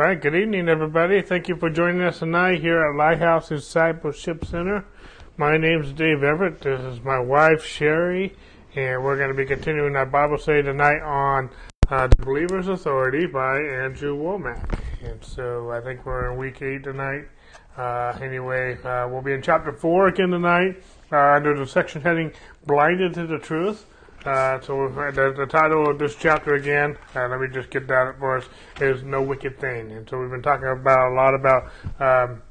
All 0.00 0.06
right, 0.06 0.18
good 0.18 0.34
evening, 0.34 0.70
everybody. 0.70 1.20
Thank 1.20 1.46
you 1.50 1.56
for 1.56 1.68
joining 1.68 2.00
us 2.00 2.20
tonight 2.20 2.62
here 2.62 2.82
at 2.82 2.96
Lighthouse 2.96 3.50
Discipleship 3.50 4.46
Center. 4.46 4.86
My 5.36 5.58
name 5.58 5.82
is 5.82 5.92
Dave 5.92 6.22
Everett. 6.22 6.62
This 6.62 6.80
is 6.80 7.04
my 7.04 7.18
wife, 7.18 7.62
Sherry, 7.62 8.34
and 8.74 9.04
we're 9.04 9.18
going 9.18 9.28
to 9.28 9.34
be 9.34 9.44
continuing 9.44 9.94
our 9.96 10.06
Bible 10.06 10.38
study 10.38 10.62
tonight 10.62 11.02
on 11.02 11.50
uh, 11.90 12.06
The 12.06 12.16
Believer's 12.16 12.68
Authority 12.68 13.26
by 13.26 13.58
Andrew 13.58 14.16
Wommack. 14.16 14.80
And 15.02 15.22
so 15.22 15.70
I 15.70 15.82
think 15.82 16.06
we're 16.06 16.32
in 16.32 16.38
week 16.38 16.62
eight 16.62 16.82
tonight. 16.82 17.26
Uh, 17.76 18.18
anyway, 18.22 18.82
uh, 18.82 19.06
we'll 19.06 19.20
be 19.20 19.34
in 19.34 19.42
chapter 19.42 19.70
four 19.70 20.08
again 20.08 20.30
tonight 20.30 20.82
uh, 21.12 21.34
under 21.34 21.54
the 21.54 21.66
section 21.66 22.00
heading 22.00 22.32
Blinded 22.64 23.12
to 23.12 23.26
the 23.26 23.38
Truth. 23.38 23.84
Uh, 24.24 24.60
so 24.60 24.88
the, 24.88 25.32
the, 25.34 25.46
title 25.46 25.88
of 25.88 25.98
this 25.98 26.14
chapter 26.14 26.54
again, 26.54 26.96
uh, 27.16 27.26
let 27.28 27.40
me 27.40 27.48
just 27.48 27.70
get 27.70 27.88
that 27.88 28.18
for 28.18 28.36
us, 28.36 28.44
is 28.78 29.02
No 29.02 29.22
Wicked 29.22 29.58
Thing. 29.58 29.92
And 29.92 30.08
so 30.08 30.18
we've 30.20 30.30
been 30.30 30.42
talking 30.42 30.68
about 30.68 31.10
a 31.10 31.14
lot 31.14 31.34
about 31.34 31.70
um, 31.98 32.42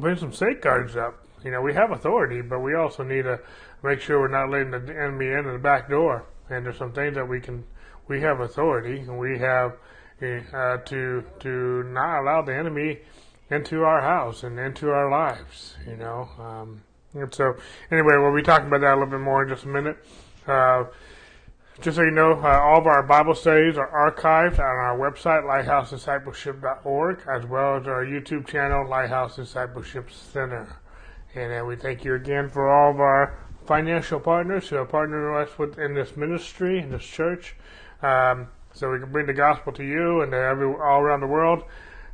putting 0.00 0.16
some 0.16 0.32
safeguards 0.32 0.96
up. 0.96 1.22
You 1.44 1.50
know, 1.50 1.60
we 1.60 1.74
have 1.74 1.90
authority, 1.90 2.40
but 2.40 2.60
we 2.60 2.74
also 2.74 3.02
need 3.02 3.22
to 3.22 3.38
make 3.82 4.00
sure 4.00 4.18
we're 4.18 4.28
not 4.28 4.48
letting 4.48 4.70
the 4.70 4.98
enemy 4.98 5.26
in 5.26 5.44
the 5.44 5.58
back 5.58 5.90
door. 5.90 6.24
And 6.48 6.64
there's 6.64 6.78
some 6.78 6.92
things 6.92 7.16
that 7.16 7.28
we 7.28 7.38
can, 7.38 7.64
we 8.08 8.22
have 8.22 8.40
authority, 8.40 9.00
and 9.00 9.18
we 9.18 9.38
have 9.38 9.76
uh, 10.22 10.78
to 10.78 11.24
to 11.40 11.82
not 11.84 12.20
allow 12.20 12.40
the 12.40 12.54
enemy 12.54 13.00
into 13.50 13.82
our 13.82 14.00
house 14.00 14.42
and 14.42 14.58
into 14.58 14.88
our 14.90 15.10
lives. 15.10 15.76
You 15.86 15.96
know. 15.96 16.28
Um, 16.38 16.82
and 17.12 17.32
so, 17.32 17.54
anyway, 17.90 18.14
we'll 18.16 18.34
be 18.34 18.42
talking 18.42 18.66
about 18.66 18.80
that 18.80 18.92
a 18.92 18.96
little 18.96 19.10
bit 19.10 19.20
more 19.20 19.42
in 19.44 19.48
just 19.48 19.64
a 19.64 19.68
minute. 19.68 19.96
Uh, 20.46 20.84
just 21.80 21.96
so 21.96 22.02
you 22.02 22.12
know, 22.12 22.40
uh, 22.40 22.60
all 22.60 22.78
of 22.78 22.86
our 22.86 23.02
Bible 23.02 23.34
studies 23.34 23.76
are 23.76 23.90
archived 23.90 24.60
on 24.60 24.60
our 24.60 24.96
website, 24.96 25.44
lighthouse-discipleship.org, 25.46 27.22
as 27.28 27.46
well 27.46 27.76
as 27.76 27.88
our 27.88 28.04
YouTube 28.04 28.46
channel, 28.46 28.88
Lighthouse 28.88 29.36
Discipleship 29.36 30.10
Center. 30.10 30.76
And 31.34 31.52
uh, 31.52 31.64
we 31.64 31.74
thank 31.74 32.04
you 32.04 32.14
again 32.14 32.48
for 32.48 32.70
all 32.70 32.92
of 32.92 33.00
our 33.00 33.36
financial 33.66 34.20
partners 34.20 34.68
who 34.68 34.76
have 34.76 34.88
partnered 34.88 35.34
with 35.34 35.48
us 35.48 35.58
with, 35.58 35.78
in 35.78 35.94
this 35.94 36.16
ministry, 36.16 36.78
in 36.78 36.90
this 36.90 37.04
church, 37.04 37.56
um, 38.02 38.48
so 38.72 38.90
we 38.92 39.00
can 39.00 39.10
bring 39.10 39.26
the 39.26 39.32
gospel 39.32 39.72
to 39.72 39.84
you 39.84 40.20
and 40.22 40.30
to 40.30 40.38
every, 40.38 40.66
all 40.66 41.00
around 41.00 41.20
the 41.20 41.26
world. 41.26 41.64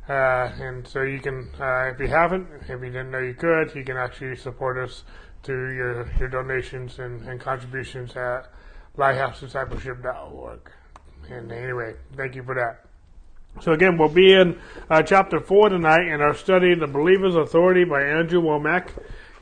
Uh, 0.09 0.51
and 0.59 0.87
so 0.87 1.03
you 1.03 1.19
can, 1.19 1.49
uh, 1.59 1.91
if 1.93 1.99
you 1.99 2.07
haven't, 2.07 2.47
if 2.61 2.69
you 2.69 2.79
didn't 2.79 3.11
know 3.11 3.19
you 3.19 3.35
could, 3.35 3.73
you 3.75 3.83
can 3.83 3.97
actually 3.97 4.35
support 4.35 4.77
us 4.77 5.03
through 5.43 5.75
your, 5.75 6.07
your 6.19 6.29
donations 6.29 6.99
and, 6.99 7.21
and 7.27 7.39
contributions 7.39 8.15
at 8.15 8.51
lighthousediscipleship.org. 8.97 10.71
And 11.29 11.51
anyway, 11.51 11.95
thank 12.15 12.35
you 12.35 12.43
for 12.43 12.55
that. 12.55 12.85
So 13.59 13.73
again, 13.73 13.97
we'll 13.97 14.09
be 14.09 14.33
in 14.33 14.59
uh, 14.89 15.03
chapter 15.03 15.39
four 15.39 15.69
tonight 15.69 16.07
in 16.07 16.21
our 16.21 16.33
study, 16.33 16.73
"The 16.73 16.87
Believer's 16.87 17.35
Authority" 17.35 17.83
by 17.83 18.01
Andrew 18.01 18.41
Wommack, 18.41 18.89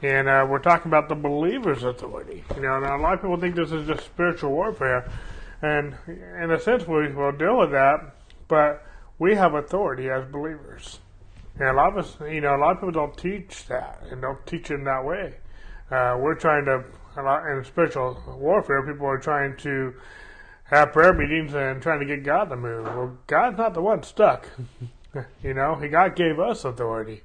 and 0.01 0.27
uh, 0.27 0.47
we're 0.49 0.59
talking 0.59 0.89
about 0.89 1.09
the 1.09 1.15
believer's 1.15 1.83
authority. 1.83 2.43
You 2.55 2.61
know, 2.63 2.79
now 2.79 2.97
a 2.97 3.01
lot 3.01 3.13
of 3.13 3.21
people 3.21 3.37
think 3.37 3.55
this 3.55 3.71
is 3.71 3.87
just 3.87 4.05
spiritual 4.05 4.51
warfare, 4.51 5.09
and 5.61 5.95
in 6.07 6.51
a 6.51 6.59
sense, 6.59 6.87
we 6.87 7.13
will 7.13 7.31
deal 7.33 7.59
with 7.59 7.71
that, 7.71 8.15
but 8.47 8.83
we 9.19 9.35
have 9.35 9.53
authority 9.53 10.09
as 10.09 10.25
believers. 10.25 10.99
And 11.59 11.67
a 11.69 11.73
lot 11.73 11.97
of 11.97 12.05
us, 12.05 12.17
you 12.21 12.41
know, 12.41 12.55
a 12.55 12.57
lot 12.57 12.71
of 12.71 12.77
people 12.77 12.91
don't 12.91 13.17
teach 13.17 13.67
that 13.67 14.01
and 14.09 14.21
don't 14.21 14.43
teach 14.47 14.71
in 14.71 14.85
that 14.85 15.05
way. 15.05 15.35
Uh, 15.91 16.17
we're 16.19 16.35
trying 16.35 16.65
to, 16.65 16.83
in 17.17 17.63
spiritual 17.65 18.21
warfare, 18.39 18.85
people 18.85 19.07
are 19.07 19.17
trying 19.17 19.57
to 19.57 19.93
have 20.65 20.93
prayer 20.93 21.13
meetings 21.13 21.53
and 21.53 21.81
trying 21.81 21.99
to 21.99 22.05
get 22.05 22.23
God 22.23 22.45
to 22.45 22.55
move. 22.55 22.85
Well, 22.85 23.17
God's 23.27 23.57
not 23.57 23.73
the 23.73 23.81
one 23.81 24.03
stuck. 24.03 24.47
you 25.43 25.53
know, 25.53 25.75
He 25.75 25.87
God 25.87 26.15
gave 26.15 26.39
us 26.39 26.63
authority. 26.63 27.23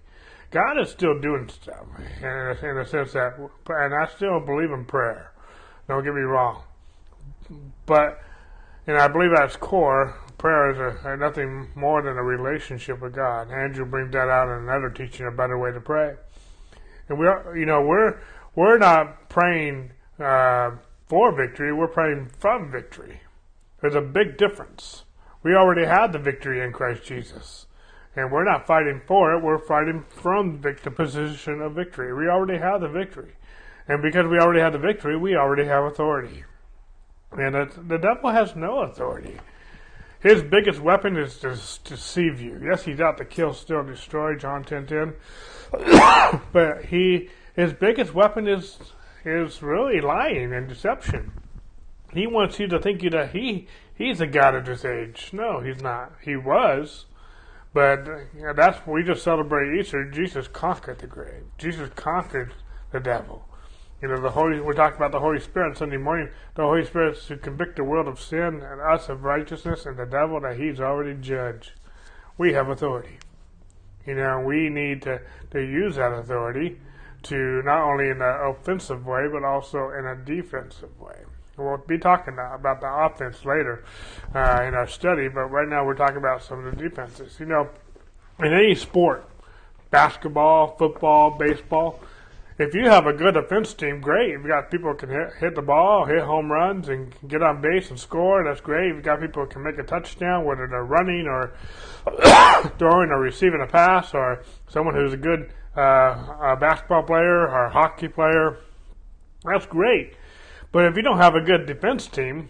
God 0.51 0.81
is 0.81 0.91
still 0.91 1.21
doing 1.21 1.49
stuff, 1.49 1.85
in 2.21 2.27
a, 2.27 2.71
in 2.71 2.79
a 2.79 2.87
sense 2.87 3.13
that, 3.13 3.35
and 3.69 3.95
I 3.95 4.07
still 4.07 4.41
believe 4.41 4.71
in 4.71 4.85
prayer. 4.85 5.33
Don't 5.89 6.05
get 6.05 6.15
me 6.15 6.23
wrong, 6.23 6.63
but 7.85 8.23
and 8.87 8.97
I 8.97 9.09
believe 9.09 9.33
at 9.33 9.45
its 9.45 9.57
core, 9.57 10.17
prayer 10.39 10.71
is 10.71 11.05
a 11.05 11.17
nothing 11.17 11.69
more 11.75 12.03
than 12.03 12.17
a 12.17 12.23
relationship 12.23 13.01
with 13.01 13.15
God. 13.15 13.51
Andrew 13.51 13.85
brings 13.85 14.13
that 14.13 14.29
out 14.29 14.49
in 14.49 14.63
another 14.63 14.91
teaching, 14.91 15.27
a 15.27 15.31
better 15.31 15.59
way 15.59 15.73
to 15.73 15.81
pray. 15.81 16.15
And 17.09 17.19
we 17.19 17.27
are, 17.27 17.57
you 17.57 17.67
know, 17.67 17.83
we're 17.83 18.21
we're 18.55 18.79
not 18.79 19.29
praying 19.29 19.91
uh, 20.19 20.73
for 21.09 21.35
victory, 21.35 21.73
we're 21.73 21.89
praying 21.89 22.31
from 22.39 22.71
victory. 22.71 23.21
There's 23.81 23.95
a 23.95 24.01
big 24.01 24.37
difference. 24.37 25.05
We 25.43 25.55
already 25.55 25.85
had 25.85 26.13
the 26.13 26.19
victory 26.19 26.65
in 26.65 26.73
Christ 26.73 27.05
Jesus. 27.05 27.67
And 28.17 28.31
we're 28.31 28.45
not 28.45 28.67
fighting 28.67 29.03
for 29.07 29.35
it, 29.35 29.43
we're 29.43 29.59
fighting 29.59 30.05
from 30.09 30.61
the 30.61 30.91
position 30.91 31.61
of 31.61 31.75
victory. 31.75 32.15
We 32.15 32.29
already 32.29 32.59
have 32.59 32.81
the 32.81 32.89
victory. 32.89 33.35
And 33.89 34.01
because 34.03 34.27
we 34.27 34.39
already 34.39 34.61
have 34.61 34.73
the 34.73 34.79
victory, 34.79 35.17
we 35.17 35.37
already 35.37 35.65
have 35.65 35.85
authority. 35.85 36.45
And 37.33 37.55
the 37.55 37.99
devil 37.99 38.31
has 38.31 38.55
no 38.55 38.81
authority. 38.81 39.39
His 40.21 40.43
biggest 40.43 40.81
weapon 40.81 41.19
is 41.19 41.37
to 41.41 41.51
deceive 41.85 42.41
you. 42.41 42.59
Yes, 42.65 42.85
he's 42.85 43.01
out 43.01 43.19
to 43.19 43.27
kill, 43.27 43.53
steal, 43.53 43.83
destroy, 43.83 44.37
John 44.37 44.65
10.10. 44.65 45.15
10. 45.83 46.41
but 46.53 46.87
he 46.87 47.29
his 47.55 47.73
biggest 47.73 48.15
weapon 48.15 48.49
is 48.49 48.79
is 49.25 49.63
really 49.63 50.01
lying 50.01 50.53
and 50.53 50.69
deception. 50.69 51.33
He 52.13 52.27
wants 52.27 52.59
you 52.59 52.67
to 52.69 52.79
think 52.79 53.03
you 53.03 53.11
that 53.11 53.33
he 53.33 53.67
he's 53.95 54.21
a 54.21 54.27
god 54.27 54.55
of 54.55 54.67
this 54.67 54.85
age. 54.85 55.31
No, 55.33 55.61
he's 55.61 55.81
not. 55.81 56.13
He 56.23 56.37
was, 56.37 57.07
but 57.73 58.07
that's 58.55 58.87
we 58.87 59.03
just 59.03 59.23
celebrate 59.23 59.79
Easter. 59.79 60.05
Jesus 60.11 60.49
conquered 60.49 60.99
the 60.99 61.07
grave. 61.07 61.45
Jesus 61.59 61.91
conquered 61.95 62.55
the 62.93 63.01
devil. 63.01 63.49
You 64.03 64.09
know, 64.09 64.21
the 64.21 64.31
Holy. 64.31 64.61
We 64.61 64.75
talked 64.75 64.97
about 64.97 65.13
the 65.13 65.21
Holy 65.21 65.41
Spirit 65.41 65.79
Sunday 65.79 65.97
morning. 65.97 66.29
The 66.57 66.63
Holy 66.63 66.85
Spirit 66.85 67.19
to 67.29 67.37
convict 67.37 67.77
the 67.77 67.85
world 67.85 68.07
of 68.07 68.21
sin 68.21 68.61
and 68.63 68.81
us 68.81 69.09
of 69.09 69.25
righteousness, 69.25 69.87
and 69.87 69.97
the 69.97 70.05
devil 70.05 70.41
that 70.41 70.59
he's 70.59 70.81
already 70.81 71.19
judged. 71.19 71.73
We 72.37 72.53
have 72.53 72.69
authority. 72.69 73.19
You 74.05 74.17
know, 74.17 74.41
we 74.41 74.69
need 74.69 75.03
to 75.03 75.21
to 75.53 75.61
use 75.61 75.97
that 75.97 76.13
authority 76.13 76.79
to 77.25 77.63
not 77.65 77.83
only 77.83 78.09
in 78.09 78.23
an 78.23 78.41
offensive 78.41 79.07
way, 79.07 79.27
but 79.31 79.45
also 79.45 79.91
in 79.91 80.07
a 80.07 80.17
defensive 80.17 81.01
way. 81.01 81.17
We'll 81.57 81.77
be 81.77 81.99
talking 81.99 82.35
about 82.35 82.81
the 82.81 82.93
offense 82.93 83.45
later 83.45 83.85
uh, 84.35 84.65
in 84.67 84.75
our 84.75 84.89
study, 84.89 85.29
but 85.29 85.45
right 85.45 85.69
now 85.69 85.85
we're 85.87 85.95
talking 85.95 86.17
about 86.17 86.43
some 86.43 86.67
of 86.67 86.77
the 86.77 86.89
defenses. 86.89 87.37
You 87.39 87.47
know, 87.47 87.69
in 88.41 88.53
any 88.53 88.75
sport, 88.75 89.25
basketball, 89.91 90.77
football, 90.77 91.39
baseball, 91.39 92.01
if 92.57 92.73
you 92.73 92.89
have 92.89 93.07
a 93.07 93.13
good 93.13 93.37
offense 93.37 93.75
team, 93.75 94.01
great. 94.01 94.31
You've 94.31 94.47
got 94.47 94.71
people 94.71 94.93
who 94.93 94.97
can 94.97 95.09
hit, 95.09 95.35
hit 95.41 95.55
the 95.57 95.63
ball, 95.63 96.05
hit 96.05 96.23
home 96.23 96.53
runs, 96.53 96.89
and 96.89 97.13
get 97.27 97.43
on 97.43 97.61
base 97.61 97.91
and 97.91 97.99
score. 97.99 98.45
That's 98.45 98.61
great. 98.61 98.89
You've 98.89 99.03
got 99.03 99.21
people 99.21 99.45
who 99.45 99.49
can 99.49 99.65
make 99.65 99.79
a 99.79 99.83
touchdown, 99.83 100.45
whether 100.45 100.69
they're 100.69 100.85
running 100.85 101.27
or 101.27 101.53
throwing 102.79 103.11
or 103.11 103.21
receiving 103.21 103.61
a 103.61 103.67
pass, 103.67 104.15
or 104.15 104.45
someone 104.69 104.95
who's 104.95 105.13
a 105.13 105.17
good 105.17 105.53
uh, 105.77 106.53
a 106.53 106.57
basketball 106.59 107.03
player 107.03 107.49
or 107.49 107.67
a 107.67 107.71
hockey 107.71 108.09
player. 108.09 108.59
That's 109.45 109.67
great. 109.67 110.15
But 110.73 110.87
if 110.87 110.97
you 110.97 111.03
don't 111.03 111.19
have 111.19 111.35
a 111.35 111.41
good 111.41 111.67
defense 111.67 112.07
team, 112.07 112.49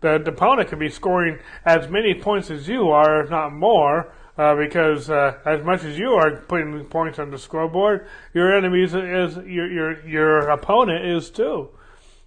the, 0.00 0.18
the 0.18 0.30
opponent 0.30 0.68
could 0.68 0.78
be 0.78 0.90
scoring 0.90 1.38
as 1.64 1.88
many 1.88 2.14
points 2.14 2.50
as 2.50 2.68
you 2.68 2.88
are, 2.90 3.22
if 3.22 3.30
not 3.30 3.52
more, 3.52 4.12
uh, 4.36 4.54
because 4.54 5.08
uh, 5.08 5.38
as 5.46 5.64
much 5.64 5.82
as 5.84 5.98
you 5.98 6.10
are 6.10 6.42
putting 6.42 6.84
points 6.86 7.18
on 7.18 7.30
the 7.30 7.38
scoreboard, 7.38 8.06
your 8.34 8.56
enemy 8.56 8.82
is, 8.82 8.92
your, 8.92 9.70
your 9.70 10.06
your 10.06 10.38
opponent 10.50 11.06
is 11.06 11.30
too. 11.30 11.70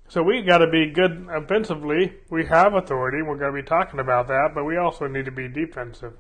So 0.08 0.24
we 0.24 0.42
got 0.42 0.58
to 0.58 0.68
be 0.68 0.90
good 0.90 1.28
offensively. 1.30 2.16
We 2.32 2.46
have 2.46 2.74
authority. 2.74 3.22
We're 3.22 3.38
going 3.38 3.54
to 3.54 3.62
be 3.62 3.68
talking 3.68 4.00
about 4.00 4.28
that, 4.30 4.54
but 4.56 4.64
we 4.64 4.78
also 4.78 5.06
need 5.06 5.26
to 5.26 5.32
be 5.32 5.48
defensive. 5.48 6.14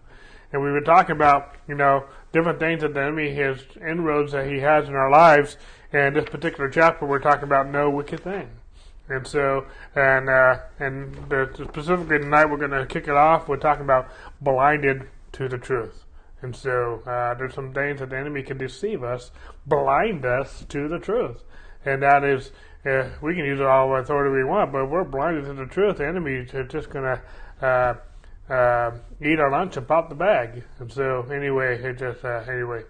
And 0.51 0.63
we've 0.63 0.73
been 0.73 0.83
talking 0.83 1.15
about, 1.15 1.55
you 1.67 1.75
know, 1.75 2.05
different 2.31 2.59
things 2.59 2.81
that 2.81 2.93
the 2.93 3.01
enemy 3.01 3.33
has, 3.35 3.59
inroads 3.79 4.31
that 4.31 4.47
he 4.47 4.59
has 4.59 4.87
in 4.87 4.95
our 4.95 5.11
lives. 5.11 5.57
And 5.93 6.15
this 6.15 6.25
particular 6.25 6.69
chapter, 6.69 7.05
we're 7.05 7.19
talking 7.19 7.43
about 7.43 7.69
no 7.69 7.89
wicked 7.89 8.21
thing. 8.21 8.49
And 9.07 9.25
so, 9.25 9.65
and 9.95 10.29
uh, 10.29 10.59
and 10.79 11.15
the, 11.29 11.49
specifically 11.71 12.19
tonight, 12.19 12.45
we're 12.45 12.57
going 12.57 12.71
to 12.71 12.85
kick 12.85 13.07
it 13.07 13.15
off. 13.15 13.47
We're 13.47 13.57
talking 13.57 13.83
about 13.83 14.07
blinded 14.39 15.07
to 15.33 15.47
the 15.47 15.57
truth. 15.57 16.05
And 16.41 16.55
so, 16.55 17.01
uh, 17.07 17.33
there's 17.33 17.55
some 17.55 17.73
things 17.73 17.99
that 17.99 18.11
the 18.11 18.17
enemy 18.17 18.43
can 18.43 18.57
deceive 18.57 19.03
us, 19.03 19.31
blind 19.65 20.25
us 20.25 20.63
to 20.69 20.87
the 20.87 20.99
truth. 20.99 21.43
And 21.85 22.03
that 22.03 22.23
is, 22.23 22.51
uh, 22.85 23.09
we 23.21 23.35
can 23.35 23.45
use 23.45 23.59
all 23.59 23.89
the 23.89 23.95
authority 23.95 24.35
we 24.35 24.43
want, 24.43 24.71
but 24.71 24.83
if 24.83 24.89
we're 24.89 25.03
blinded 25.03 25.45
to 25.45 25.53
the 25.53 25.65
truth, 25.65 25.97
the 25.97 26.07
enemy 26.07 26.35
is 26.35 26.51
just 26.69 26.89
going 26.89 27.03
to 27.05 27.21
uh, 28.49 28.91
eat 29.21 29.39
our 29.39 29.51
lunch 29.51 29.77
and 29.77 29.87
pop 29.87 30.09
the 30.09 30.15
bag. 30.15 30.63
And 30.79 30.91
so, 30.91 31.25
anyway, 31.31 31.81
it 31.81 31.97
just, 31.97 32.23
uh, 32.23 32.43
anyway. 32.47 32.83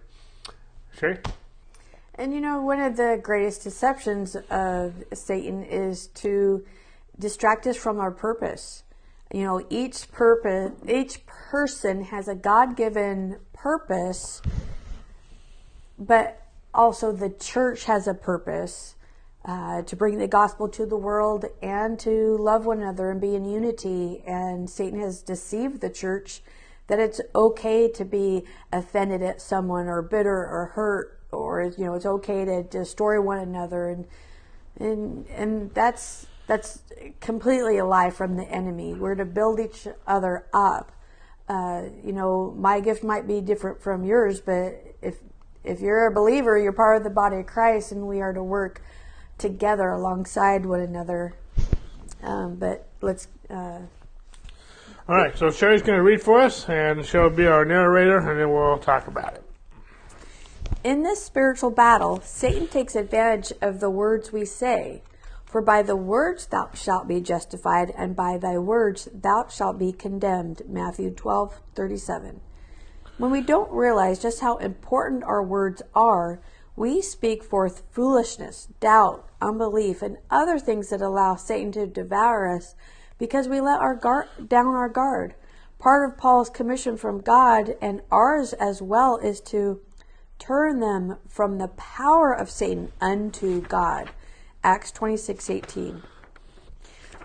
Shay? 0.98 1.18
And 2.16 2.34
you 2.34 2.42
know, 2.42 2.62
one 2.62 2.82
of 2.82 2.98
the 2.98 3.20
greatest 3.22 3.64
deceptions 3.64 4.36
of 4.50 4.94
Satan 5.14 5.64
is 5.64 6.08
to 6.16 6.66
distract 7.18 7.66
us 7.68 7.78
from 7.78 8.00
our 8.00 8.12
purpose. 8.12 8.84
You 9.34 9.44
know, 9.44 9.66
each 9.70 10.12
purpose, 10.12 10.72
each 10.88 11.26
person 11.28 12.04
has 12.06 12.28
a 12.28 12.36
God 12.36 12.76
given 12.76 13.38
purpose, 13.54 14.42
but 15.98 16.46
also 16.74 17.12
the 17.12 17.30
church 17.30 17.86
has 17.86 18.08
a 18.08 18.14
purpose 18.14 18.96
uh, 19.46 19.82
to 19.84 19.96
bring 19.96 20.18
the 20.18 20.28
gospel 20.28 20.68
to 20.70 20.86
the 20.86 20.98
world 20.98 21.46
and 21.62 22.00
to 22.00 22.38
love 22.38 22.66
one 22.66 22.82
another 22.82 23.10
and 23.10 23.22
be 23.22 23.36
in 23.36 23.46
unity. 23.46 24.22
And 24.26 24.70
Satan 24.70 25.00
has 25.00 25.22
deceived 25.22 25.82
the 25.82 25.90
church 25.90 26.42
that 26.88 27.00
it's 27.00 27.22
okay 27.36 27.90
to 27.92 28.04
be 28.04 28.44
offended 28.72 29.22
at 29.22 29.42
someone 29.42 29.88
or 29.88 30.02
bitter 30.02 30.36
or 30.36 30.72
hurt 30.74 31.20
or 31.32 31.72
you 31.78 31.86
know 31.86 31.94
it's 31.94 32.08
okay 32.08 32.44
to 32.44 32.64
destroy 32.64 33.22
one 33.22 33.38
another 33.38 33.88
and 33.88 34.08
and 34.80 35.28
and 35.28 35.72
that's 35.76 36.26
that's 36.50 36.82
completely 37.20 37.78
a 37.78 37.86
lie 37.86 38.10
from 38.10 38.36
the 38.36 38.44
enemy. 38.44 38.96
We're 38.96 39.14
to 39.14 39.26
build 39.26 39.60
each 39.60 39.88
other 40.08 40.48
up. 40.52 40.92
Uh, 41.48 41.84
you 42.04 42.12
know, 42.12 42.56
my 42.58 42.80
gift 42.80 43.04
might 43.04 43.28
be 43.28 43.40
different 43.40 43.80
from 43.80 44.04
yours, 44.04 44.42
but 44.42 44.96
if 45.02 45.18
if 45.64 45.80
you're 45.80 46.08
a 46.08 46.12
believer, 46.12 46.58
you're 46.58 46.72
part 46.72 46.98
of 46.98 47.04
the 47.04 47.12
body 47.12 47.38
of 47.38 47.46
Christ, 47.46 47.92
and 47.92 48.08
we 48.08 48.20
are 48.22 48.34
to 48.34 48.42
work 48.42 48.82
together 49.40 49.90
alongside 49.90 50.66
one 50.66 50.82
another. 50.82 51.34
Um, 52.22 52.56
but 52.56 52.88
let's. 53.02 53.28
Uh, 53.50 53.80
All 55.08 55.16
right, 55.16 55.36
so 55.38 55.50
Sherry's 55.50 55.82
going 55.82 55.98
to 55.98 56.04
read 56.04 56.22
for 56.22 56.40
us, 56.40 56.68
and 56.70 57.06
she'll 57.06 57.30
be 57.30 57.48
our 57.48 57.66
narrator, 57.66 58.18
and 58.18 58.40
then 58.40 58.52
we'll 58.52 58.78
talk 58.78 59.08
about 59.08 59.34
it. 59.36 59.44
In 60.84 61.04
this 61.04 61.24
spiritual 61.24 61.72
battle, 61.72 62.22
Satan 62.22 62.68
takes 62.68 62.96
advantage 62.96 63.52
of 63.62 63.80
the 63.80 63.90
words 63.90 64.32
we 64.32 64.46
say. 64.46 65.02
For 65.46 65.62
by 65.62 65.82
the 65.82 65.96
words 65.96 66.46
thou 66.46 66.70
shalt 66.76 67.08
be 67.08 67.22
justified, 67.22 67.92
and 67.98 68.16
by 68.16 68.38
thy 68.38 68.60
words 68.60 69.10
thou 69.12 69.48
shalt 69.50 69.80
be 69.80 69.92
condemned. 69.92 70.62
Matthew 70.68 71.10
twelve 71.10 71.60
thirty 71.74 71.98
seven. 71.98 72.42
When 73.18 73.32
we 73.32 73.42
don't 73.42 73.72
realize 73.72 74.20
just 74.20 74.42
how 74.42 74.58
important 74.58 75.24
our 75.24 75.44
words 75.44 75.82
are, 75.96 76.40
we 76.80 77.02
speak 77.02 77.44
forth 77.44 77.84
foolishness, 77.92 78.70
doubt, 78.80 79.28
unbelief, 79.42 80.02
and 80.02 80.16
other 80.32 80.58
things 80.58 80.90
that 80.90 81.02
allow 81.02 81.36
Satan 81.36 81.74
to 81.74 81.86
devour 81.86 82.48
us 82.48 82.74
because 83.18 83.50
we 83.50 83.60
let 83.60 83.82
our 83.82 83.94
guard 83.94 84.28
down 84.48 84.68
our 84.68 84.88
guard. 84.88 85.36
Part 85.78 86.10
of 86.10 86.18
Paul's 86.18 86.50
commission 86.50 86.96
from 86.96 87.20
God 87.20 87.76
and 87.82 88.02
ours 88.10 88.54
as 88.54 88.82
well 88.82 89.18
is 89.18 89.42
to 89.42 89.82
turn 90.40 90.80
them 90.80 91.18
from 91.28 91.58
the 91.58 91.68
power 91.68 92.32
of 92.32 92.50
Satan 92.50 92.94
unto 93.02 93.60
God. 93.60 94.12
Acts 94.64 94.94
26:18. 94.94 96.04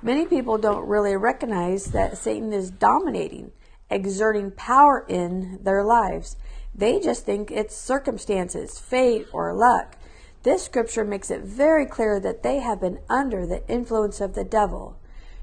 Many 0.02 0.26
people 0.26 0.58
don't 0.58 0.88
really 0.88 1.14
recognize 1.14 1.92
that 1.92 2.18
Satan 2.18 2.52
is 2.52 2.72
dominating, 2.72 3.52
exerting 3.88 4.50
power 4.50 5.06
in 5.08 5.60
their 5.62 5.84
lives. 5.84 6.34
They 6.74 6.98
just 6.98 7.24
think 7.24 7.50
it's 7.50 7.76
circumstances, 7.76 8.78
fate, 8.78 9.26
or 9.32 9.54
luck. 9.54 9.96
This 10.42 10.64
scripture 10.64 11.04
makes 11.04 11.30
it 11.30 11.42
very 11.42 11.86
clear 11.86 12.18
that 12.20 12.42
they 12.42 12.58
have 12.58 12.80
been 12.80 12.98
under 13.08 13.46
the 13.46 13.66
influence 13.68 14.20
of 14.20 14.34
the 14.34 14.44
devil. 14.44 14.96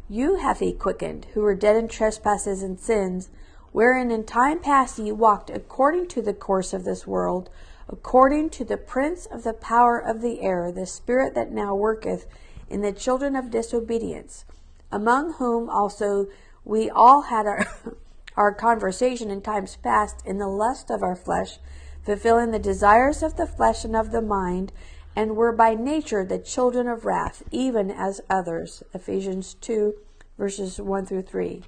You 0.09 0.35
have 0.35 0.59
he 0.59 0.73
quickened, 0.73 1.27
who 1.33 1.41
were 1.41 1.55
dead 1.55 1.77
in 1.77 1.87
trespasses 1.87 2.61
and 2.61 2.79
sins, 2.79 3.29
wherein 3.71 4.11
in 4.11 4.25
time 4.25 4.59
past 4.59 4.99
ye 4.99 5.11
walked 5.11 5.49
according 5.49 6.07
to 6.09 6.21
the 6.21 6.33
course 6.33 6.73
of 6.73 6.83
this 6.83 7.07
world, 7.07 7.49
according 7.87 8.49
to 8.49 8.65
the 8.65 8.77
prince 8.77 9.25
of 9.25 9.43
the 9.43 9.53
power 9.53 9.97
of 9.97 10.21
the 10.21 10.41
air, 10.41 10.71
the 10.71 10.85
spirit 10.85 11.33
that 11.35 11.51
now 11.51 11.73
worketh 11.73 12.27
in 12.69 12.81
the 12.81 12.91
children 12.91 13.35
of 13.35 13.49
disobedience, 13.49 14.45
among 14.91 15.33
whom 15.33 15.69
also 15.69 16.27
we 16.63 16.89
all 16.89 17.23
had 17.23 17.45
our, 17.45 17.65
our 18.41 18.51
conversation 18.51 19.29
in 19.29 19.39
times 19.39 19.77
past 19.83 20.25
in 20.25 20.39
the 20.39 20.47
lust 20.47 20.89
of 20.89 21.03
our 21.03 21.15
flesh, 21.15 21.59
fulfilling 22.03 22.49
the 22.49 22.57
desires 22.57 23.21
of 23.21 23.37
the 23.37 23.45
flesh 23.45 23.85
and 23.85 23.95
of 23.95 24.11
the 24.11 24.21
mind, 24.21 24.71
and 25.15 25.35
were 25.35 25.51
by 25.51 25.75
nature 25.75 26.25
the 26.25 26.39
children 26.39 26.87
of 26.87 27.05
wrath, 27.05 27.43
even 27.51 27.91
as 27.91 28.19
others. 28.31 28.81
Ephesians 28.95 29.53
2, 29.61 29.93
verses 30.39 30.79
1 30.79 31.05
through 31.05 31.21
3. 31.21 31.61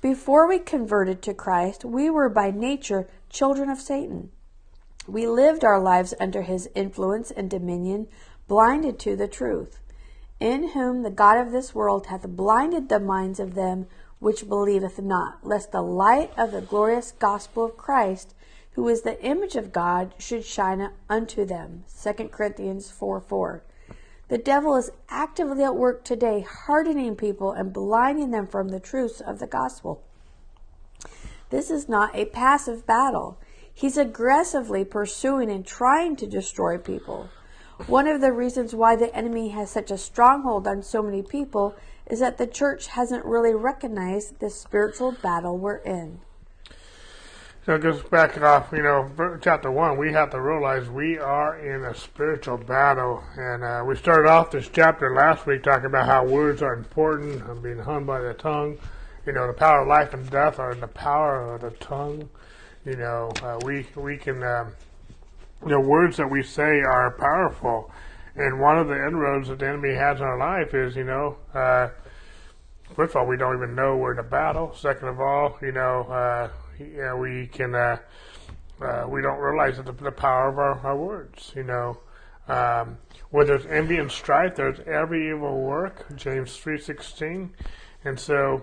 Before 0.00 0.46
we 0.46 0.60
converted 0.60 1.22
to 1.22 1.34
Christ, 1.34 1.84
we 1.84 2.08
were 2.08 2.28
by 2.28 2.52
nature 2.52 3.08
children 3.28 3.68
of 3.68 3.80
Satan. 3.80 4.30
We 5.08 5.26
lived 5.26 5.64
our 5.64 5.80
lives 5.80 6.14
under 6.20 6.42
his 6.42 6.68
influence 6.76 7.32
and 7.32 7.50
dominion, 7.50 8.06
blinded 8.46 9.00
to 9.00 9.16
the 9.16 9.26
truth, 9.26 9.80
in 10.38 10.68
whom 10.68 11.02
the 11.02 11.10
God 11.10 11.44
of 11.44 11.50
this 11.50 11.74
world 11.74 12.06
hath 12.06 12.28
blinded 12.28 12.88
the 12.88 13.00
minds 13.00 13.40
of 13.40 13.54
them 13.54 13.88
which 14.18 14.48
believeth 14.48 15.00
not, 15.00 15.38
lest 15.42 15.72
the 15.72 15.82
light 15.82 16.32
of 16.36 16.52
the 16.52 16.60
glorious 16.60 17.12
gospel 17.12 17.64
of 17.64 17.76
Christ, 17.76 18.34
who 18.72 18.88
is 18.88 19.02
the 19.02 19.22
image 19.22 19.56
of 19.56 19.72
God, 19.72 20.14
should 20.18 20.44
shine 20.44 20.90
unto 21.08 21.44
them. 21.44 21.84
2 22.02 22.28
Corinthians 22.28 22.90
4 22.90 23.20
4. 23.20 23.62
The 24.28 24.38
devil 24.38 24.74
is 24.76 24.90
actively 25.08 25.62
at 25.62 25.76
work 25.76 26.04
today, 26.04 26.40
hardening 26.40 27.14
people 27.14 27.52
and 27.52 27.72
blinding 27.72 28.32
them 28.32 28.46
from 28.46 28.68
the 28.68 28.80
truths 28.80 29.20
of 29.20 29.38
the 29.38 29.46
gospel. 29.46 30.02
This 31.50 31.70
is 31.70 31.88
not 31.88 32.14
a 32.14 32.24
passive 32.24 32.86
battle. 32.86 33.38
He's 33.72 33.96
aggressively 33.96 34.84
pursuing 34.84 35.50
and 35.50 35.64
trying 35.64 36.16
to 36.16 36.26
destroy 36.26 36.76
people. 36.76 37.28
One 37.86 38.08
of 38.08 38.20
the 38.20 38.32
reasons 38.32 38.74
why 38.74 38.96
the 38.96 39.14
enemy 39.14 39.50
has 39.50 39.70
such 39.70 39.90
a 39.90 39.98
stronghold 39.98 40.66
on 40.66 40.82
so 40.82 41.02
many 41.02 41.22
people 41.22 41.76
is 42.06 42.20
that 42.20 42.38
the 42.38 42.46
church 42.46 42.88
hasn't 42.88 43.24
really 43.24 43.54
recognized 43.54 44.38
the 44.38 44.50
spiritual 44.50 45.12
battle 45.12 45.58
we're 45.58 45.76
in. 45.78 46.20
So 47.66 47.76
just 47.78 48.08
backing 48.10 48.44
off, 48.44 48.68
you 48.70 48.84
know, 48.84 49.10
chapter 49.42 49.72
one, 49.72 49.98
we 49.98 50.12
have 50.12 50.30
to 50.30 50.40
realize 50.40 50.88
we 50.88 51.18
are 51.18 51.58
in 51.58 51.82
a 51.84 51.96
spiritual 51.96 52.58
battle. 52.58 53.24
And 53.36 53.64
uh, 53.64 53.82
we 53.84 53.96
started 53.96 54.28
off 54.28 54.52
this 54.52 54.70
chapter 54.72 55.12
last 55.12 55.46
week 55.46 55.64
talking 55.64 55.86
about 55.86 56.06
how 56.06 56.24
words 56.24 56.62
are 56.62 56.74
important 56.74 57.42
and 57.42 57.60
being 57.60 57.80
hung 57.80 58.04
by 58.04 58.20
the 58.20 58.34
tongue. 58.34 58.78
You 59.26 59.32
know, 59.32 59.48
the 59.48 59.52
power 59.52 59.80
of 59.80 59.88
life 59.88 60.14
and 60.14 60.30
death 60.30 60.60
are 60.60 60.70
in 60.70 60.78
the 60.78 60.86
power 60.86 61.54
of 61.54 61.62
the 61.62 61.70
tongue. 61.72 62.28
You 62.84 62.94
know, 62.98 63.32
uh, 63.42 63.58
we 63.64 63.84
we 63.96 64.16
can, 64.16 64.44
um, 64.44 64.72
know, 65.66 65.80
words 65.80 66.18
that 66.18 66.30
we 66.30 66.44
say 66.44 66.82
are 66.82 67.10
powerful, 67.18 67.90
and 68.36 68.60
one 68.60 68.78
of 68.78 68.88
the 68.88 68.94
inroads 68.94 69.48
that 69.48 69.58
the 69.58 69.66
enemy 69.66 69.94
has 69.94 70.20
in 70.20 70.26
our 70.26 70.38
life 70.38 70.74
is, 70.74 70.94
you 70.94 71.04
know, 71.04 71.36
uh, 71.54 71.88
first 72.94 73.10
of 73.10 73.16
all, 73.16 73.26
we 73.26 73.36
don't 73.36 73.56
even 73.56 73.74
know 73.74 73.96
we're 73.96 74.12
in 74.12 74.18
a 74.18 74.22
battle. 74.22 74.74
Second 74.74 75.08
of 75.08 75.20
all, 75.20 75.58
you 75.62 75.72
know, 75.72 76.02
uh, 76.02 76.50
you 76.78 76.98
know 76.98 77.16
we 77.16 77.46
can, 77.46 77.74
uh, 77.74 77.98
uh, 78.80 79.06
we 79.08 79.22
don't 79.22 79.38
realize 79.38 79.76
the, 79.78 79.92
the 79.92 80.12
power 80.12 80.48
of 80.48 80.58
our, 80.58 80.78
our 80.86 80.96
words. 80.96 81.52
You 81.56 81.64
know, 81.64 81.98
um, 82.48 82.98
where 83.30 83.44
there's 83.44 83.66
envy 83.66 83.96
and 83.96 84.10
strife, 84.10 84.56
there's 84.56 84.80
every 84.86 85.30
evil 85.30 85.62
work. 85.62 86.06
James 86.14 86.56
three 86.56 86.78
sixteen, 86.78 87.54
and 88.04 88.20
so, 88.20 88.62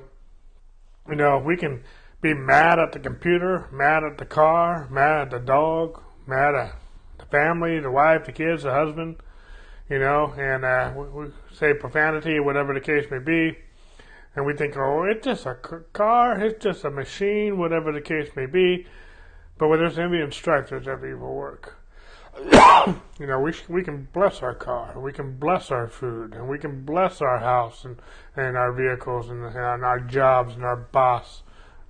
you 1.10 1.16
know, 1.16 1.38
we 1.38 1.58
can 1.58 1.84
be 2.22 2.34
mad 2.34 2.80
at 2.80 2.94
the 2.94 3.00
computer, 3.00 3.68
mad 3.72 4.04
at 4.04 4.18
the 4.18 4.26
car, 4.26 4.88
mad 4.90 5.24
at 5.24 5.32
the 5.32 5.40
dog, 5.40 6.02
mad 6.26 6.56
at 6.56 6.76
the 7.18 7.26
family, 7.26 7.82
the 7.82 7.92
wife, 7.92 8.24
the 8.26 8.32
kids, 8.32 8.64
the 8.64 8.72
husband, 8.72 9.18
you 9.90 10.00
know, 10.00 10.34
and 10.38 10.64
uh, 10.64 10.94
we, 10.96 11.26
we 11.26 11.32
say 11.52 11.74
profanity, 11.74 12.40
whatever 12.40 12.74
the 12.74 12.82
case 12.82 13.06
may 13.12 13.20
be, 13.20 13.58
and 14.36 14.46
we 14.46 14.56
think, 14.56 14.76
oh, 14.78 15.04
it's 15.04 15.26
just 15.26 15.46
a 15.46 15.56
car, 15.94 16.40
it's 16.40 16.64
just 16.64 16.84
a 16.86 16.90
machine, 16.90 17.58
whatever 17.58 17.92
the 17.92 18.02
case 18.02 18.30
may 18.36 18.46
be. 18.46 18.88
But 19.58 19.68
when 19.68 19.80
there's 19.80 20.00
envy 20.00 20.20
and 20.20 20.34
strife, 20.34 20.70
there's 20.70 20.88
every 20.88 21.12
evil 21.12 21.36
work. 21.36 21.78
you 23.20 23.28
know, 23.28 23.40
we 23.40 23.54
we 23.70 23.84
can 23.84 24.08
bless 24.12 24.42
our 24.42 24.56
car, 24.56 25.00
we 25.00 25.14
can 25.14 25.38
bless 25.38 25.70
our 25.70 25.88
food, 25.88 26.34
and 26.34 26.50
we 26.50 26.58
can 26.58 26.84
bless 26.84 27.22
our 27.22 27.38
house 27.38 27.86
and, 27.86 27.98
and 28.36 28.58
our 28.58 28.74
vehicles 28.74 29.30
and, 29.30 29.46
and 29.46 29.84
our 29.84 30.00
jobs 30.00 30.56
and 30.56 30.64
our 30.64 30.78
boss 30.78 31.44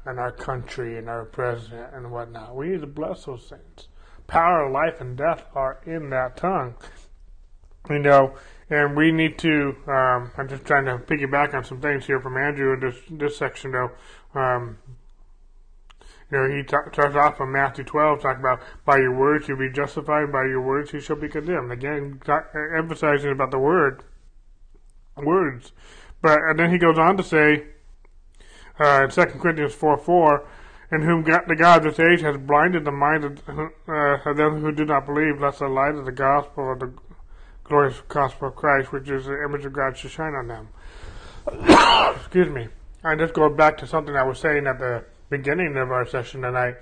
and 0.06 0.20
our 0.20 0.32
country 0.32 0.98
and 0.98 1.08
our 1.08 1.24
president 1.24 1.94
and 1.94 2.12
whatnot. 2.12 2.56
We 2.56 2.68
need 2.70 2.82
to 2.82 2.88
bless 2.88 3.24
those 3.24 3.46
things. 3.46 3.88
Power, 4.28 4.70
life, 4.70 5.00
and 5.00 5.16
death 5.16 5.46
are 5.56 5.80
in 5.86 6.10
that 6.10 6.36
tongue. 6.36 6.76
You 7.90 8.00
know, 8.00 8.36
and 8.70 8.96
we 8.96 9.12
need 9.12 9.38
to. 9.40 9.76
Um, 9.88 10.32
I'm 10.38 10.48
just 10.48 10.66
trying 10.66 10.86
to 10.86 10.98
piggyback 10.98 11.54
on 11.54 11.64
some 11.64 11.82
things 11.82 12.06
here 12.06 12.20
from 12.20 12.38
Andrew 12.38 12.74
in 12.74 12.80
this 12.80 12.96
this 13.10 13.38
section, 13.38 13.72
though. 13.72 13.92
Um, 14.34 14.78
you 16.32 16.38
know, 16.38 16.56
he 16.56 16.64
t- 16.64 16.78
starts 16.92 17.16
off 17.16 17.40
in 17.42 17.52
Matthew 17.52 17.84
12, 17.84 18.22
talking 18.22 18.40
about 18.40 18.62
by 18.86 18.98
your 18.98 19.14
words 19.14 19.48
you'll 19.48 19.60
be 19.60 19.70
justified, 19.70 20.32
by 20.32 20.46
your 20.46 20.62
words 20.62 20.92
you 20.92 21.00
shall 21.00 21.16
be 21.16 21.30
condemned. 21.30 21.72
Again, 21.72 22.22
emphasizing 22.76 23.32
about 23.32 23.52
the 23.52 23.60
word, 23.60 24.04
words. 25.16 25.74
But 26.22 26.40
and 26.42 26.58
then 26.58 26.72
he 26.72 26.78
goes 26.78 26.98
on 26.98 27.18
to 27.18 27.24
say, 27.24 27.66
uh, 28.80 29.04
in 29.04 29.10
2 29.12 29.26
Corinthians 29.40 29.76
4 29.76 29.98
4, 29.98 30.48
in 30.92 31.02
whom 31.02 31.22
God, 31.24 31.44
the 31.48 31.56
God 31.56 31.86
of 31.86 31.96
this 31.96 32.00
age 32.00 32.22
has 32.22 32.38
blinded 32.38 32.86
the 32.86 32.92
mind 32.92 33.26
of, 33.26 33.50
uh, 33.50 34.18
of 34.26 34.38
them 34.38 34.62
who 34.62 34.72
do 34.72 34.86
not 34.86 35.06
believe, 35.06 35.40
lest 35.40 35.60
the 35.60 35.68
light 35.68 35.96
of 35.96 36.06
the 36.06 36.12
gospel 36.12 36.72
of 36.72 36.80
the 36.80 36.94
glorious 37.64 38.02
gospel 38.08 38.50
of 38.50 38.56
Christ, 38.56 38.92
which 38.92 39.10
is 39.10 39.26
the 39.26 39.44
image 39.44 39.66
of 39.66 39.74
God, 39.74 39.98
should 39.98 40.12
shine 40.12 40.34
on 40.34 40.48
them. 40.48 40.68
Excuse 42.18 42.50
me. 42.50 42.68
I 43.04 43.16
just 43.16 43.34
go 43.34 43.50
back 43.50 43.78
to 43.80 43.88
something 43.88 44.16
I 44.16 44.24
was 44.24 44.40
saying 44.40 44.66
at 44.68 44.80
the 44.80 45.06
beginning 45.30 45.76
of 45.78 45.92
our 45.92 46.06
session 46.08 46.42
tonight. 46.42 46.76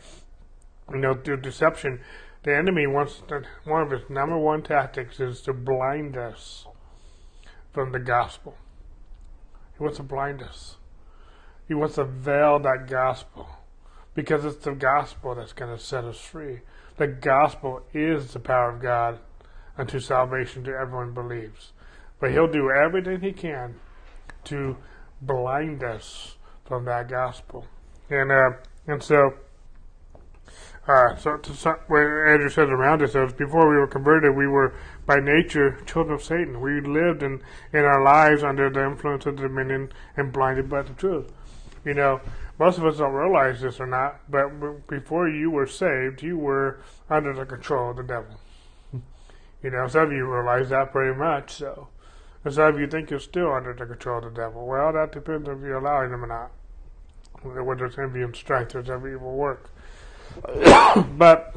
You 0.91 0.97
know, 0.97 1.13
through 1.13 1.41
deception, 1.41 2.01
the 2.43 2.55
enemy 2.55 2.87
wants 2.87 3.21
to, 3.27 3.43
one 3.65 3.81
of 3.81 3.91
his 3.91 4.09
number 4.09 4.37
one 4.37 4.61
tactics 4.61 5.19
is 5.19 5.41
to 5.41 5.53
blind 5.53 6.17
us 6.17 6.65
from 7.71 7.91
the 7.91 7.99
gospel. 7.99 8.55
He 9.77 9.83
wants 9.83 9.97
to 9.97 10.03
blind 10.03 10.43
us. 10.43 10.75
He 11.67 11.73
wants 11.73 11.95
to 11.95 12.03
veil 12.03 12.59
that 12.59 12.87
gospel 12.89 13.47
because 14.13 14.43
it's 14.43 14.63
the 14.63 14.73
gospel 14.73 15.35
that's 15.35 15.53
going 15.53 15.75
to 15.75 15.81
set 15.81 16.03
us 16.03 16.19
free. 16.19 16.59
The 16.97 17.07
gospel 17.07 17.81
is 17.93 18.33
the 18.33 18.39
power 18.39 18.71
of 18.75 18.81
God 18.81 19.19
unto 19.77 19.99
salvation 19.99 20.63
to 20.63 20.71
everyone 20.71 21.13
believes. 21.13 21.71
But 22.19 22.31
he'll 22.31 22.51
do 22.51 22.69
everything 22.69 23.21
he 23.21 23.31
can 23.31 23.75
to 24.45 24.77
blind 25.21 25.83
us 25.83 26.35
from 26.65 26.85
that 26.85 27.09
gospel. 27.09 27.65
And 28.09 28.31
uh, 28.31 28.51
and 28.87 29.01
so 29.01 29.33
uh, 30.87 31.15
so, 31.15 31.39
so 31.43 31.69
Andrew 31.95 32.49
says 32.49 32.67
around 32.69 33.03
us, 33.03 33.13
before 33.33 33.69
we 33.69 33.75
were 33.77 33.87
converted, 33.87 34.35
we 34.35 34.47
were 34.47 34.73
by 35.05 35.19
nature 35.19 35.79
children 35.85 36.15
of 36.15 36.23
Satan. 36.23 36.59
We 36.59 36.81
lived 36.81 37.21
in, 37.21 37.41
in 37.71 37.81
our 37.81 38.03
lives 38.03 38.43
under 38.43 38.69
the 38.69 38.85
influence 38.85 39.27
of 39.27 39.37
the 39.37 39.43
dominion 39.43 39.91
and 40.17 40.33
blinded 40.33 40.69
by 40.69 40.81
the 40.81 40.93
truth. 40.93 41.31
You 41.85 41.93
know, 41.93 42.19
most 42.57 42.79
of 42.79 42.85
us 42.85 42.97
don't 42.97 43.13
realize 43.13 43.61
this 43.61 43.79
or 43.79 43.85
not, 43.85 44.21
but 44.29 44.87
before 44.87 45.29
you 45.29 45.51
were 45.51 45.67
saved, 45.67 46.23
you 46.23 46.37
were 46.37 46.79
under 47.09 47.33
the 47.33 47.45
control 47.45 47.91
of 47.91 47.97
the 47.97 48.03
devil. 48.03 48.39
You 49.63 49.69
know, 49.69 49.87
some 49.87 50.07
of 50.07 50.11
you 50.11 50.25
realize 50.25 50.69
that 50.69 50.91
pretty 50.91 51.17
much 51.17 51.53
so. 51.53 51.87
And 52.43 52.53
some 52.53 52.73
of 52.73 52.79
you 52.79 52.87
think 52.87 53.11
you're 53.11 53.19
still 53.19 53.53
under 53.53 53.73
the 53.73 53.85
control 53.85 54.17
of 54.19 54.33
the 54.33 54.41
devil. 54.41 54.65
Well, 54.65 54.93
that 54.93 55.11
depends 55.11 55.47
if 55.47 55.59
you're 55.59 55.77
allowing 55.77 56.11
him 56.11 56.23
or 56.23 56.27
not. 56.27 56.51
Whether 57.43 57.85
it's 57.85 57.97
envy 57.97 58.21
and 58.21 58.35
strife, 58.35 58.69
there's 58.69 58.89
every 58.89 59.13
evil 59.13 59.33
work. 59.33 59.69
but 61.17 61.55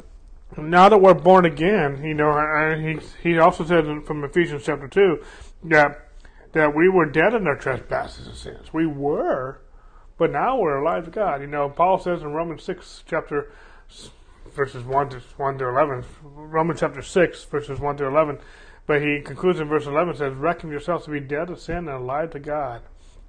now 0.57 0.89
that 0.89 1.01
we're 1.01 1.15
born 1.15 1.45
again, 1.45 2.03
you 2.03 2.15
know, 2.15 2.33
he 2.77 2.99
he 3.23 3.39
also 3.39 3.65
says 3.65 3.85
from 4.07 4.25
Ephesians 4.25 4.63
chapter 4.65 4.89
two 4.89 5.23
that 5.65 6.09
that 6.53 6.75
we 6.75 6.89
were 6.89 7.07
dead 7.07 7.35
in 7.35 7.47
our 7.47 7.57
trespasses 7.57 8.27
and 8.27 8.37
sins. 8.37 8.73
We 8.73 8.87
were, 8.87 9.61
but 10.17 10.31
now 10.31 10.59
we're 10.59 10.79
alive 10.79 11.05
to 11.07 11.11
God. 11.11 11.41
You 11.41 11.49
know, 11.49 11.69
Paul 11.69 11.99
says 11.99 12.23
in 12.23 12.33
Romans 12.33 12.63
six 12.63 13.03
chapter 13.07 13.53
verses 14.55 14.85
one 14.85 15.09
to 15.11 15.21
one 15.37 15.59
to 15.59 15.69
eleven, 15.69 16.05
Romans 16.23 16.81
chapter 16.81 17.03
six 17.03 17.45
verses 17.45 17.81
one 17.81 17.97
to 17.97 18.07
eleven. 18.07 18.39
But 18.87 19.03
he 19.03 19.21
concludes 19.21 19.61
in 19.61 19.69
verse 19.69 19.87
eleven 19.87 20.15
says, 20.15 20.35
"Reckon 20.35 20.71
yourselves 20.71 21.05
to 21.07 21.11
be 21.11 21.21
dead 21.21 21.49
to 21.49 21.57
sin 21.57 21.89
and 21.89 21.89
alive 21.89 22.31
to 22.31 22.39
God 22.39 22.83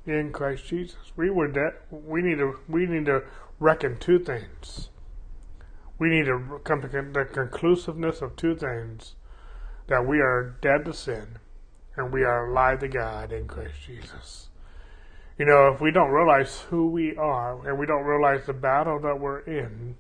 in 0.06 0.32
Christ 0.32 0.66
Jesus." 0.66 1.14
We 1.16 1.30
were 1.30 1.48
dead. 1.48 1.74
We 1.90 2.22
need 2.22 2.38
to 2.38 2.60
we 2.68 2.86
need 2.86 3.06
to 3.06 3.24
reckon 3.60 3.98
two 3.98 4.20
things 4.20 4.90
we 5.98 6.10
need 6.10 6.26
to 6.26 6.60
come 6.64 6.82
to 6.82 6.88
the 6.88 7.26
conclusiveness 7.32 8.22
of 8.22 8.36
two 8.36 8.56
things 8.56 9.16
that 9.88 10.06
we 10.06 10.20
are 10.20 10.56
dead 10.62 10.86
to 10.86 10.94
sin 10.94 11.40
and 11.96 12.12
we 12.12 12.24
are 12.24 12.52
alive 12.52 12.80
to 12.80 12.88
God 12.88 13.32
in 13.32 13.48
Christ 13.48 13.76
Jesus. 13.86 14.50
You 15.38 15.46
know, 15.46 15.70
if 15.74 15.80
we 15.80 15.92
don't 15.92 16.12
realize 16.12 16.62
who 16.70 16.90
we 16.90 17.16
are 17.16 17.68
and 17.68 17.80
we 17.80 17.86
don't 17.86 18.04
realize 18.04 18.46
the 18.46 18.54
battle 18.54 19.00
that 19.00 19.20
we're 19.20 19.40
in, 19.40 19.96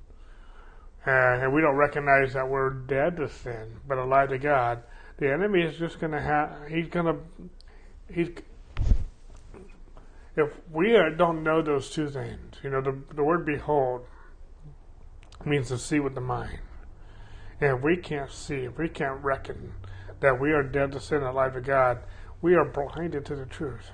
uh, 1.07 1.11
and 1.11 1.53
we 1.53 1.61
don't 1.61 1.75
recognize 1.75 2.33
that 2.33 2.47
we're 2.47 2.69
dead 2.69 3.17
to 3.17 3.29
sin 3.29 3.79
but 3.87 3.97
alive 3.97 4.29
to 4.29 4.37
God, 4.37 4.83
the 5.17 5.31
enemy 5.31 5.61
is 5.61 5.77
just 5.77 5.99
going 5.99 6.11
to 6.11 6.21
have, 6.21 6.67
he's 6.69 6.87
going 6.87 7.05
to, 7.05 7.17
he's, 8.13 8.29
if 10.35 10.49
we 10.71 10.97
don't 11.17 11.43
know 11.43 11.61
those 11.61 11.89
two 11.89 12.09
things, 12.09 12.55
you 12.63 12.69
know, 12.69 12.81
the, 12.81 12.97
the 13.13 13.23
word 13.23 13.45
behold, 13.45 14.05
means 15.45 15.69
to 15.69 15.77
see 15.77 15.99
with 15.99 16.15
the 16.15 16.21
mind. 16.21 16.59
And 17.61 17.77
if 17.77 17.83
we 17.83 17.95
can't 17.95 18.31
see, 18.31 18.65
if 18.65 18.77
we 18.77 18.89
can't 18.89 19.23
reckon 19.23 19.73
that 20.19 20.41
we 20.41 20.51
are 20.51 20.63
dead 20.63 20.91
to 20.91 20.99
sin 20.99 21.19
and 21.19 21.27
alive 21.27 21.53
to 21.53 21.61
God, 21.61 21.99
we 22.41 22.55
are 22.55 22.65
blinded 22.65 23.25
to 23.25 23.35
the 23.35 23.45
truth. 23.45 23.91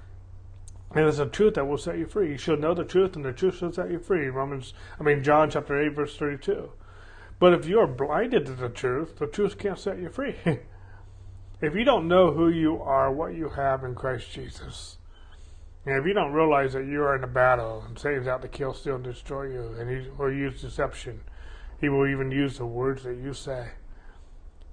And 0.95 1.07
it's 1.07 1.19
a 1.19 1.25
truth 1.25 1.53
that 1.53 1.67
will 1.67 1.77
set 1.77 1.97
you 1.97 2.05
free. 2.05 2.31
You 2.31 2.37
shall 2.37 2.57
know 2.57 2.73
the 2.73 2.83
truth, 2.83 3.15
and 3.15 3.23
the 3.23 3.31
truth 3.31 3.57
shall 3.59 3.71
set 3.71 3.91
you 3.91 3.99
free. 3.99 4.27
Romans, 4.27 4.73
I 4.99 5.03
mean 5.03 5.23
John 5.23 5.49
chapter 5.49 5.79
eight, 5.79 5.95
verse 5.95 6.17
thirty-two. 6.17 6.71
But 7.41 7.53
if 7.53 7.67
you 7.67 7.79
are 7.79 7.87
blinded 7.87 8.45
to 8.45 8.51
the 8.53 8.69
truth, 8.69 9.17
the 9.17 9.25
truth 9.25 9.57
can't 9.57 9.79
set 9.79 9.97
you 9.97 10.09
free. 10.09 10.35
if 10.45 11.73
you 11.73 11.83
don't 11.83 12.07
know 12.07 12.31
who 12.31 12.49
you 12.49 12.79
are, 12.79 13.11
what 13.11 13.33
you 13.33 13.49
have 13.49 13.83
in 13.83 13.95
Christ 13.95 14.31
Jesus, 14.31 14.99
and 15.83 15.97
if 15.97 16.05
you 16.05 16.13
don't 16.13 16.33
realize 16.33 16.73
that 16.73 16.85
you 16.85 17.01
are 17.01 17.15
in 17.15 17.23
a 17.23 17.27
battle 17.27 17.83
and 17.87 17.97
Satan's 17.97 18.27
out 18.27 18.43
to 18.43 18.47
kill, 18.47 18.75
steal, 18.75 18.93
and 18.93 19.03
destroy 19.03 19.47
you, 19.47 19.75
and 19.79 19.89
he 19.89 20.07
will 20.11 20.31
use 20.31 20.61
deception, 20.61 21.21
he 21.79 21.89
will 21.89 22.05
even 22.05 22.29
use 22.29 22.59
the 22.59 22.65
words 22.67 23.01
that 23.05 23.17
you 23.17 23.33
say. 23.33 23.69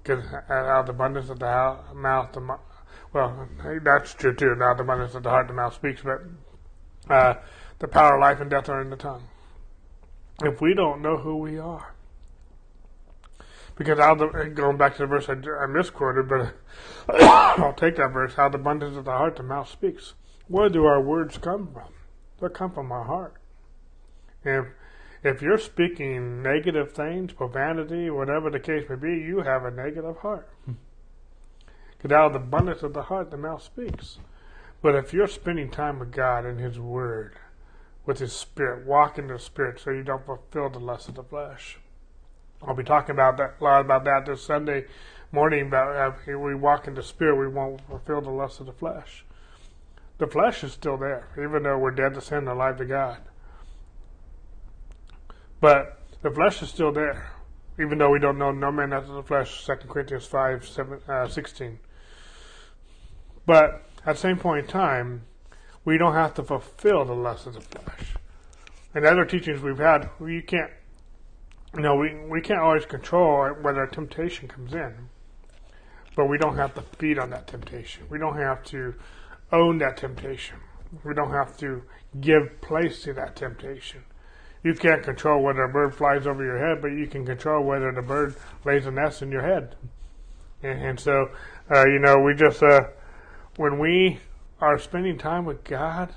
Because 0.03 0.23
out 0.31 0.81
of 0.81 0.85
the 0.85 0.91
abundance 0.91 1.31
of 1.31 1.39
the 1.39 1.79
mouth, 1.95 2.33
the 2.33 2.59
well, 3.11 3.49
that's 3.81 4.13
true 4.13 4.35
too. 4.35 4.49
Of 4.49 4.59
the 4.59 4.83
abundance 4.83 5.15
of 5.15 5.23
the 5.23 5.29
heart, 5.31 5.47
the 5.47 5.55
mouth 5.55 5.73
speaks. 5.73 6.03
But 6.03 6.21
uh, 7.09 7.33
the 7.79 7.87
power 7.87 8.13
of 8.13 8.21
life 8.21 8.39
and 8.39 8.51
death 8.51 8.69
are 8.69 8.79
in 8.79 8.91
the 8.91 8.95
tongue. 8.95 9.23
If 10.43 10.61
we 10.61 10.75
don't 10.75 11.01
know 11.01 11.17
who 11.17 11.37
we 11.37 11.57
are, 11.57 11.95
because 13.79 13.97
out 13.97 14.17
the, 14.17 14.51
going 14.53 14.75
back 14.75 14.97
to 14.97 15.03
the 15.03 15.07
verse 15.07 15.29
I, 15.29 15.35
I 15.63 15.65
misquoted, 15.65 16.27
but 16.27 16.53
I'll 17.21 17.73
take 17.73 17.95
that 17.95 18.11
verse. 18.11 18.37
Out 18.37 18.47
of 18.47 18.51
the 18.51 18.59
abundance 18.59 18.97
of 18.97 19.05
the 19.05 19.11
heart, 19.11 19.37
the 19.37 19.43
mouth 19.43 19.69
speaks. 19.69 20.15
Where 20.49 20.67
do 20.67 20.83
our 20.83 21.01
words 21.01 21.37
come 21.37 21.69
from? 21.71 21.93
They 22.41 22.49
come 22.53 22.71
from 22.73 22.91
our 22.91 23.05
heart. 23.05 23.35
And 24.43 24.67
if 25.23 25.41
you're 25.41 25.57
speaking 25.57 26.43
negative 26.43 26.91
things, 26.91 27.31
profanity, 27.31 28.09
whatever 28.09 28.49
the 28.49 28.59
case 28.59 28.83
may 28.89 28.95
be, 28.95 29.13
you 29.13 29.41
have 29.41 29.63
a 29.63 29.71
negative 29.71 30.17
heart. 30.17 30.49
Because 31.97 32.11
out 32.11 32.27
of 32.27 32.33
the 32.33 32.39
abundance 32.39 32.83
of 32.83 32.93
the 32.93 33.03
heart, 33.03 33.31
the 33.31 33.37
mouth 33.37 33.63
speaks. 33.63 34.17
But 34.81 34.95
if 34.95 35.13
you're 35.13 35.27
spending 35.27 35.71
time 35.71 35.99
with 35.99 36.11
God 36.11 36.45
and 36.45 36.59
His 36.59 36.77
Word, 36.79 37.35
with 38.05 38.19
His 38.19 38.33
Spirit, 38.33 38.85
walk 38.85 39.17
in 39.17 39.27
the 39.27 39.39
Spirit 39.39 39.79
so 39.79 39.91
you 39.91 40.03
don't 40.03 40.25
fulfill 40.25 40.69
the 40.69 40.79
lust 40.79 41.07
of 41.07 41.15
the 41.15 41.23
flesh. 41.23 41.79
I'll 42.61 42.75
be 42.75 42.83
talking 42.83 43.11
about 43.11 43.37
that 43.37 43.55
a 43.59 43.63
lot 43.63 43.81
about 43.81 44.03
that 44.03 44.25
this 44.25 44.43
Sunday 44.43 44.85
morning. 45.31 45.67
About 45.67 45.95
uh, 45.95 46.17
if 46.27 46.39
we 46.39 46.55
walk 46.55 46.87
in 46.87 46.95
the 46.95 47.03
Spirit, 47.03 47.39
we 47.39 47.47
won't 47.47 47.81
fulfill 47.87 48.21
the 48.21 48.29
lust 48.29 48.59
of 48.59 48.65
the 48.65 48.73
flesh. 48.73 49.25
The 50.17 50.27
flesh 50.27 50.63
is 50.65 50.73
still 50.73 50.97
there, 50.97 51.29
even 51.37 51.63
though 51.63 51.77
we're 51.77 51.91
dead 51.91 52.13
to 52.15 52.21
sin 52.21 52.39
and 52.39 52.49
alive 52.49 52.77
to 52.77 52.85
God. 52.85 53.19
But 55.61 56.01
the 56.21 56.31
flesh 56.31 56.61
is 56.61 56.69
still 56.69 56.91
there, 56.91 57.31
even 57.79 57.97
though 57.97 58.11
we 58.11 58.19
don't 58.19 58.37
know 58.37 58.51
no 58.51 58.71
man 58.71 58.91
after 58.91 59.13
the 59.13 59.23
flesh, 59.23 59.65
2 59.65 59.75
Corinthians 59.87 60.25
5, 60.25 60.67
7, 60.67 60.99
uh, 61.07 61.27
16. 61.27 61.79
But 63.45 63.85
at 64.05 64.15
the 64.15 64.21
same 64.21 64.37
point 64.37 64.65
in 64.65 64.71
time, 64.71 65.23
we 65.85 65.97
don't 65.97 66.13
have 66.13 66.33
to 66.35 66.43
fulfill 66.43 67.05
the 67.05 67.15
lust 67.15 67.47
of 67.47 67.53
the 67.53 67.61
flesh. 67.61 68.15
And 68.93 69.05
other 69.05 69.23
teachings 69.23 69.61
we've 69.61 69.77
had, 69.77 70.09
we 70.19 70.41
can't, 70.41 70.71
you 71.75 71.81
know, 71.81 71.95
we, 71.95 72.15
we 72.29 72.41
can't 72.41 72.59
always 72.59 72.85
control 72.85 73.49
whether 73.61 73.83
a 73.83 73.91
temptation 73.91 74.47
comes 74.47 74.73
in. 74.73 75.09
But 76.15 76.27
we 76.27 76.37
don't 76.37 76.57
have 76.57 76.73
to 76.75 76.81
feed 76.97 77.19
on 77.19 77.29
that 77.29 77.47
temptation. 77.47 78.03
We 78.09 78.17
don't 78.19 78.37
have 78.37 78.63
to 78.65 78.95
own 79.51 79.77
that 79.77 79.97
temptation. 79.97 80.57
We 81.03 81.13
don't 81.13 81.31
have 81.31 81.57
to 81.57 81.83
give 82.19 82.61
place 82.61 83.03
to 83.03 83.13
that 83.13 83.35
temptation 83.35 84.03
you 84.63 84.73
can't 84.73 85.03
control 85.03 85.41
whether 85.41 85.63
a 85.63 85.69
bird 85.69 85.95
flies 85.95 86.27
over 86.27 86.43
your 86.43 86.57
head, 86.57 86.81
but 86.81 86.89
you 86.89 87.07
can 87.07 87.25
control 87.25 87.63
whether 87.63 87.91
the 87.91 88.01
bird 88.01 88.35
lays 88.65 88.85
a 88.85 88.91
nest 88.91 89.21
in 89.21 89.31
your 89.31 89.41
head. 89.41 89.75
And, 90.61 90.81
and 90.81 90.99
so, 90.99 91.29
uh, 91.73 91.85
you 91.85 91.99
know, 91.99 92.17
we 92.19 92.33
just, 92.33 92.61
uh, 92.61 92.81
when 93.55 93.79
we 93.79 94.19
are 94.59 94.77
spending 94.77 95.17
time 95.17 95.45
with 95.45 95.63
God, 95.63 96.13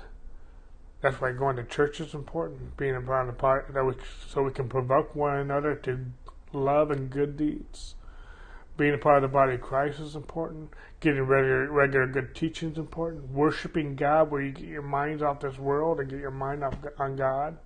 that's 1.03 1.21
why 1.21 1.31
going 1.33 1.57
to 1.57 1.63
church 1.63 1.99
is 1.99 2.15
important. 2.15 2.75
Being 2.75 2.95
a 2.95 3.01
part 3.01 3.29
of 3.29 3.35
the 3.35 3.39
part 3.39 3.71
that 3.71 3.85
we, 3.85 3.93
so 4.27 4.41
we 4.41 4.51
can 4.51 4.67
provoke 4.67 5.15
one 5.15 5.37
another 5.37 5.75
to 5.75 6.05
love 6.51 6.89
and 6.89 7.11
good 7.11 7.37
deeds. 7.37 7.93
Being 8.75 8.95
a 8.95 8.97
part 8.97 9.23
of 9.23 9.29
the 9.29 9.33
body 9.33 9.53
of 9.53 9.61
Christ 9.61 9.99
is 9.99 10.15
important. 10.15 10.71
Getting 10.99 11.21
regular, 11.21 11.71
regular 11.71 12.07
good 12.07 12.33
teaching 12.33 12.71
is 12.71 12.79
important. 12.79 13.29
Worshiping 13.29 13.95
God, 13.95 14.31
where 14.31 14.41
you 14.41 14.51
get 14.51 14.65
your 14.65 14.81
minds 14.81 15.21
off 15.21 15.41
this 15.41 15.59
world 15.59 15.99
and 15.99 16.09
get 16.09 16.19
your 16.19 16.31
mind 16.31 16.63
off 16.63 16.75
on 16.97 17.15
God 17.15 17.59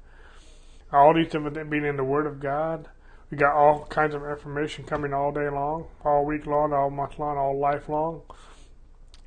all 0.91 1.13
these 1.13 1.27
different 1.27 1.70
being 1.70 1.86
in 1.86 1.98
the 1.98 2.03
Word 2.03 2.25
of 2.25 2.39
God. 2.39 2.88
We 3.29 3.38
got 3.38 3.53
all 3.53 3.86
kinds 3.88 4.15
of 4.15 4.24
information 4.24 4.86
coming 4.86 5.13
all 5.13 5.32
day 5.32 5.50
long, 5.50 5.88
all 6.06 6.25
week 6.25 6.46
long, 6.46 6.72
all 6.72 6.89
month 6.89 7.20
long, 7.20 7.38
all 7.38 7.60
life 7.60 7.89
long. 7.89 8.22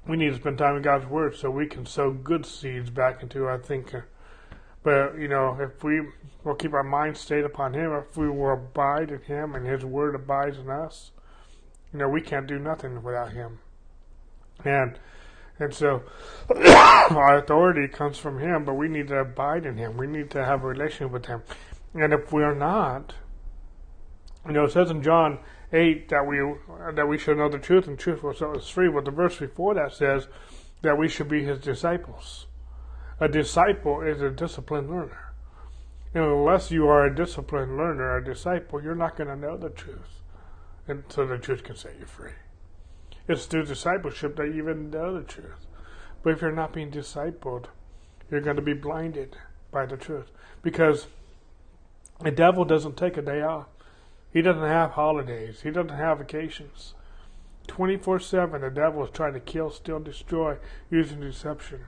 We 0.07 0.17
need 0.17 0.31
to 0.31 0.37
spend 0.37 0.59
time 0.59 0.77
in 0.77 0.83
God's 0.83 1.07
Word 1.07 1.37
so 1.37 1.51
we 1.51 1.67
can 1.67 1.87
sow 1.87 2.11
good 2.11 2.47
seeds 2.47 2.91
back 2.91 3.23
into 3.23 3.45
our 3.45 3.59
thinker. 3.59 4.07
But, 4.83 5.19
you 5.19 5.29
know, 5.29 5.59
if 5.61 5.85
we 5.85 6.01
will 6.43 6.55
keep 6.55 6.73
our 6.73 6.83
mind 6.83 7.17
stayed 7.17 7.45
upon 7.45 7.75
Him, 7.75 7.93
if 7.93 8.17
we 8.17 8.29
will 8.31 8.55
abide 8.55 9.11
in 9.11 9.21
Him 9.21 9.55
and 9.55 9.67
His 9.67 9.85
Word 9.85 10.15
abides 10.15 10.59
in 10.59 10.71
us, 10.71 11.11
you 11.93 11.99
know, 11.99 12.09
we 12.09 12.23
can't 12.23 12.47
do 12.47 12.59
nothing 12.59 13.03
without 13.03 13.33
Him. 13.33 13.59
And 14.65 14.99
And 15.59 15.75
so 15.75 16.03
our 16.57 17.37
authority 17.37 17.87
comes 17.87 18.17
from 18.17 18.39
Him, 18.39 18.65
but 18.65 18.75
we 18.75 18.89
need 18.89 19.09
to 19.09 19.19
abide 19.19 19.67
in 19.67 19.77
Him. 19.77 19.99
We 19.99 20.07
need 20.07 20.31
to 20.31 20.45
have 20.45 20.65
a 20.65 20.67
relationship 20.67 21.13
with 21.13 21.27
Him. 21.27 21.43
And 21.95 22.15
if 22.15 22.33
we're 22.33 22.55
not, 22.55 23.15
you 24.47 24.53
know, 24.53 24.65
it 24.65 24.73
says 24.73 24.91
in 24.91 25.03
John 25.03 25.39
8 25.73 26.09
that 26.09 26.27
we 26.27 26.39
that 26.95 27.09
we 27.09 27.19
should 27.19 27.39
know 27.39 27.49
the 27.49 27.59
truth 27.59 27.87
and 27.87 27.99
truth 27.99 28.23
will 28.23 28.35
set 28.35 28.49
us 28.49 28.69
free. 28.69 28.89
But 28.89 29.05
the 29.05 29.11
verse 29.11 29.39
before 29.39 29.75
that 29.75 29.93
says 29.93 30.27
that 30.83 30.99
we 30.99 31.09
should 31.09 31.29
be 31.29 31.45
His 31.45 31.61
disciples. 31.61 32.47
A 33.21 33.29
disciple 33.29 34.01
is 34.01 34.21
a 34.23 34.31
disciplined 34.31 34.91
learner. 34.91 35.33
And 36.15 36.25
unless 36.25 36.71
you 36.71 36.89
are 36.89 37.05
a 37.05 37.15
disciplined 37.15 37.77
learner, 37.77 38.17
a 38.17 38.25
disciple, 38.25 38.83
you're 38.83 38.95
not 38.95 39.17
going 39.17 39.29
to 39.29 39.37
know 39.37 39.57
the 39.57 39.71
truth. 39.71 40.23
And 40.89 41.05
so 41.09 41.25
the 41.27 41.39
truth 41.39 41.63
can 41.63 41.77
set 41.77 41.99
you 42.01 42.07
free. 42.07 42.33
It's 43.29 43.47
through 43.47 43.67
discipleship 43.67 44.37
that 44.37 44.47
you 44.47 44.63
even 44.63 44.91
know 44.91 45.15
the 45.15 45.23
truth. 45.23 45.67
But 46.23 46.33
if 46.33 46.41
you're 46.41 46.51
not 46.51 46.73
being 46.73 46.91
discipled, 46.91 47.67
you're 48.31 48.41
going 48.41 48.57
to 48.57 48.63
be 48.63 48.73
blinded 48.73 49.37
by 49.71 49.87
the 49.87 49.97
truth. 49.97 50.33
Because 50.63 51.07
the 52.21 52.33
devil 52.33 52.65
doesn't 52.65 52.97
take 52.97 53.17
a 53.17 53.23
day 53.23 53.43
off. 53.43 53.67
He 54.33 54.43
doesn't 54.43 54.63
have 54.63 54.93
holidays. 54.93 55.63
He 55.63 55.71
doesn't 55.71 55.97
have 55.97 56.19
vacations. 56.19 56.95
24 57.67 58.21
7, 58.21 58.61
the 58.61 58.71
devil 58.71 59.05
is 59.05 59.11
trying 59.11 59.35
to 59.35 59.41
kill, 59.41 59.71
steal, 59.71 60.01
destroy 60.01 60.57
using 60.91 61.21
deception. 61.21 61.81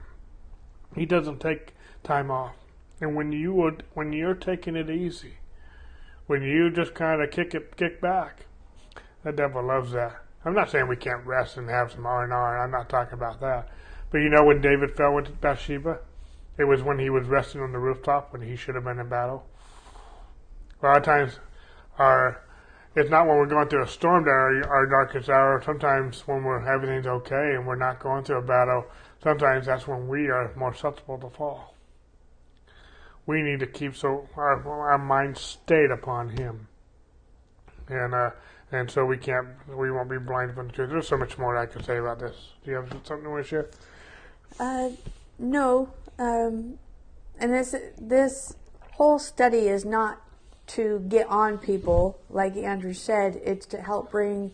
He 0.95 1.05
doesn't 1.05 1.39
take 1.39 1.73
time 2.03 2.31
off. 2.31 2.55
And 3.01 3.15
when 3.15 3.31
you 3.31 3.53
would, 3.53 3.83
when 3.93 4.13
you're 4.13 4.35
taking 4.35 4.75
it 4.75 4.89
easy, 4.89 5.37
when 6.27 6.41
you 6.41 6.69
just 6.69 6.93
kind 6.93 7.21
of 7.21 7.31
kick 7.31 7.53
it, 7.53 7.75
kick 7.75 7.99
back, 7.99 8.45
the 9.23 9.31
devil 9.31 9.63
loves 9.63 9.91
that. 9.91 10.23
I'm 10.45 10.53
not 10.53 10.69
saying 10.69 10.87
we 10.87 10.95
can't 10.95 11.25
rest 11.25 11.57
and 11.57 11.69
have 11.69 11.91
some 11.91 12.05
R 12.05 12.23
and 12.23 12.33
R. 12.33 12.63
I'm 12.63 12.71
not 12.71 12.89
talking 12.89 13.13
about 13.13 13.39
that. 13.41 13.69
But 14.11 14.19
you 14.19 14.29
know 14.29 14.43
when 14.43 14.61
David 14.61 14.95
fell 14.95 15.15
with 15.15 15.39
Bathsheba, 15.41 15.99
it 16.57 16.65
was 16.65 16.83
when 16.83 16.99
he 16.99 17.09
was 17.09 17.27
resting 17.27 17.61
on 17.61 17.71
the 17.71 17.79
rooftop 17.79 18.31
when 18.31 18.41
he 18.41 18.55
should 18.55 18.75
have 18.75 18.83
been 18.83 18.99
in 18.99 19.09
battle. 19.09 19.47
A 20.81 20.85
lot 20.85 20.97
of 20.97 21.03
times, 21.03 21.39
our 21.97 22.41
it's 22.95 23.09
not 23.09 23.27
when 23.27 23.37
we're 23.37 23.47
going 23.47 23.67
through 23.69 23.83
a 23.83 23.87
storm 23.87 24.25
our, 24.27 24.67
our 24.67 24.85
darkest 24.85 25.27
hour. 25.27 25.61
Sometimes 25.65 26.21
when 26.27 26.43
we're 26.43 26.67
everything's 26.67 27.07
okay 27.07 27.55
and 27.55 27.65
we're 27.65 27.75
not 27.75 27.99
going 27.99 28.23
through 28.23 28.37
a 28.37 28.41
battle, 28.43 28.85
sometimes 29.21 29.65
that's 29.65 29.87
when 29.87 30.07
we 30.07 30.29
are 30.29 30.53
more 30.55 30.73
susceptible 30.73 31.17
to 31.17 31.29
fall. 31.29 31.75
We 33.25 33.41
need 33.41 33.59
to 33.61 33.67
keep 33.67 33.95
so 33.95 34.27
our 34.35 34.67
our 34.67 34.97
mind 34.97 35.37
stayed 35.37 35.91
upon 35.91 36.29
Him, 36.29 36.67
and 37.87 38.13
uh, 38.13 38.31
and 38.73 38.89
so 38.89 39.05
we 39.05 39.17
can't, 39.17 39.47
we 39.67 39.91
won't 39.91 40.09
be 40.09 40.17
blinded 40.17 40.55
from 40.55 40.67
the 40.67 40.73
truth. 40.73 40.89
There's 40.89 41.07
so 41.07 41.15
much 41.15 41.37
more 41.37 41.55
I 41.55 41.67
could 41.67 41.85
say 41.85 41.97
about 41.97 42.19
this. 42.19 42.35
Do 42.65 42.71
you 42.71 42.77
have 42.77 42.89
something 42.89 43.23
to 43.23 43.29
want 43.29 43.45
to 43.45 43.49
share? 43.49 43.69
Uh, 44.59 44.89
no. 45.37 45.93
Um, 46.17 46.79
and 47.39 47.53
this 47.53 47.75
this 47.99 48.55
whole 48.93 49.19
study 49.19 49.67
is 49.67 49.85
not 49.85 50.21
to 50.75 51.05
get 51.07 51.27
on 51.27 51.57
people, 51.57 52.19
like 52.29 52.55
Andrew 52.55 52.93
said. 52.93 53.41
It's 53.43 53.65
to 53.67 53.81
help 53.81 54.11
bring 54.11 54.51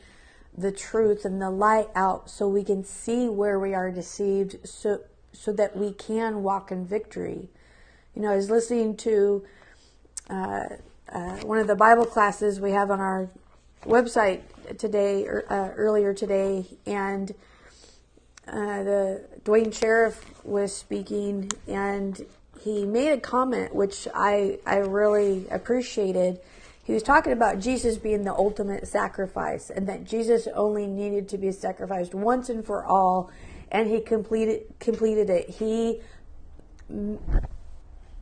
the 0.57 0.71
truth 0.71 1.25
and 1.25 1.41
the 1.41 1.49
light 1.49 1.89
out, 1.95 2.29
so 2.29 2.47
we 2.47 2.63
can 2.63 2.83
see 2.83 3.29
where 3.29 3.59
we 3.59 3.73
are 3.73 3.91
deceived, 3.91 4.67
so 4.67 5.01
so 5.31 5.53
that 5.53 5.77
we 5.77 5.93
can 5.93 6.43
walk 6.43 6.71
in 6.71 6.85
victory. 6.85 7.49
You 8.15 8.23
know, 8.23 8.31
I 8.31 8.35
was 8.35 8.49
listening 8.49 8.97
to 8.97 9.45
uh, 10.29 10.65
uh, 11.11 11.37
one 11.37 11.59
of 11.59 11.67
the 11.67 11.75
Bible 11.75 12.05
classes 12.05 12.59
we 12.59 12.71
have 12.71 12.91
on 12.91 12.99
our 12.99 13.29
website 13.85 14.41
today, 14.77 15.25
er, 15.25 15.45
uh, 15.49 15.69
earlier 15.75 16.13
today, 16.13 16.65
and 16.85 17.31
uh, 18.47 18.83
the 18.83 19.25
Duane 19.43 19.71
Sheriff 19.71 20.25
was 20.43 20.75
speaking, 20.75 21.49
and 21.67 22.25
he 22.61 22.85
made 22.85 23.11
a 23.11 23.19
comment 23.19 23.73
which 23.73 24.07
I 24.13 24.59
I 24.65 24.77
really 24.77 25.47
appreciated. 25.49 26.39
He 26.83 26.93
was 26.93 27.03
talking 27.03 27.33
about 27.33 27.59
Jesus 27.59 27.97
being 27.97 28.23
the 28.23 28.33
ultimate 28.33 28.87
sacrifice, 28.87 29.69
and 29.69 29.87
that 29.87 30.05
Jesus 30.05 30.47
only 30.55 30.87
needed 30.87 31.29
to 31.29 31.37
be 31.37 31.51
sacrificed 31.51 32.15
once 32.15 32.49
and 32.49 32.65
for 32.65 32.83
all, 32.83 33.29
and 33.71 33.87
he 33.87 34.01
completed 34.01 34.63
completed 34.79 35.29
it. 35.29 35.49
He 35.49 36.01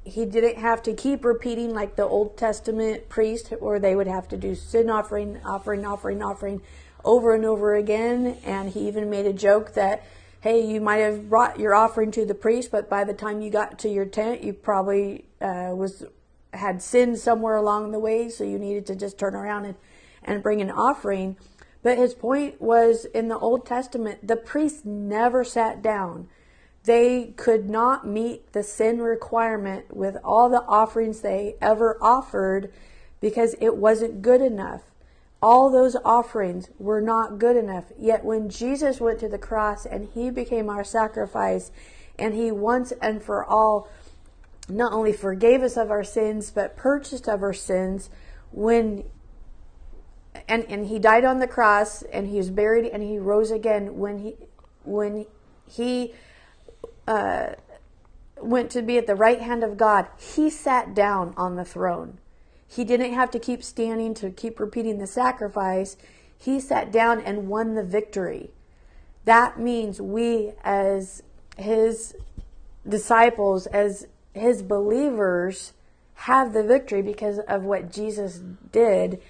he 0.03 0.25
didn't 0.25 0.57
have 0.57 0.81
to 0.83 0.93
keep 0.93 1.25
repeating 1.25 1.73
like 1.73 1.95
the 1.95 2.03
Old 2.03 2.38
Testament 2.38 3.09
priest, 3.09 3.53
where 3.59 3.79
they 3.79 3.95
would 3.95 4.07
have 4.07 4.27
to 4.29 4.38
do 4.38 4.55
sin 4.55 4.89
offering, 4.89 5.41
offering, 5.45 5.85
offering, 5.85 6.23
offering 6.23 6.62
over 7.03 7.33
and 7.35 7.45
over 7.45 7.75
again. 7.75 8.38
And 8.45 8.69
he 8.69 8.88
even 8.88 9.09
made 9.09 9.25
a 9.25 9.33
joke 9.33 9.73
that, 9.73 10.03
hey, 10.47 10.65
you 10.65 10.79
might 10.79 10.97
have 10.97 11.29
brought 11.29 11.60
your 11.60 11.75
offering 11.75 12.10
to 12.10 12.25
the 12.25 12.33
priest, 12.33 12.71
but 12.71 12.89
by 12.89 13.03
the 13.03 13.13
time 13.13 13.41
you 13.41 13.49
got 13.49 13.77
to 13.79 13.89
your 13.89 14.05
tent, 14.05 14.41
you 14.41 14.53
probably 14.53 15.25
uh, 15.41 15.71
was 15.73 16.05
had 16.53 16.81
sinned 16.81 17.19
somewhere 17.19 17.57
along 17.57 17.91
the 17.91 17.99
way, 17.99 18.29
so 18.29 18.45
you 18.45 18.57
needed 18.57 18.86
to 18.86 18.95
just 18.95 19.17
turn 19.17 19.36
around 19.36 19.65
and, 19.65 19.75
and 20.23 20.41
bring 20.41 20.62
an 20.62 20.71
offering. 20.71 21.36
But 21.83 21.97
his 21.97 22.13
point 22.13 22.62
was 22.62 23.03
in 23.03 23.27
the 23.27 23.38
Old 23.38 23.65
Testament, 23.65 24.25
the 24.25 24.38
priest 24.38 24.86
never 24.86 25.43
sat 25.43 25.81
down 25.81 26.29
they 26.88 27.33
could 27.36 27.69
not 27.69 28.07
meet 28.07 28.53
the 28.53 28.63
sin 28.63 29.01
requirement 29.01 29.93
with 29.93 30.15
all 30.23 30.49
the 30.49 30.63
offerings 30.63 31.19
they 31.19 31.57
ever 31.62 31.97
offered 32.01 32.71
because 33.19 33.55
it 33.60 33.75
wasn't 33.75 34.21
good 34.21 34.41
enough. 34.41 34.83
All 35.41 35.69
those 35.69 35.95
offerings 36.04 36.69
were 36.80 37.02
not 37.02 37.38
good 37.38 37.56
enough. 37.56 37.86
Yet 37.97 38.26
when 38.26 38.50
Jesus 38.50 39.00
went 39.00 39.19
to 39.19 39.30
the 39.30 39.38
cross 39.38 39.86
and 39.86 40.10
he 40.13 40.30
became 40.30 40.69
our 40.69 40.84
sacrifice 40.84 41.71
and 42.17 42.34
he 42.34 42.52
once 42.52 42.91
and 43.02 43.21
for 43.21 43.45
all 43.45 43.88
not 44.67 44.91
only 44.91 45.13
forgave 45.13 45.62
us 45.62 45.78
of 45.78 45.91
our 45.91 46.04
sins 46.04 46.52
but 46.52 46.76
purchased 46.76 47.30
of 47.30 47.41
our 47.41 47.54
sins 47.54 48.10
when 48.52 49.04
and 50.47 50.65
and 50.65 50.88
he 50.88 51.00
died 51.00 51.23
on 51.23 51.39
the 51.39 51.47
cross 51.47 52.02
and 52.02 52.28
he 52.28 52.38
was 52.38 52.50
buried 52.50 52.86
and 52.86 53.04
he 53.04 53.17
rose 53.17 53.52
again 53.52 53.97
when 53.97 54.17
he 54.17 54.36
when 54.84 55.26
he 55.69 56.13
uh, 57.08 57.50
went 58.41 58.71
to 58.71 58.82
be 58.82 58.97
at 58.97 59.08
the 59.08 59.15
right 59.15 59.41
hand 59.41 59.63
of 59.63 59.78
God, 59.78 60.08
he 60.17 60.50
sat 60.50 60.93
down 60.93 61.34
on 61.38 61.56
the 61.56 61.65
throne. 61.65 62.19
He 62.67 62.84
didn't 62.84 63.13
have 63.13 63.32
to 63.32 63.39
keep 63.39 63.63
standing 63.63 64.13
to 64.15 64.30
keep 64.30 64.60
repeating 64.60 64.99
the 64.99 65.08
sacrifice. 65.08 65.97
He 66.38 66.60
sat 66.60 66.91
down 66.91 67.21
and 67.21 67.47
won 67.47 67.75
the 67.75 67.84
victory. 67.84 68.51
That 69.25 69.60
means 69.60 70.01
we, 70.01 70.53
as 70.63 71.23
his 71.58 72.15
disciples, 72.88 73.67
as 73.67 74.08
his 74.34 74.62
believers, 74.62 75.73
have 76.13 76.53
the 76.53 76.63
victory 76.63 77.01
because 77.01 77.39
of 77.39 77.63
what 77.63 77.91
Jesus 77.91 78.41
did. 78.71 79.21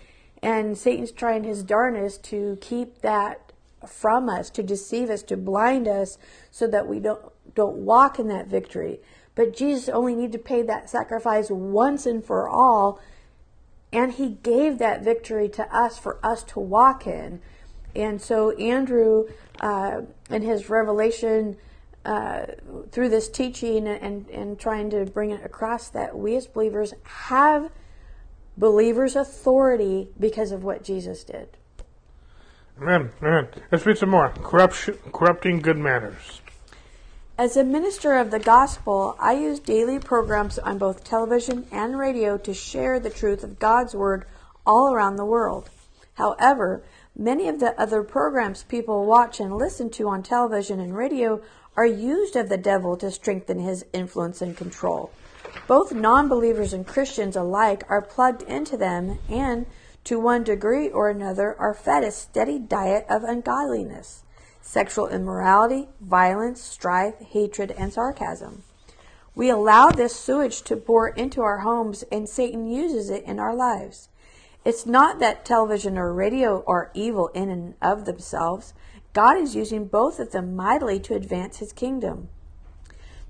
And 0.41 0.77
Satan's 0.77 1.11
trying 1.11 1.43
his 1.43 1.63
darnest 1.63 2.23
to 2.25 2.57
keep 2.61 3.01
that 3.01 3.51
from 3.87 4.29
us, 4.29 4.49
to 4.51 4.63
deceive 4.63 5.09
us, 5.09 5.23
to 5.23 5.37
blind 5.37 5.87
us, 5.87 6.17
so 6.51 6.67
that 6.67 6.87
we 6.87 6.99
don't 6.99 7.21
don't 7.55 7.77
walk 7.77 8.19
in 8.19 8.27
that 8.27 8.47
victory. 8.47 8.99
But 9.33 9.55
Jesus 9.55 9.89
only 9.89 10.15
needed 10.15 10.33
to 10.33 10.39
pay 10.39 10.61
that 10.63 10.89
sacrifice 10.89 11.49
once 11.49 12.05
and 12.05 12.23
for 12.23 12.47
all. 12.47 12.99
And 13.91 14.13
he 14.13 14.37
gave 14.43 14.79
that 14.79 15.03
victory 15.03 15.47
to 15.49 15.75
us 15.75 15.97
for 15.97 16.19
us 16.23 16.43
to 16.43 16.59
walk 16.59 17.07
in. 17.07 17.41
And 17.95 18.21
so, 18.21 18.51
Andrew, 18.51 19.27
uh, 19.59 20.01
in 20.29 20.41
his 20.41 20.69
revelation 20.69 21.57
uh, 22.05 22.45
through 22.91 23.09
this 23.09 23.29
teaching 23.29 23.87
and, 23.87 24.29
and 24.29 24.59
trying 24.59 24.89
to 24.91 25.05
bring 25.05 25.31
it 25.31 25.43
across, 25.43 25.89
that 25.89 26.17
we 26.17 26.35
as 26.35 26.47
believers 26.47 26.93
have 27.03 27.71
believers' 28.57 29.15
authority 29.15 30.09
because 30.19 30.51
of 30.51 30.63
what 30.63 30.83
Jesus 30.83 31.23
did. 31.23 31.49
Amen. 32.81 33.11
Amen. 33.21 33.47
Let's 33.71 33.85
read 33.85 33.97
some 33.97 34.09
more. 34.09 34.29
Corruption, 34.29 34.97
corrupting 35.11 35.59
good 35.59 35.77
manners. 35.77 36.41
As 37.39 37.55
a 37.55 37.63
minister 37.63 38.15
of 38.15 38.31
the 38.31 38.39
gospel, 38.39 39.15
I 39.19 39.33
use 39.33 39.59
daily 39.59 39.99
programs 39.99 40.57
on 40.57 40.79
both 40.79 41.03
television 41.03 41.67
and 41.71 41.95
radio 41.95 42.35
to 42.35 42.51
share 42.51 42.99
the 42.99 43.11
truth 43.11 43.43
of 43.43 43.59
God's 43.59 43.93
word 43.93 44.25
all 44.65 44.91
around 44.91 45.17
the 45.17 45.25
world. 45.25 45.69
However, 46.15 46.81
many 47.15 47.47
of 47.47 47.59
the 47.59 47.79
other 47.79 48.01
programs 48.01 48.63
people 48.63 49.05
watch 49.05 49.39
and 49.39 49.55
listen 49.55 49.91
to 49.91 50.07
on 50.07 50.23
television 50.23 50.79
and 50.79 50.97
radio 50.97 51.39
are 51.75 51.85
used 51.85 52.35
of 52.35 52.49
the 52.49 52.57
devil 52.57 52.97
to 52.97 53.11
strengthen 53.11 53.59
his 53.59 53.85
influence 53.93 54.41
and 54.41 54.57
control. 54.57 55.11
Both 55.67 55.93
non 55.93 56.27
believers 56.27 56.73
and 56.73 56.87
Christians 56.87 57.35
alike 57.35 57.83
are 57.87 58.01
plugged 58.01 58.41
into 58.41 58.77
them 58.77 59.19
and, 59.29 59.67
to 60.05 60.19
one 60.19 60.43
degree 60.43 60.89
or 60.89 61.11
another, 61.11 61.55
are 61.59 61.75
fed 61.75 62.03
a 62.03 62.09
steady 62.09 62.57
diet 62.57 63.05
of 63.07 63.23
ungodliness 63.23 64.23
sexual 64.67 65.07
immorality, 65.07 65.87
violence, 66.01 66.61
strife, 66.61 67.15
hatred, 67.21 67.71
and 67.77 67.93
sarcasm. 67.93 68.63
We 69.33 69.49
allow 69.49 69.91
this 69.91 70.13
sewage 70.13 70.61
to 70.63 70.75
pour 70.75 71.07
into 71.07 71.41
our 71.41 71.59
homes, 71.59 72.03
and 72.11 72.27
Satan 72.27 72.67
uses 72.67 73.09
it 73.09 73.23
in 73.23 73.39
our 73.39 73.55
lives. 73.55 74.09
It's 74.65 74.85
not 74.85 75.19
that 75.19 75.45
television 75.45 75.97
or 75.97 76.13
radio 76.13 76.65
are 76.67 76.91
evil 76.93 77.29
in 77.29 77.49
and 77.49 77.75
of 77.81 78.03
themselves. 78.03 78.73
God 79.13 79.37
is 79.37 79.55
using 79.55 79.85
both 79.85 80.19
of 80.19 80.31
them 80.31 80.53
mightily 80.55 80.99
to 80.99 81.15
advance 81.15 81.59
his 81.59 81.71
kingdom. 81.71 82.27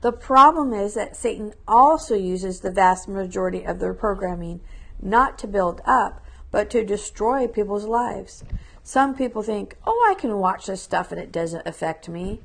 The 0.02 0.12
problem 0.12 0.74
is 0.74 0.96
that 0.96 1.16
Satan 1.16 1.54
also 1.68 2.16
uses 2.16 2.62
the 2.62 2.72
vast 2.72 3.08
majority 3.08 3.64
of 3.64 3.80
their 3.80 3.94
programming 3.94 4.62
not 5.00 5.38
to 5.40 5.48
build 5.48 5.82
up, 5.86 6.24
but 6.50 6.72
to 6.72 6.84
destroy 6.84 7.48
people's 7.48 7.86
lives. 7.86 8.44
Some 8.88 9.16
people 9.16 9.44
think, 9.44 9.76
oh, 9.86 10.08
I 10.10 10.14
can 10.18 10.38
watch 10.38 10.68
this 10.68 10.82
stuff 10.82 11.12
and 11.12 11.20
it 11.20 11.30
doesn't 11.30 11.68
affect 11.68 12.08
me. 12.08 12.40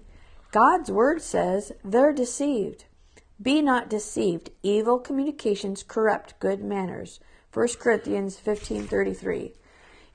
God's 0.51 0.91
word 0.91 1.23
says 1.23 1.71
they're 1.85 2.13
deceived. 2.13 2.87
Be 3.41 3.63
not 3.63 3.89
deceived. 3.89 4.51
Evil 4.61 4.99
communications 4.99 5.85
corrupt 5.85 6.37
good 6.41 6.61
manners. 6.61 7.21
1 7.55 7.79
Corinthians 7.79 8.41
15:33. 8.41 9.53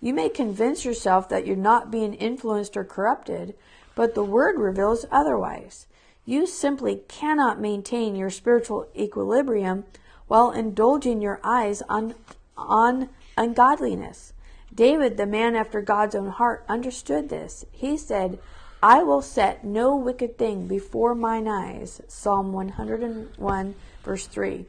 You 0.02 0.14
may 0.14 0.28
convince 0.28 0.84
yourself 0.84 1.30
that 1.30 1.48
you're 1.48 1.56
not 1.56 1.92
being 1.92 2.14
influenced 2.14 2.76
or 2.76 2.84
corrupted, 2.84 3.56
but 3.96 4.14
the 4.14 4.22
word 4.22 4.60
reveals 4.60 5.06
otherwise. 5.10 5.88
You 6.26 6.46
simply 6.46 7.04
cannot 7.08 7.62
maintain 7.62 8.18
your 8.18 8.32
spiritual 8.32 8.90
equilibrium 8.94 9.86
while 10.28 10.52
indulging 10.52 11.22
your 11.22 11.40
eyes 11.42 11.82
on 11.88 12.16
on 12.58 13.08
ungodliness. 13.38 14.34
David, 14.78 15.18
the 15.18 15.26
man 15.26 15.56
after 15.56 15.82
God's 15.82 16.14
own 16.14 16.30
heart, 16.30 16.64
understood 16.70 17.30
this. 17.30 17.66
He 17.72 17.98
said, 17.98 18.38
I 18.82 19.02
will 19.02 19.24
set 19.24 19.66
no 19.66 19.96
wicked 19.96 20.38
thing 20.38 20.68
before 20.68 21.16
mine 21.16 21.48
eyes. 21.48 22.00
Psalm 22.08 22.54
101, 22.54 23.76
verse 24.04 24.28
3. 24.28 24.66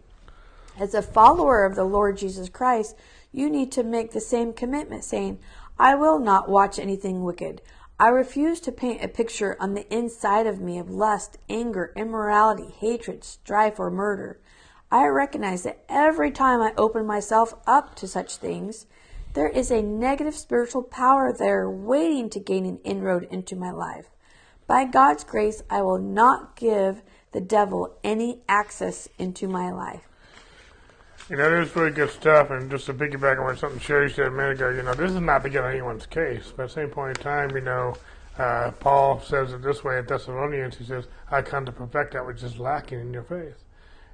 As 0.80 0.94
a 0.94 1.02
follower 1.02 1.66
of 1.66 1.74
the 1.74 1.84
Lord 1.84 2.16
Jesus 2.16 2.48
Christ, 2.48 2.96
you 3.32 3.50
need 3.50 3.70
to 3.72 3.82
make 3.82 4.12
the 4.12 4.20
same 4.20 4.54
commitment, 4.54 5.04
saying, 5.04 5.40
I 5.78 5.94
will 5.94 6.18
not 6.18 6.48
watch 6.48 6.78
anything 6.78 7.22
wicked. 7.22 7.60
I 8.00 8.08
refuse 8.08 8.60
to 8.60 8.72
paint 8.72 9.04
a 9.04 9.08
picture 9.08 9.58
on 9.60 9.74
the 9.74 9.92
inside 9.94 10.46
of 10.46 10.58
me 10.58 10.78
of 10.78 10.88
lust, 10.88 11.36
anger, 11.50 11.92
immorality, 11.94 12.72
hatred, 12.80 13.24
strife, 13.24 13.78
or 13.78 13.90
murder. 13.90 14.40
I 14.90 15.06
recognize 15.08 15.64
that 15.64 15.84
every 15.86 16.30
time 16.30 16.62
I 16.62 16.72
open 16.78 17.04
myself 17.04 17.52
up 17.66 17.94
to 17.96 18.08
such 18.08 18.36
things, 18.36 18.86
there 19.34 19.48
is 19.48 19.70
a 19.70 19.82
negative 19.82 20.34
spiritual 20.34 20.82
power 20.82 21.34
there 21.36 21.68
waiting 21.70 22.30
to 22.30 22.40
gain 22.40 22.66
an 22.66 22.78
inroad 22.84 23.26
into 23.30 23.56
my 23.56 23.70
life. 23.70 24.06
By 24.66 24.84
God's 24.84 25.24
grace, 25.24 25.62
I 25.70 25.82
will 25.82 25.98
not 25.98 26.56
give 26.56 27.02
the 27.32 27.40
devil 27.40 27.96
any 28.04 28.40
access 28.48 29.08
into 29.18 29.48
my 29.48 29.70
life. 29.70 30.02
You 31.30 31.36
know, 31.36 31.50
this 31.50 31.68
is 31.70 31.76
really 31.76 31.90
good 31.90 32.10
stuff, 32.10 32.50
and 32.50 32.70
just 32.70 32.86
to 32.86 32.94
piggyback 32.94 33.38
on 33.38 33.56
something 33.56 33.80
Sherry 33.80 34.10
said 34.10 34.26
a 34.26 34.30
minute 34.30 34.52
ago, 34.52 34.70
you 34.70 34.82
know, 34.82 34.94
this 34.94 35.10
is 35.10 35.20
not 35.20 35.42
to 35.42 35.50
get 35.50 35.62
on 35.62 35.72
anyone's 35.72 36.06
case, 36.06 36.52
but 36.56 36.64
at 36.64 36.68
the 36.68 36.74
same 36.74 36.88
point 36.88 37.18
in 37.18 37.22
time, 37.22 37.50
you 37.50 37.60
know, 37.60 37.94
uh, 38.38 38.70
Paul 38.80 39.20
says 39.20 39.52
it 39.52 39.62
this 39.62 39.84
way 39.84 39.98
in 39.98 40.06
Thessalonians, 40.06 40.76
he 40.76 40.84
says, 40.84 41.08
I 41.30 41.42
come 41.42 41.66
to 41.66 41.72
perfect 41.72 42.14
that 42.14 42.26
which 42.26 42.42
is 42.42 42.58
lacking 42.58 43.00
in 43.00 43.12
your 43.12 43.24
faith. 43.24 43.64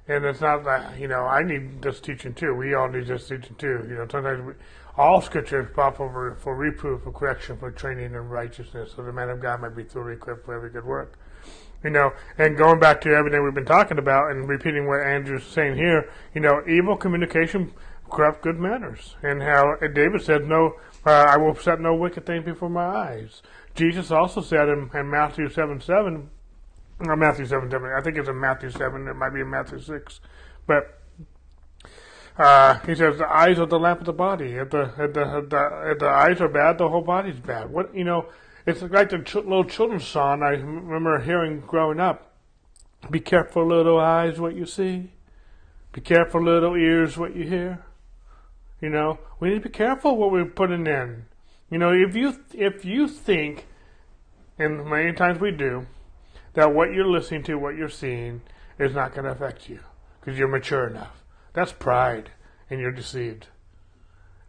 And 0.07 0.23
it's 0.25 0.41
not 0.41 0.63
that, 0.65 0.99
you 0.99 1.07
know, 1.07 1.25
I 1.25 1.41
need 1.43 1.81
this 1.81 1.99
teaching 1.99 2.33
too. 2.33 2.53
We 2.53 2.73
all 2.73 2.87
need 2.87 3.07
this 3.07 3.27
teaching 3.27 3.55
too. 3.55 3.85
You 3.87 3.95
know, 3.95 4.07
sometimes 4.11 4.45
we, 4.45 4.53
all 4.97 5.21
scripture 5.21 5.61
is 5.61 5.69
proper 5.73 6.09
for, 6.09 6.35
for 6.35 6.55
reproof, 6.55 7.03
for 7.03 7.11
correction, 7.11 7.57
for 7.57 7.71
training 7.71 8.05
in 8.05 8.29
righteousness, 8.29 8.93
so 8.95 9.03
the 9.03 9.11
man 9.11 9.29
of 9.29 9.41
God 9.41 9.61
might 9.61 9.75
be 9.75 9.83
thoroughly 9.83 10.13
equipped 10.13 10.45
for 10.45 10.55
every 10.55 10.69
good 10.69 10.85
work. 10.85 11.17
You 11.83 11.91
know, 11.91 12.13
and 12.37 12.57
going 12.57 12.79
back 12.79 13.01
to 13.01 13.09
everything 13.09 13.43
we've 13.43 13.53
been 13.53 13.65
talking 13.65 13.99
about 13.99 14.31
and 14.31 14.49
repeating 14.49 14.87
what 14.87 15.01
Andrew's 15.01 15.43
saying 15.43 15.75
here, 15.75 16.09
you 16.33 16.41
know, 16.41 16.63
evil 16.67 16.97
communication 16.97 17.73
corrupt 18.09 18.41
good 18.41 18.59
manners. 18.59 19.15
And 19.21 19.41
how 19.41 19.75
David 19.75 20.21
said, 20.21 20.47
no, 20.47 20.75
uh, 21.05 21.11
I 21.11 21.37
will 21.37 21.55
set 21.55 21.79
no 21.79 21.93
wicked 21.93 22.25
thing 22.25 22.43
before 22.43 22.69
my 22.69 22.85
eyes. 22.85 23.41
Jesus 23.75 24.09
also 24.09 24.41
said 24.41 24.69
in, 24.69 24.89
in 24.93 25.09
Matthew 25.09 25.49
7, 25.49 25.81
7, 25.81 26.29
or 27.01 27.15
Matthew 27.15 27.45
7, 27.45 27.69
7. 27.69 27.91
I 27.95 28.01
think 28.01 28.17
it's 28.17 28.29
in 28.29 28.39
Matthew 28.39 28.71
7. 28.71 29.07
It 29.07 29.13
might 29.15 29.33
be 29.33 29.41
in 29.41 29.49
Matthew 29.49 29.79
6. 29.79 30.19
But 30.65 30.94
uh, 32.37 32.79
he 32.79 32.95
says 32.95 33.17
the 33.17 33.31
eyes 33.31 33.59
are 33.59 33.65
the 33.65 33.79
lamp 33.79 34.01
of 34.01 34.05
the 34.05 34.13
body. 34.13 34.53
If 34.53 34.71
the, 34.71 34.93
if 34.97 35.13
the, 35.13 35.37
if 35.37 35.49
the, 35.49 35.91
if 35.91 35.99
the 35.99 36.09
eyes 36.09 36.41
are 36.41 36.49
bad, 36.49 36.77
the 36.77 36.89
whole 36.89 37.01
body's 37.01 37.39
bad. 37.39 37.71
What 37.71 37.95
you 37.95 38.03
know, 38.03 38.27
it's 38.65 38.81
like 38.81 39.09
the 39.09 39.19
ch- 39.19 39.35
little 39.35 39.63
children's 39.63 40.05
song 40.05 40.43
I 40.43 40.49
remember 40.49 41.19
hearing 41.19 41.61
growing 41.61 41.99
up. 41.99 42.33
Be 43.09 43.19
careful, 43.19 43.65
little 43.65 43.99
eyes, 43.99 44.39
what 44.39 44.55
you 44.55 44.65
see. 44.65 45.11
Be 45.93 46.01
careful, 46.01 46.43
little 46.43 46.75
ears, 46.75 47.17
what 47.17 47.35
you 47.35 47.47
hear. 47.47 47.85
You 48.81 48.89
know, 48.89 49.19
we 49.39 49.49
need 49.49 49.63
to 49.63 49.69
be 49.69 49.69
careful 49.69 50.17
what 50.17 50.31
we're 50.31 50.45
putting 50.45 50.87
in. 50.87 51.25
You 51.69 51.77
know, 51.77 51.93
if 51.93 52.15
you 52.15 52.35
if 52.53 52.83
you 52.83 53.07
think, 53.07 53.65
and 54.59 54.85
many 54.85 55.13
times 55.13 55.39
we 55.39 55.51
do, 55.51 55.87
that 56.53 56.73
what 56.73 56.91
you're 56.91 57.07
listening 57.07 57.43
to, 57.43 57.55
what 57.55 57.75
you're 57.75 57.87
seeing, 57.89 58.41
is 58.77 58.93
not 58.93 59.13
going 59.13 59.25
to 59.25 59.31
affect 59.31 59.69
you 59.69 59.79
because 60.19 60.37
you're 60.37 60.47
mature 60.47 60.87
enough. 60.87 61.24
That's 61.55 61.71
pride, 61.71 62.31
and 62.69 62.81
you're 62.81 62.91
deceived. 62.91 63.47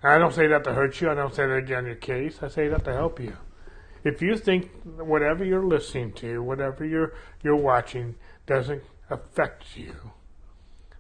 And 0.03 0.13
I 0.13 0.19
don't 0.19 0.35
say 0.35 0.49
that 0.49 0.65
to 0.65 0.75
hurt 0.75 1.01
you. 1.01 1.09
I 1.09 1.15
don't 1.15 1.33
say 1.33 1.47
that 1.47 1.55
to 1.55 1.63
get 1.63 1.79
on 1.79 1.87
your 1.87 1.95
case. 1.95 2.43
I 2.43 2.49
say 2.49 2.67
that 2.67 2.85
to 2.85 2.93
help 2.93 3.21
you. 3.21 3.37
If 4.03 4.21
you 4.21 4.37
think 4.37 4.71
whatever 4.85 5.45
you're 5.45 5.65
listening 5.65 6.13
to, 6.15 6.43
whatever 6.43 6.85
you're 6.85 7.15
you're 7.43 7.57
watching, 7.57 8.17
doesn't 8.47 8.83
affect 9.09 9.77
you, 9.77 9.95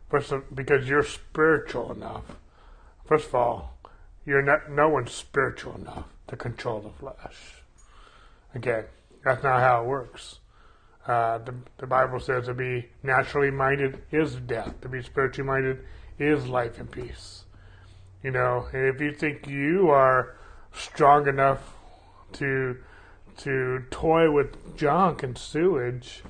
first 0.09 0.31
of, 0.31 0.55
because 0.55 0.89
you're 0.89 1.03
spiritual 1.03 1.93
enough. 1.93 2.25
First 3.05 3.27
of 3.27 3.35
all, 3.35 3.79
you're 4.25 4.43
not. 4.43 4.71
No 4.71 4.89
one's 4.89 5.13
spiritual 5.13 5.75
enough 5.75 6.07
to 6.29 6.37
control 6.37 6.81
the 6.81 6.91
flesh. 6.91 7.63
Again, 8.55 8.85
that's 9.25 9.43
not 9.43 9.61
how 9.61 9.83
it 9.83 9.89
works. 9.89 10.39
Uh, 11.07 11.39
the, 11.39 11.55
the 11.79 11.87
Bible 11.87 12.19
says 12.19 12.47
to 12.47 12.55
be 12.55 12.89
naturally 13.03 13.51
minded 13.51 14.03
is 14.11 14.35
death. 14.35 14.81
To 14.81 14.89
be 14.89 15.03
spiritually 15.03 15.47
minded 15.47 15.85
is 16.19 16.49
life 16.49 16.81
and 16.81 16.91
peace. 16.91 17.45
You 18.23 18.33
know, 18.33 18.67
and 18.73 18.87
if 18.87 19.01
you 19.01 19.13
think 19.13 19.47
you 19.47 19.89
are 19.91 20.35
strong 20.73 21.29
enough 21.29 21.75
to 22.35 22.77
to 23.39 23.85
toy 23.91 24.31
with 24.31 24.77
junk 24.77 25.23
and 25.23 25.37
sewage, 25.39 26.23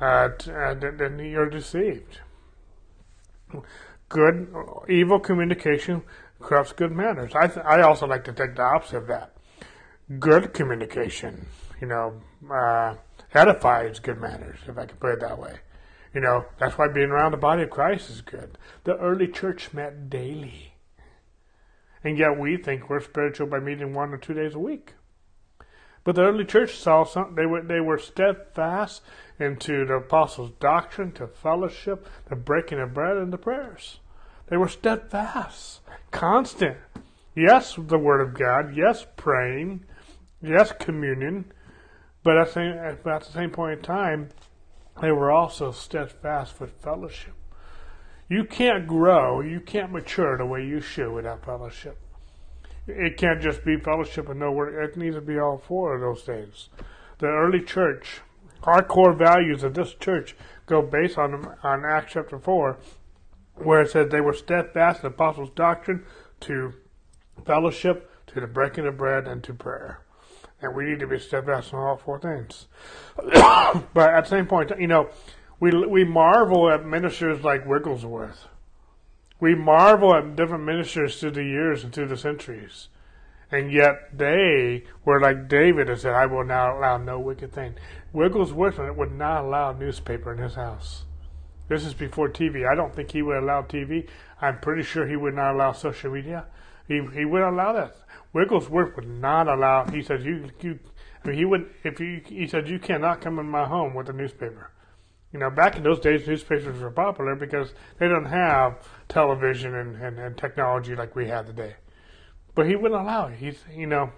uh, 0.00 0.28
uh 0.48 0.74
then 0.74 1.18
you're 1.18 1.50
deceived. 1.50 2.20
Good, 4.08 4.54
evil 4.88 5.18
communication 5.18 6.02
corrupts 6.40 6.72
good 6.72 6.92
manners. 6.92 7.32
I 7.34 7.48
th- 7.48 7.64
I 7.66 7.80
also 7.82 8.06
like 8.06 8.24
to 8.24 8.32
take 8.32 8.54
the 8.54 8.62
opposite 8.62 8.98
of 8.98 9.06
that. 9.08 9.34
Good 10.20 10.52
communication, 10.52 11.46
you 11.80 11.88
know. 11.88 12.20
Uh, 12.48 12.94
edifies 13.34 13.98
good 13.98 14.20
manners, 14.20 14.58
if 14.66 14.78
I 14.78 14.86
can 14.86 14.96
put 14.96 15.14
it 15.14 15.20
that 15.20 15.38
way. 15.38 15.56
You 16.14 16.20
know, 16.20 16.46
that's 16.58 16.78
why 16.78 16.88
being 16.88 17.10
around 17.10 17.32
the 17.32 17.36
body 17.36 17.62
of 17.62 17.70
Christ 17.70 18.08
is 18.08 18.20
good. 18.20 18.56
The 18.84 18.96
early 18.96 19.26
church 19.26 19.72
met 19.72 20.08
daily. 20.08 20.74
And 22.04 22.18
yet 22.18 22.38
we 22.38 22.56
think 22.56 22.88
we're 22.88 23.00
spiritual 23.00 23.48
by 23.48 23.58
meeting 23.58 23.94
one 23.94 24.12
or 24.12 24.18
two 24.18 24.34
days 24.34 24.54
a 24.54 24.58
week. 24.58 24.94
But 26.04 26.16
the 26.16 26.22
early 26.22 26.44
church 26.44 26.76
saw 26.76 27.04
something, 27.04 27.34
they 27.34 27.46
were, 27.46 27.62
they 27.62 27.80
were 27.80 27.98
steadfast 27.98 29.02
into 29.40 29.86
the 29.86 29.94
apostles' 29.94 30.52
doctrine, 30.60 31.12
to 31.12 31.26
fellowship, 31.26 32.06
the 32.28 32.36
breaking 32.36 32.78
of 32.78 32.92
bread, 32.92 33.16
and 33.16 33.32
the 33.32 33.38
prayers. 33.38 34.00
They 34.48 34.58
were 34.58 34.68
steadfast, 34.68 35.80
constant. 36.10 36.76
Yes, 37.34 37.74
the 37.76 37.98
Word 37.98 38.20
of 38.20 38.34
God. 38.34 38.76
Yes, 38.76 39.06
praying. 39.16 39.84
Yes, 40.42 40.72
communion. 40.78 41.50
But 42.24 42.38
at 42.38 42.46
the, 42.46 42.52
same, 42.52 42.72
at 42.72 43.04
the 43.04 43.32
same 43.32 43.50
point 43.50 43.78
in 43.78 43.84
time, 43.84 44.30
they 45.00 45.12
were 45.12 45.30
also 45.30 45.72
steadfast 45.72 46.58
with 46.58 46.80
fellowship. 46.80 47.34
You 48.30 48.44
can't 48.44 48.86
grow, 48.86 49.42
you 49.42 49.60
can't 49.60 49.92
mature 49.92 50.38
the 50.38 50.46
way 50.46 50.64
you 50.64 50.80
should 50.80 51.12
without 51.12 51.44
fellowship. 51.44 51.98
It 52.86 53.18
can't 53.18 53.42
just 53.42 53.62
be 53.62 53.76
fellowship 53.76 54.30
and 54.30 54.40
no 54.40 54.50
work. 54.52 54.74
It 54.74 54.96
needs 54.96 55.16
to 55.16 55.20
be 55.20 55.38
all 55.38 55.58
four 55.58 55.94
of 55.94 56.00
those 56.00 56.24
things. 56.24 56.70
The 57.18 57.26
early 57.26 57.62
church, 57.62 58.22
our 58.62 58.82
core 58.82 59.12
values 59.12 59.62
of 59.62 59.74
this 59.74 59.92
church 59.92 60.34
go 60.64 60.80
based 60.80 61.18
on 61.18 61.54
on 61.62 61.84
Acts 61.84 62.14
chapter 62.14 62.38
four, 62.38 62.78
where 63.54 63.82
it 63.82 63.90
says 63.90 64.10
they 64.10 64.22
were 64.22 64.32
steadfast 64.32 65.04
in 65.04 65.10
the 65.10 65.14
apostles' 65.14 65.50
doctrine, 65.54 66.04
to 66.40 66.72
fellowship, 67.44 68.10
to 68.28 68.40
the 68.40 68.46
breaking 68.46 68.86
of 68.86 68.96
bread, 68.96 69.28
and 69.28 69.44
to 69.44 69.52
prayer 69.52 70.03
and 70.64 70.74
we 70.74 70.84
need 70.84 71.00
to 71.00 71.06
be 71.06 71.18
steadfast 71.18 71.72
in 71.72 71.78
all 71.78 71.96
four 71.96 72.18
things. 72.18 72.66
but 73.16 74.10
at 74.10 74.24
the 74.24 74.30
same 74.30 74.46
point, 74.46 74.72
you 74.78 74.86
know, 74.86 75.08
we 75.60 75.70
we 75.86 76.04
marvel 76.04 76.70
at 76.70 76.84
ministers 76.84 77.42
like 77.44 77.66
Wigglesworth. 77.66 78.48
We 79.40 79.54
marvel 79.54 80.14
at 80.14 80.36
different 80.36 80.64
ministers 80.64 81.20
through 81.20 81.32
the 81.32 81.44
years 81.44 81.84
and 81.84 81.92
through 81.92 82.08
the 82.08 82.16
centuries. 82.16 82.88
And 83.50 83.70
yet 83.70 84.16
they 84.16 84.84
were 85.04 85.20
like 85.20 85.48
David 85.48 85.88
and 85.88 86.00
said, 86.00 86.14
I 86.14 86.26
will 86.26 86.44
not 86.44 86.76
allow 86.76 86.96
no 86.96 87.20
wicked 87.20 87.52
thing. 87.52 87.74
Wigglesworth 88.12 88.78
would 88.78 89.12
not 89.12 89.44
allow 89.44 89.70
a 89.70 89.78
newspaper 89.78 90.32
in 90.32 90.38
his 90.38 90.54
house. 90.54 91.04
This 91.68 91.84
is 91.84 91.94
before 91.94 92.28
TV. 92.28 92.68
I 92.68 92.74
don't 92.74 92.94
think 92.94 93.12
he 93.12 93.22
would 93.22 93.36
allow 93.36 93.62
TV. 93.62 94.08
I'm 94.40 94.58
pretty 94.60 94.82
sure 94.82 95.06
he 95.06 95.16
would 95.16 95.34
not 95.34 95.54
allow 95.54 95.72
social 95.72 96.10
media. 96.10 96.46
He, 96.86 97.00
he 97.14 97.24
would 97.24 97.42
allow 97.42 97.72
that. 97.72 97.96
Wigglesworth 98.32 98.96
would 98.96 99.08
not 99.08 99.48
allow. 99.48 99.86
He 99.86 100.02
says, 100.02 100.24
"You, 100.24 100.50
you, 100.60 100.78
he 101.32 101.44
would 101.44 101.70
if 101.84 101.98
he 101.98 102.20
he 102.26 102.46
said 102.46 102.68
you 102.68 102.78
cannot 102.78 103.20
come 103.20 103.38
in 103.38 103.46
my 103.46 103.64
home 103.64 103.94
with 103.94 104.08
a 104.08 104.12
newspaper. 104.12 104.70
You 105.32 105.40
know, 105.40 105.50
back 105.50 105.76
in 105.76 105.82
those 105.82 105.98
days, 105.98 106.28
newspapers 106.28 106.80
were 106.80 106.92
popular 106.92 107.34
because 107.34 107.74
they 107.98 108.06
don't 108.06 108.26
have 108.26 108.86
television 109.08 109.74
and, 109.74 109.96
and, 110.00 110.16
and 110.16 110.36
technology 110.36 110.94
like 110.94 111.16
we 111.16 111.26
have 111.26 111.46
today. 111.46 111.74
But 112.54 112.68
he 112.68 112.76
wouldn't 112.76 113.00
allow 113.00 113.26
it. 113.26 113.38
He's, 113.38 113.58
you 113.74 113.88
know, 113.88 114.12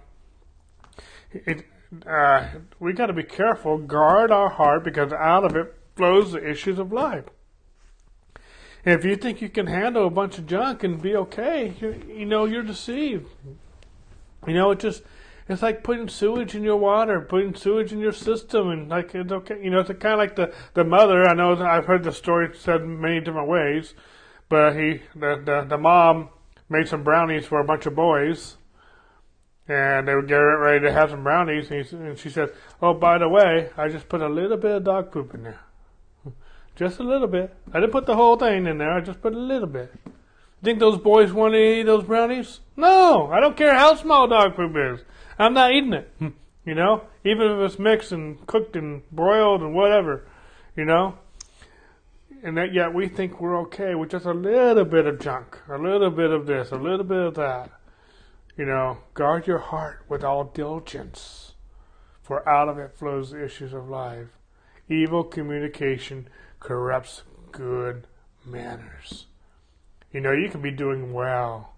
it, 1.33 1.64
uh, 2.07 2.48
we 2.81 2.92
got 2.92 3.07
to 3.07 3.14
be 3.14 3.22
careful, 3.22 3.79
guard 3.79 4.31
our 4.31 4.50
heart 4.50 4.85
because 4.85 5.11
out 5.11 5.44
of 5.44 5.57
it 5.57 5.74
flows 5.96 6.33
the 6.33 6.46
issues 6.46 6.79
of 6.79 6.92
life. 6.92 7.24
If 8.87 9.05
you 9.05 9.16
think 9.16 9.42
you 9.42 9.49
can 9.49 9.66
handle 9.66 10.07
a 10.07 10.11
bunch 10.11 10.38
of 10.38 10.46
junk 10.46 10.85
and 10.85 11.03
be 11.03 11.16
okay, 11.16 11.75
you, 11.81 12.01
you 12.09 12.25
know, 12.25 12.44
you're 12.44 12.62
deceived. 12.62 13.27
You 14.46 14.55
know, 14.55 14.70
it 14.70 14.79
just 14.79 15.03
it's 15.49 15.61
like 15.61 15.83
putting 15.83 16.09
sewage 16.09 16.55
in 16.55 16.62
your 16.62 16.77
water, 16.77 17.20
putting 17.20 17.53
sewage 17.57 17.92
in 17.92 17.99
your 17.99 18.12
system, 18.12 18.70
and 18.70 18.88
like 18.88 19.12
it's 19.12 19.33
okay. 19.33 19.61
You 19.61 19.70
know, 19.70 19.81
it's 19.81 19.88
kind 19.88 20.12
of 20.12 20.18
like 20.18 20.37
the 20.37 20.55
the 20.75 20.85
mother. 20.85 21.25
I 21.25 21.35
know 21.35 21.57
I've 21.57 21.87
heard 21.87 22.05
the 22.05 22.12
story 22.12 22.51
said 22.55 22.87
many 22.87 23.18
different 23.18 23.49
ways, 23.49 23.94
but 24.49 24.77
he 24.77 25.03
the 25.16 25.42
the, 25.44 25.66
the 25.68 25.79
mom 25.79 26.29
made 26.68 26.87
some 26.87 27.03
brownies 27.03 27.44
for 27.44 27.59
a 27.59 27.64
bunch 27.64 27.87
of 27.87 27.96
boys, 27.96 28.57
and 29.66 30.07
they 30.07 30.14
were 30.14 30.22
getting 30.22 30.59
ready 30.61 30.87
to 30.87 30.92
have 30.92 31.11
some 31.11 31.25
brownies, 31.25 31.72
and, 31.72 31.85
he, 31.85 31.96
and 31.96 32.16
she 32.16 32.31
said, 32.31 32.51
"Oh, 32.81 32.94
by 32.94 33.18
the 33.18 33.29
way, 33.29 33.70
I 33.77 33.88
just 33.88 34.09
put 34.09 34.22
a 34.22 34.29
little 34.29 34.57
bit 34.57 34.77
of 34.77 34.85
dog 34.85 35.11
poop 35.11 35.35
in 35.35 35.42
there, 35.42 35.61
just 36.77 37.01
a 37.01 37.03
little 37.03 37.29
bit. 37.29 37.55
I 37.73 37.81
didn't 37.81 37.93
put 37.93 38.07
the 38.07 38.17
whole 38.17 38.37
thing 38.37 38.67
in 38.67 38.79
there. 38.79 38.93
I 38.93 39.01
just 39.01 39.21
put 39.21 39.35
a 39.35 39.39
little 39.39 39.69
bit." 39.69 39.93
Think 40.62 40.81
those 40.81 40.99
boys 40.99 41.33
want 41.33 41.55
to 41.55 41.59
eat 41.61 41.85
those 41.85 42.05
brownies? 42.05 42.61
No, 42.77 43.31
I 43.31 43.41
don't 43.41 43.57
care 43.57 43.75
how 43.75 43.95
small 43.95 44.27
dog 44.27 44.57
poop 44.57 44.75
is. 44.77 45.05
I'm 45.39 45.55
not 45.55 45.73
eating 45.73 45.93
it. 45.93 46.12
You 46.67 46.75
know, 46.75 47.05
even 47.25 47.47
if 47.53 47.59
it's 47.61 47.79
mixed 47.79 48.11
and 48.11 48.45
cooked 48.49 48.75
and 48.75 49.09
broiled 49.12 49.62
and 49.62 49.73
whatever, 49.73 50.27
you 50.75 50.85
know. 50.85 51.17
And 52.43 52.57
that 52.57 52.75
yet 52.75 52.93
we 52.93 53.07
think 53.07 53.41
we're 53.41 53.61
okay 53.61 53.95
with 53.95 54.11
just 54.11 54.27
a 54.27 54.35
little 54.35 54.85
bit 54.85 55.07
of 55.07 55.21
junk, 55.21 55.61
a 55.69 55.79
little 55.79 56.11
bit 56.11 56.33
of 56.33 56.47
this, 56.47 56.73
a 56.73 56.77
little 56.77 57.05
bit 57.05 57.21
of 57.21 57.35
that. 57.35 57.71
You 58.57 58.65
know, 58.65 58.99
guard 59.15 59.47
your 59.47 59.61
heart 59.61 60.05
with 60.09 60.25
all 60.25 60.43
diligence, 60.43 61.53
for 62.21 62.47
out 62.49 62.69
of 62.69 62.79
it 62.79 62.99
flows 62.99 63.31
the 63.31 63.45
issues 63.45 63.73
of 63.73 63.89
life. 63.89 64.31
Evil 64.89 65.23
communication 65.23 66.29
corrupts 66.61 67.23
good 67.53 68.07
manners. 68.45 69.27
You 70.12 70.21
know, 70.21 70.33
you 70.33 70.49
can 70.49 70.62
be 70.62 70.71
doing 70.71 71.12
well 71.12 71.77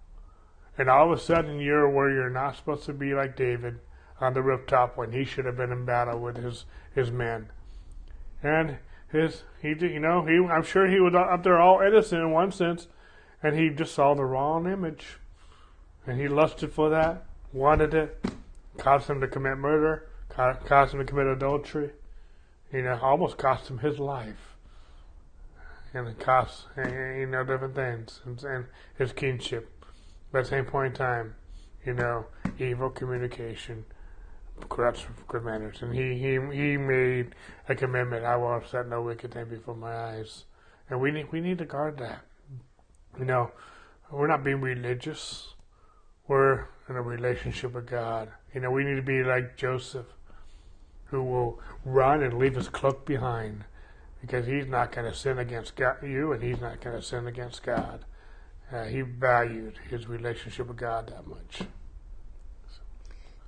and 0.79 0.89
all 0.89 1.11
of 1.11 1.19
a 1.19 1.21
sudden 1.21 1.59
you're 1.59 1.89
where 1.89 2.09
you're 2.09 2.29
not 2.29 2.55
supposed 2.55 2.85
to 2.85 2.93
be 2.93 3.13
like 3.13 3.35
David 3.35 3.79
on 4.21 4.33
the 4.33 4.41
rooftop 4.41 4.95
when 4.97 5.11
he 5.11 5.25
should 5.25 5.43
have 5.43 5.57
been 5.57 5.73
in 5.73 5.85
battle 5.85 6.17
with 6.19 6.37
his 6.37 6.65
his 6.95 7.11
men. 7.11 7.49
And 8.41 8.77
his 9.11 9.43
he 9.61 9.75
you 9.77 9.99
know 9.99 10.25
he 10.25 10.37
I'm 10.37 10.63
sure 10.63 10.87
he 10.87 11.01
was 11.01 11.13
up 11.13 11.43
there 11.43 11.59
all 11.59 11.81
innocent 11.81 12.21
in 12.21 12.31
one 12.31 12.53
sense, 12.53 12.87
and 13.43 13.59
he 13.59 13.69
just 13.69 13.93
saw 13.93 14.13
the 14.13 14.23
wrong 14.23 14.71
image, 14.71 15.17
and 16.07 16.19
he 16.19 16.29
lusted 16.29 16.71
for 16.71 16.89
that, 16.89 17.25
wanted 17.51 17.93
it, 17.93 18.25
caused 18.77 19.09
him 19.09 19.19
to 19.19 19.27
commit 19.27 19.57
murder, 19.57 20.07
caused 20.29 20.93
him 20.93 20.99
to 20.99 21.05
commit 21.05 21.27
adultery, 21.27 21.91
you 22.71 22.83
know, 22.83 22.97
almost 23.01 23.37
cost 23.37 23.69
him 23.69 23.79
his 23.79 23.99
life, 23.99 24.48
and 25.93 26.07
it 26.07 26.19
cost 26.19 26.65
you 26.77 27.25
know 27.25 27.43
different 27.43 27.75
things 27.75 28.21
and, 28.25 28.41
and 28.43 28.65
his 28.97 29.11
kingship. 29.11 29.71
But 30.31 30.39
at 30.39 30.43
the 30.45 30.49
same 30.49 30.65
point 30.65 30.93
in 30.93 30.97
time, 30.97 31.35
you 31.85 31.93
know, 31.93 32.25
evil 32.59 32.89
communication 32.89 33.85
corrupts 34.67 35.05
good 35.27 35.43
manners. 35.43 35.81
And 35.81 35.93
he, 35.93 36.15
he, 36.17 36.33
he 36.55 36.77
made 36.77 37.35
a 37.67 37.75
commitment, 37.75 38.25
I 38.25 38.35
will 38.35 38.61
set 38.69 38.87
no 38.87 39.01
wicked 39.01 39.33
thing 39.33 39.45
before 39.45 39.75
my 39.75 39.95
eyes. 39.95 40.43
And 40.89 40.99
we 40.99 41.11
need, 41.11 41.31
we 41.31 41.39
need 41.39 41.57
to 41.59 41.65
guard 41.65 41.97
that. 41.99 42.21
You 43.17 43.25
know, 43.25 43.51
we're 44.11 44.27
not 44.27 44.43
being 44.43 44.61
religious. 44.61 45.53
We're 46.27 46.65
in 46.87 46.95
a 46.95 47.01
relationship 47.01 47.73
with 47.73 47.87
God. 47.87 48.29
You 48.53 48.61
know, 48.61 48.71
we 48.71 48.83
need 48.83 48.95
to 48.95 49.01
be 49.01 49.23
like 49.23 49.57
Joseph, 49.57 50.07
who 51.05 51.23
will 51.23 51.59
run 51.85 52.23
and 52.23 52.37
leave 52.37 52.55
his 52.55 52.69
cloak 52.69 53.05
behind 53.05 53.63
because 54.21 54.45
he's 54.45 54.67
not 54.67 54.91
going 54.91 55.09
to 55.09 55.17
sin 55.17 55.39
against 55.39 55.75
God, 55.75 55.97
you 56.03 56.31
and 56.33 56.43
he's 56.43 56.59
not 56.59 56.81
going 56.81 56.95
to 56.95 57.01
sin 57.01 57.27
against 57.27 57.63
God. 57.63 58.05
Uh, 58.71 58.83
he 58.83 59.01
valued 59.01 59.79
his 59.89 60.07
relationship 60.07 60.67
with 60.67 60.77
God 60.77 61.07
that 61.07 61.25
much. 61.25 61.61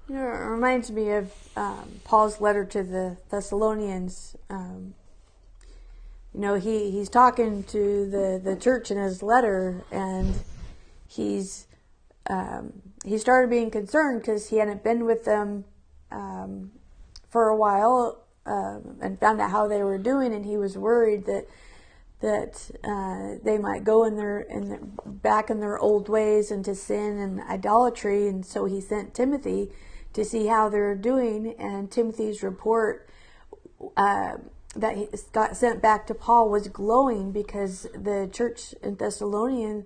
You 0.09 0.15
know, 0.15 0.27
it 0.27 0.45
reminds 0.45 0.91
me 0.91 1.11
of 1.11 1.31
um, 1.55 2.01
Paul's 2.03 2.41
letter 2.41 2.65
to 2.65 2.83
the 2.83 3.17
Thessalonians. 3.29 4.35
Um, 4.49 4.95
you 6.33 6.39
know, 6.39 6.55
he, 6.55 6.91
he's 6.91 7.09
talking 7.09 7.63
to 7.65 8.09
the, 8.09 8.41
the 8.43 8.55
church 8.55 8.89
in 8.89 8.97
his 8.97 9.21
letter, 9.21 9.83
and 9.91 10.35
he's 11.07 11.67
um, 12.29 12.73
he 13.03 13.17
started 13.17 13.49
being 13.49 13.71
concerned 13.71 14.21
because 14.21 14.49
he 14.49 14.57
hadn't 14.57 14.83
been 14.83 15.05
with 15.05 15.25
them 15.25 15.65
um, 16.11 16.71
for 17.29 17.49
a 17.49 17.55
while 17.55 18.23
um, 18.45 18.97
and 19.01 19.19
found 19.19 19.39
out 19.39 19.51
how 19.51 19.67
they 19.67 19.83
were 19.83 19.97
doing, 19.97 20.33
and 20.33 20.45
he 20.45 20.57
was 20.57 20.77
worried 20.77 21.25
that 21.25 21.47
that 22.21 22.69
uh, 22.83 23.39
they 23.43 23.57
might 23.57 23.83
go 23.83 24.03
in 24.03 24.15
their 24.15 24.41
in 24.41 24.69
their, 24.69 24.79
back 25.05 25.49
in 25.49 25.59
their 25.59 25.79
old 25.79 26.07
ways 26.07 26.51
into 26.51 26.75
sin 26.75 27.17
and 27.17 27.41
idolatry, 27.41 28.27
and 28.27 28.45
so 28.45 28.65
he 28.65 28.79
sent 28.79 29.13
Timothy 29.13 29.71
to 30.13 30.23
see 30.25 30.47
how 30.47 30.69
they're 30.69 30.95
doing. 30.95 31.55
And 31.57 31.89
Timothy's 31.89 32.43
report 32.43 33.09
uh, 33.97 34.37
that 34.75 34.97
he 34.97 35.07
got 35.31 35.57
sent 35.57 35.81
back 35.81 36.07
to 36.07 36.13
Paul 36.13 36.49
was 36.49 36.67
glowing 36.67 37.31
because 37.31 37.87
the 37.93 38.29
church 38.31 38.73
in 38.83 38.95
Thessalonian 38.95 39.85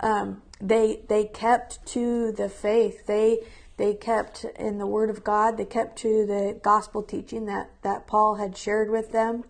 um, 0.00 0.42
they 0.60 1.02
they 1.08 1.24
kept 1.24 1.84
to 1.86 2.32
the 2.32 2.48
faith. 2.48 3.06
They 3.06 3.38
they 3.76 3.94
kept 3.94 4.44
in 4.58 4.78
the 4.78 4.86
Word 4.86 5.10
of 5.10 5.24
God. 5.24 5.56
They 5.56 5.64
kept 5.64 5.98
to 5.98 6.24
the 6.26 6.58
gospel 6.62 7.02
teaching 7.02 7.46
that 7.46 7.70
that 7.82 8.06
Paul 8.06 8.36
had 8.36 8.56
shared 8.56 8.90
with 8.90 9.12
them 9.12 9.44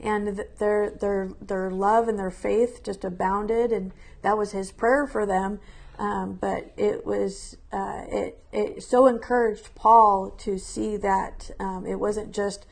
and 0.00 0.44
their 0.58 0.90
their 0.90 1.30
their 1.40 1.70
love 1.70 2.08
and 2.08 2.18
their 2.18 2.30
faith 2.30 2.82
just 2.82 3.04
abounded, 3.04 3.72
and 3.72 3.92
that 4.22 4.36
was 4.36 4.52
his 4.52 4.72
prayer 4.72 5.06
for 5.06 5.24
them. 5.26 5.60
Um, 5.98 6.34
but 6.40 6.72
it 6.76 7.06
was 7.06 7.56
uh, 7.72 8.02
it 8.08 8.44
it 8.52 8.82
so 8.82 9.06
encouraged 9.06 9.74
Paul 9.74 10.30
to 10.38 10.58
see 10.58 10.96
that 10.98 11.50
um, 11.60 11.86
it 11.86 12.00
wasn't 12.00 12.32
just 12.32 12.66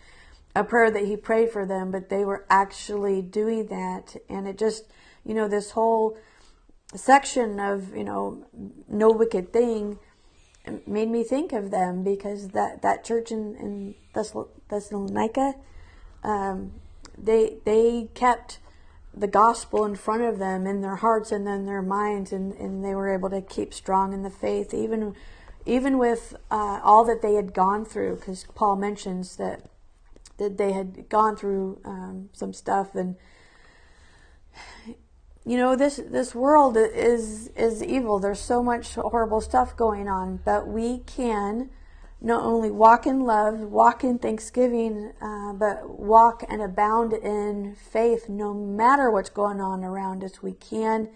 a 0.55 0.65
prayer 0.65 0.91
that 0.91 1.07
he 1.07 1.17
prayed 1.17 1.51
for 1.51 1.65
them, 1.65 1.91
but 1.91 2.09
they 2.09 2.25
were 2.25 2.45
actually 2.51 3.23
doing 3.23 3.69
that, 3.69 4.17
and 4.29 4.49
it 4.49 4.59
just 4.59 4.85
you 5.25 5.35
know 5.35 5.49
this 5.49 5.71
whole 5.71 6.19
section 6.95 7.61
of 7.61 7.97
you 7.97 8.05
know 8.05 8.45
no 8.89 9.11
wicked 9.11 9.53
thing 9.53 9.99
made 10.87 11.09
me 11.09 11.25
think 11.25 11.53
of 11.53 11.71
them 11.71 12.03
because 12.03 12.49
that 12.49 12.83
that 12.83 13.05
church 13.05 13.31
in 13.31 13.57
in 13.57 13.95
Thessalonica 14.69 15.55
um, 16.23 16.73
they 17.19 17.57
they 17.65 18.09
kept 18.15 18.59
the 19.15 19.27
gospel 19.27 19.85
in 19.85 19.95
front 19.95 20.23
of 20.23 20.39
them 20.39 20.67
in 20.67 20.81
their 20.81 20.97
hearts 20.97 21.33
and 21.33 21.47
in 21.47 21.67
their 21.67 21.83
minds 21.83 22.33
and, 22.33 22.55
and 22.55 22.85
they 22.85 22.95
were 22.95 23.13
able 23.13 23.29
to 23.29 23.43
keep 23.43 23.75
strong 23.75 24.13
in 24.13 24.23
the 24.23 24.31
faith 24.31 24.73
even 24.73 25.15
even 25.67 25.99
with 25.99 26.35
uh, 26.51 26.81
all 26.83 27.05
that 27.05 27.23
they 27.23 27.35
had 27.35 27.53
gone 27.53 27.85
through 27.85 28.17
because 28.17 28.47
paul 28.55 28.77
mentions 28.77 29.37
that 29.37 29.63
that 30.39 30.57
they 30.57 30.73
had 30.73 31.09
gone 31.09 31.37
through 31.37 31.79
um, 31.85 32.31
some 32.33 32.53
stuff 32.53 32.95
and 32.95 33.17
you 35.45 35.57
know 35.57 35.77
this 35.77 35.97
this 36.09 36.35
world 36.35 36.77
is 36.77 37.49
is 37.57 37.83
evil 37.83 38.19
there's 38.19 38.41
so 38.41 38.63
much 38.63 38.95
horrible 38.95 39.41
stuff 39.41 39.77
going 39.77 40.09
on 40.09 40.39
but 40.45 40.67
we 40.67 40.99
can 41.01 41.71
not 42.23 42.45
only 42.45 42.71
walk 42.71 43.07
in 43.07 43.21
love, 43.25 43.59
walk 43.59 44.05
in 44.05 44.19
thanksgiving, 44.19 45.13
uh, 45.21 45.53
but 45.53 45.99
walk 45.99 46.45
and 46.49 46.63
abound 46.63 47.13
in 47.13 47.75
faith 47.75 48.29
no 48.29 48.55
matter 48.55 49.11
what's 49.11 49.29
going 49.29 49.61
on 49.61 49.83
around 49.83 50.23
us. 50.23 50.41
We 50.41 50.53
can 50.53 51.09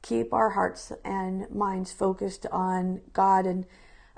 keep 0.00 0.32
our 0.32 0.50
hearts 0.50 0.90
and 1.04 1.50
minds 1.50 1.92
focused 1.92 2.46
on 2.50 3.02
God 3.12 3.46
and 3.46 3.66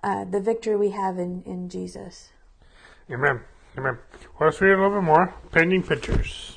uh, 0.04 0.24
the 0.24 0.40
victory 0.40 0.76
we 0.76 0.90
have 0.90 1.18
in, 1.18 1.42
in 1.44 1.68
Jesus. 1.68 2.30
Amen. 3.10 3.40
Amen. 3.76 3.98
Well, 4.38 4.48
let's 4.48 4.60
read 4.60 4.72
a 4.72 4.76
little 4.76 5.00
bit 5.00 5.04
more. 5.04 5.34
Painting 5.50 5.82
pictures. 5.82 6.55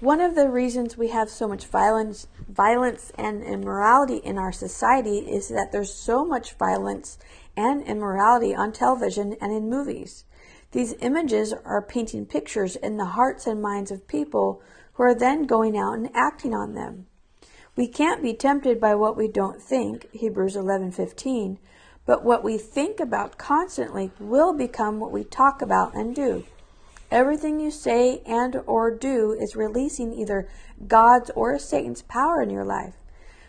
One 0.00 0.22
of 0.22 0.34
the 0.34 0.48
reasons 0.48 0.96
we 0.96 1.08
have 1.08 1.28
so 1.28 1.46
much 1.46 1.66
violence, 1.66 2.26
violence 2.48 3.12
and 3.18 3.42
immorality 3.42 4.16
in 4.16 4.38
our 4.38 4.50
society 4.50 5.18
is 5.18 5.48
that 5.48 5.72
there's 5.72 5.92
so 5.92 6.24
much 6.24 6.54
violence 6.54 7.18
and 7.54 7.82
immorality 7.82 8.54
on 8.54 8.72
television 8.72 9.36
and 9.42 9.52
in 9.52 9.68
movies. 9.68 10.24
These 10.72 10.94
images 11.00 11.52
are 11.52 11.82
painting 11.82 12.24
pictures 12.24 12.76
in 12.76 12.96
the 12.96 13.12
hearts 13.12 13.46
and 13.46 13.60
minds 13.60 13.90
of 13.90 14.08
people 14.08 14.62
who 14.94 15.02
are 15.02 15.14
then 15.14 15.44
going 15.44 15.76
out 15.76 15.98
and 15.98 16.08
acting 16.14 16.54
on 16.54 16.72
them. 16.72 17.06
We 17.76 17.86
can't 17.86 18.22
be 18.22 18.32
tempted 18.32 18.80
by 18.80 18.94
what 18.94 19.18
we 19.18 19.28
don't 19.28 19.60
think, 19.60 20.10
Hebrews 20.12 20.56
11:15, 20.56 21.58
But 22.06 22.24
what 22.24 22.42
we 22.42 22.56
think 22.56 23.00
about 23.00 23.36
constantly 23.36 24.12
will 24.18 24.54
become 24.54 24.98
what 24.98 25.12
we 25.12 25.24
talk 25.24 25.60
about 25.60 25.94
and 25.94 26.14
do. 26.14 26.44
Everything 27.10 27.58
you 27.58 27.70
say 27.70 28.22
and 28.24 28.56
or 28.66 28.90
do 28.90 29.32
is 29.32 29.56
releasing 29.56 30.12
either 30.12 30.48
God's 30.86 31.30
or 31.30 31.58
Satan's 31.58 32.02
power 32.02 32.40
in 32.40 32.50
your 32.50 32.64
life. 32.64 32.94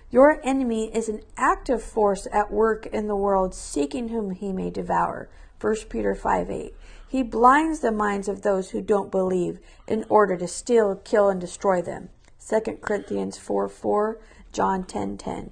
Your 0.09 0.41
enemy 0.43 0.93
is 0.93 1.07
an 1.07 1.21
active 1.37 1.81
force 1.81 2.27
at 2.33 2.51
work 2.51 2.85
in 2.87 3.07
the 3.07 3.15
world 3.15 3.53
seeking 3.53 4.09
whom 4.09 4.31
he 4.31 4.51
may 4.51 4.69
devour. 4.69 5.29
1 5.59 5.75
Peter 5.89 6.15
5 6.15 6.49
8. 6.49 6.73
He 7.07 7.23
blinds 7.23 7.81
the 7.81 7.91
minds 7.91 8.27
of 8.27 8.41
those 8.41 8.71
who 8.71 8.81
don't 8.81 9.11
believe 9.11 9.59
in 9.87 10.05
order 10.09 10.35
to 10.37 10.47
steal, 10.47 10.95
kill, 10.95 11.29
and 11.29 11.39
destroy 11.39 11.81
them. 11.81 12.09
2 12.45 12.79
Corinthians 12.81 13.37
4 13.37 13.69
4, 13.69 14.19
John 14.51 14.83
10 14.83 15.17
10. 15.17 15.51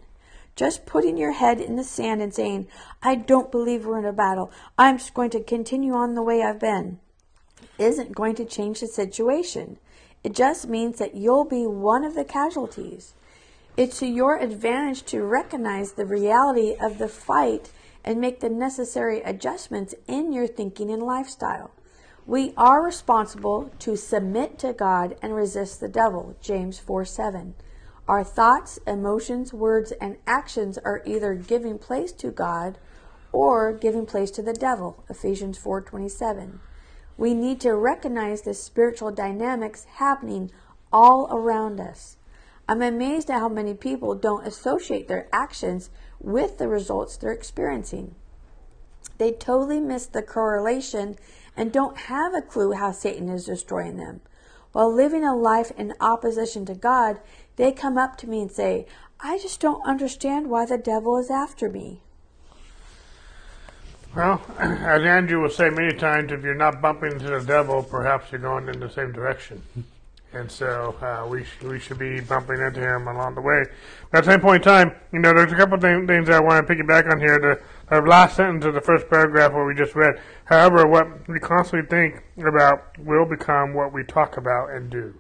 Just 0.56 0.86
putting 0.86 1.16
your 1.16 1.34
head 1.34 1.62
in 1.62 1.76
the 1.76 1.84
sand 1.84 2.22
and 2.22 2.34
saying, 2.34 2.68
I 3.04 3.16
don't 3.16 3.52
believe 3.52 3.86
we're 3.86 4.00
in 4.00 4.06
a 4.06 4.12
battle. 4.12 4.52
I'm 4.78 4.98
just 4.98 5.14
going 5.14 5.30
to 5.30 5.44
continue 5.44 5.94
on 5.94 6.16
the 6.16 6.24
way 6.24 6.42
I've 6.42 6.60
been, 6.60 7.00
isn't 7.80 8.16
going 8.16 8.36
to 8.36 8.46
change 8.46 8.80
the 8.80 8.88
situation. 8.88 9.78
It 10.24 10.36
just 10.36 10.68
means 10.68 11.00
that 11.00 11.16
you'll 11.16 11.46
be 11.46 11.66
one 11.66 12.04
of 12.04 12.16
the 12.16 12.26
casualties. 12.26 13.14
It's 13.78 14.00
to 14.00 14.08
your 14.08 14.38
advantage 14.38 15.04
to 15.06 15.24
recognize 15.24 15.94
the 15.94 16.06
reality 16.06 16.76
of 16.80 16.98
the 16.98 17.08
fight 17.08 17.72
and 18.04 18.20
make 18.20 18.40
the 18.40 18.50
necessary 18.50 19.22
adjustments 19.22 19.96
in 20.08 20.34
your 20.34 20.48
thinking 20.48 20.92
and 20.92 21.04
lifestyle. 21.04 21.72
We 22.26 22.54
are 22.58 22.84
responsible 22.84 23.72
to 23.80 23.96
submit 23.96 24.60
to 24.60 24.74
God 24.74 25.16
and 25.22 25.34
resist 25.34 25.80
the 25.80 25.88
devil. 25.88 26.36
James 26.42 26.78
4 26.78 27.06
7. 27.06 27.56
Our 28.08 28.24
thoughts, 28.24 28.80
emotions, 28.88 29.54
words, 29.54 29.92
and 30.02 30.18
actions 30.26 30.78
are 30.80 31.02
either 31.06 31.36
giving 31.36 31.78
place 31.78 32.12
to 32.14 32.32
God 32.32 32.78
or 33.32 33.72
giving 33.72 34.06
place 34.06 34.32
to 34.32 34.42
the 34.42 34.54
devil. 34.54 35.04
Ephesians 35.10 35.58
4:27. 35.58 36.60
We 37.20 37.34
need 37.34 37.60
to 37.62 37.76
recognize 37.76 38.44
the 38.44 38.54
spiritual 38.54 39.12
dynamics 39.12 39.84
happening 39.96 40.52
all 40.90 41.28
around 41.30 41.82
us. 41.82 42.16
I'm 42.66 42.82
amazed 42.82 43.30
at 43.30 43.42
how 43.42 43.50
many 43.50 43.74
people 43.74 44.16
don't 44.16 44.48
associate 44.48 45.10
their 45.10 45.28
actions 45.34 45.90
with 46.22 46.58
the 46.58 46.70
results 46.70 47.18
they're 47.18 47.34
experiencing. 47.34 48.16
They 49.18 49.34
totally 49.34 49.82
miss 49.82 50.06
the 50.06 50.22
correlation 50.22 51.18
and 51.58 51.74
don't 51.74 51.98
have 51.98 52.34
a 52.34 52.42
clue 52.42 52.72
how 52.72 52.94
Satan 52.94 53.28
is 53.28 53.48
destroying 53.48 53.98
them. 53.98 54.22
While 54.72 54.94
living 54.94 55.26
a 55.26 55.36
life 55.36 55.74
in 55.78 55.96
opposition 56.00 56.66
to 56.68 56.74
God, 56.74 57.20
they 57.58 57.74
come 57.74 57.98
up 57.98 58.16
to 58.20 58.30
me 58.30 58.44
and 58.44 58.52
say, 58.52 58.88
I 59.20 59.40
just 59.40 59.60
don't 59.60 59.86
understand 59.86 60.50
why 60.50 60.66
the 60.66 60.78
devil 60.78 61.18
is 61.18 61.30
after 61.30 61.70
me. 61.70 62.00
Well, 64.16 64.42
as 64.60 65.04
Andrew 65.04 65.42
will 65.42 65.50
say 65.50 65.70
many 65.70 65.94
times, 65.94 66.32
if 66.32 66.44
you're 66.44 66.56
not 66.56 66.82
bumping 66.82 67.12
into 67.14 67.28
the 67.28 67.42
devil, 67.46 67.84
perhaps 67.84 68.32
you're 68.32 68.42
going 68.42 68.68
in 68.68 68.80
the 68.80 68.90
same 68.90 69.12
direction. 69.12 69.62
And 70.32 70.52
so 70.52 70.96
uh, 71.02 71.28
we 71.28 71.44
sh- 71.44 71.64
we 71.64 71.80
should 71.80 71.98
be 71.98 72.20
bumping 72.20 72.60
into 72.62 72.82
him 72.82 73.08
along 73.08 73.34
the 73.34 73.42
way. 73.42 73.66
But 74.12 74.20
at 74.20 74.26
the 74.26 74.32
same 74.32 74.42
point 74.42 74.64
in 74.64 74.72
time, 74.72 74.96
you 75.12 75.20
know, 75.20 75.34
there's 75.34 75.52
a 75.52 75.56
couple 75.56 75.80
th- 75.80 76.06
things 76.06 76.30
I 76.30 76.40
want 76.40 76.68
to 76.68 76.76
piggyback 76.76 77.12
on 77.12 77.20
here. 77.20 77.40
The, 77.40 77.96
the 77.96 78.02
last 78.08 78.36
sentence 78.36 78.64
of 78.66 78.76
the 78.76 78.82
first 78.82 79.10
paragraph, 79.10 79.54
what 79.54 79.66
we 79.66 79.74
just 79.74 79.96
read. 79.96 80.22
However, 80.46 80.86
what 80.86 81.28
we 81.28 81.40
constantly 81.40 81.88
think 81.90 82.24
about 82.38 82.98
will 83.00 83.26
become 83.26 83.74
what 83.74 83.92
we 83.92 84.04
talk 84.04 84.38
about 84.38 84.70
and 84.70 84.92
do. 84.92 85.16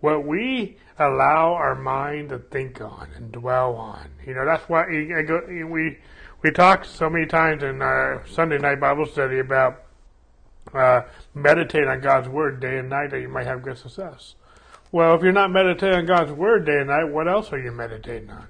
What 0.00 0.26
we 0.26 0.78
allow 0.98 1.54
our 1.54 1.76
mind 1.76 2.30
to 2.30 2.38
think 2.38 2.80
on 2.80 3.08
and 3.14 3.30
dwell 3.30 3.74
on. 3.76 4.08
You 4.26 4.34
know, 4.34 4.44
that's 4.44 4.68
why 4.68 4.86
we 4.88 5.98
we 6.44 6.50
talked 6.50 6.84
so 6.84 7.08
many 7.08 7.24
times 7.24 7.62
in 7.62 7.80
our 7.80 8.22
Sunday 8.30 8.58
night 8.58 8.78
Bible 8.78 9.06
study 9.06 9.38
about 9.38 9.82
uh, 10.74 11.00
on 11.34 12.00
God's 12.02 12.28
word 12.28 12.60
day 12.60 12.76
and 12.76 12.90
night 12.90 13.12
that 13.12 13.20
you 13.22 13.30
might 13.30 13.46
have 13.46 13.62
good 13.62 13.78
success. 13.78 14.34
Well, 14.92 15.14
if 15.14 15.22
you're 15.22 15.32
not 15.32 15.50
meditating 15.50 16.00
on 16.00 16.06
God's 16.06 16.32
word 16.32 16.66
day 16.66 16.80
and 16.80 16.88
night, 16.88 17.04
what 17.04 17.28
else 17.28 17.50
are 17.50 17.58
you 17.58 17.72
meditating 17.72 18.28
on? 18.28 18.48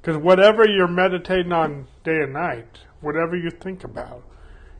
Because 0.00 0.16
whatever 0.16 0.68
you're 0.68 0.88
meditating 0.88 1.52
on 1.52 1.86
day 2.02 2.22
and 2.22 2.32
night, 2.32 2.78
whatever 3.00 3.36
you 3.36 3.50
think 3.50 3.84
about, 3.84 4.24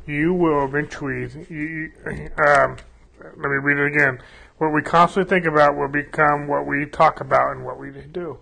you 0.04 0.34
will 0.34 0.64
eventually. 0.64 1.30
You, 1.48 1.92
um, 2.44 2.76
let 3.20 3.38
me 3.38 3.58
read 3.62 3.78
it 3.78 3.86
again. 3.86 4.20
What 4.58 4.72
we 4.72 4.82
constantly 4.82 5.30
think 5.30 5.46
about 5.46 5.76
will 5.76 5.86
become 5.86 6.48
what 6.48 6.66
we 6.66 6.86
talk 6.86 7.20
about 7.20 7.52
and 7.52 7.64
what 7.64 7.78
we 7.78 7.92
do. 7.92 8.40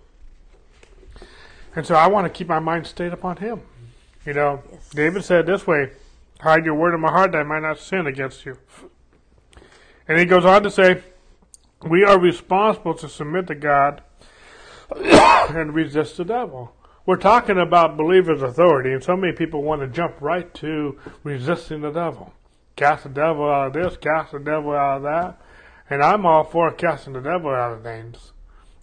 And 1.75 1.85
so 1.85 1.93
I 1.93 2.07
want 2.07 2.25
to 2.25 2.29
keep 2.35 2.47
my 2.47 2.59
mind 2.59 2.87
stayed 2.87 3.13
upon 3.13 3.37
Him. 3.37 3.61
You 4.25 4.33
know, 4.33 4.63
yes. 4.71 4.89
David 4.89 5.23
said 5.23 5.45
this 5.45 5.65
way 5.65 5.91
Hide 6.41 6.65
your 6.65 6.75
word 6.75 6.93
in 6.93 7.01
my 7.01 7.11
heart 7.11 7.31
that 7.31 7.39
I 7.39 7.43
might 7.43 7.61
not 7.61 7.79
sin 7.79 8.07
against 8.07 8.45
you. 8.45 8.57
And 10.07 10.19
he 10.19 10.25
goes 10.25 10.45
on 10.45 10.63
to 10.63 10.71
say, 10.71 11.03
We 11.83 12.03
are 12.03 12.19
responsible 12.19 12.93
to 12.95 13.07
submit 13.09 13.47
to 13.47 13.55
God 13.55 14.03
and 14.95 15.73
resist 15.73 16.17
the 16.17 16.25
devil. 16.25 16.75
We're 17.05 17.17
talking 17.17 17.57
about 17.57 17.97
believers' 17.97 18.43
authority, 18.43 18.91
and 18.91 19.03
so 19.03 19.15
many 19.15 19.33
people 19.33 19.63
want 19.63 19.81
to 19.81 19.87
jump 19.87 20.21
right 20.21 20.53
to 20.55 20.99
resisting 21.23 21.81
the 21.81 21.91
devil. 21.91 22.33
Cast 22.75 23.03
the 23.03 23.09
devil 23.09 23.49
out 23.49 23.67
of 23.67 23.73
this, 23.73 23.97
cast 23.97 24.31
the 24.31 24.39
devil 24.39 24.71
out 24.71 24.97
of 24.97 25.03
that. 25.03 25.41
And 25.89 26.03
I'm 26.03 26.25
all 26.25 26.43
for 26.43 26.71
casting 26.71 27.13
the 27.13 27.21
devil 27.21 27.49
out 27.49 27.73
of 27.73 27.83
things. 27.83 28.31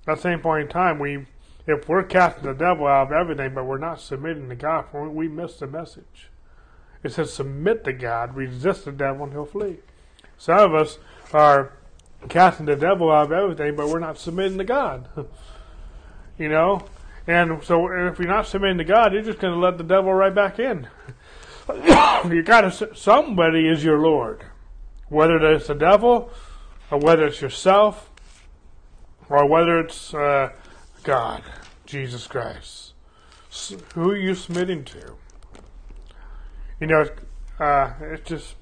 At 0.07 0.17
the 0.17 0.23
same 0.23 0.41
point 0.41 0.65
in 0.65 0.69
time, 0.69 0.99
we 0.99 1.27
if 1.69 1.87
we're 1.87 2.03
casting 2.03 2.45
the 2.45 2.55
devil 2.55 2.87
out 2.87 3.09
of 3.09 3.13
everything, 3.13 3.55
but 3.55 3.67
we're 3.67 3.79
not 3.79 4.01
submitting 4.01 4.49
to 4.49 4.57
God, 4.57 4.87
we 4.93 5.29
miss 5.29 5.59
the 5.59 5.67
message. 5.67 6.31
It 7.03 7.13
says, 7.13 7.33
submit 7.33 7.85
to 7.85 7.93
God, 7.93 8.35
resist 8.35 8.87
the 8.87 8.93
devil, 8.93 9.25
and 9.25 9.33
he'll 9.33 9.45
flee. 9.45 9.77
Some 10.39 10.59
of 10.59 10.75
us 10.75 10.99
are 11.33 11.75
casting 12.31 12.67
the 12.67 12.75
devil 12.75 13.13
out 13.13 13.27
of 13.27 13.33
everything, 13.33 13.77
but 13.77 13.89
we're 13.89 13.99
not 13.99 14.19
submitting 14.19 14.57
to 14.59 14.65
God. 14.65 15.09
you 16.39 16.49
know? 16.49 16.87
And 17.27 17.63
so 17.63 17.87
if 17.93 18.19
you're 18.19 18.27
not 18.27 18.47
submitting 18.47 18.79
to 18.79 18.85
God, 18.85 19.13
you're 19.13 19.23
just 19.23 19.39
going 19.39 19.53
to 19.53 19.61
let 19.61 19.77
the 19.77 19.85
devil 19.85 20.13
right 20.13 20.35
back 20.35 20.59
in. 20.59 20.89
you 21.69 22.43
got 22.43 22.63
to, 22.63 22.95
somebody 22.97 23.69
is 23.69 23.85
your 23.85 23.99
Lord. 23.99 24.43
Whether 25.11 25.37
it's 25.53 25.67
the 25.67 25.75
devil, 25.75 26.31
or 26.91 26.99
whether 26.99 27.27
it's 27.27 27.43
yourself, 27.43 28.11
or 29.29 29.47
whether 29.47 29.79
it's 29.81 30.15
uh, 30.15 30.51
God, 31.03 31.43
Jesus 31.89 32.27
Christ. 32.27 32.93
Who 33.95 34.11
are 34.11 34.17
you 34.17 34.35
submitting 34.35 34.85
to? 34.85 35.17
you 36.81 36.87
know, 36.87 37.09
uh, 37.59 37.93
it's 38.01 38.29
just 38.29 38.55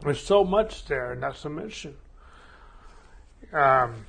there's 0.00 0.24
so 0.24 0.44
much 0.44 0.84
there 0.86 1.12
in 1.12 1.20
that 1.20 1.36
submission. 1.36 1.96
Um, 3.52 4.06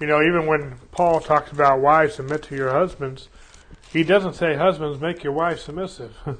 you 0.00 0.06
know, 0.06 0.22
even 0.22 0.46
when 0.46 0.78
Paul 0.90 1.20
talks 1.20 1.52
about 1.52 1.80
wives 1.80 2.14
submit 2.16 2.42
to 2.44 2.56
your 2.56 2.70
husbands, 2.70 3.28
he 3.92 4.02
doesn't 4.02 4.34
say 4.34 4.56
husbands 4.56 5.00
make 5.00 5.22
your 5.22 5.32
wives 5.32 5.62
submissive. 5.62 6.16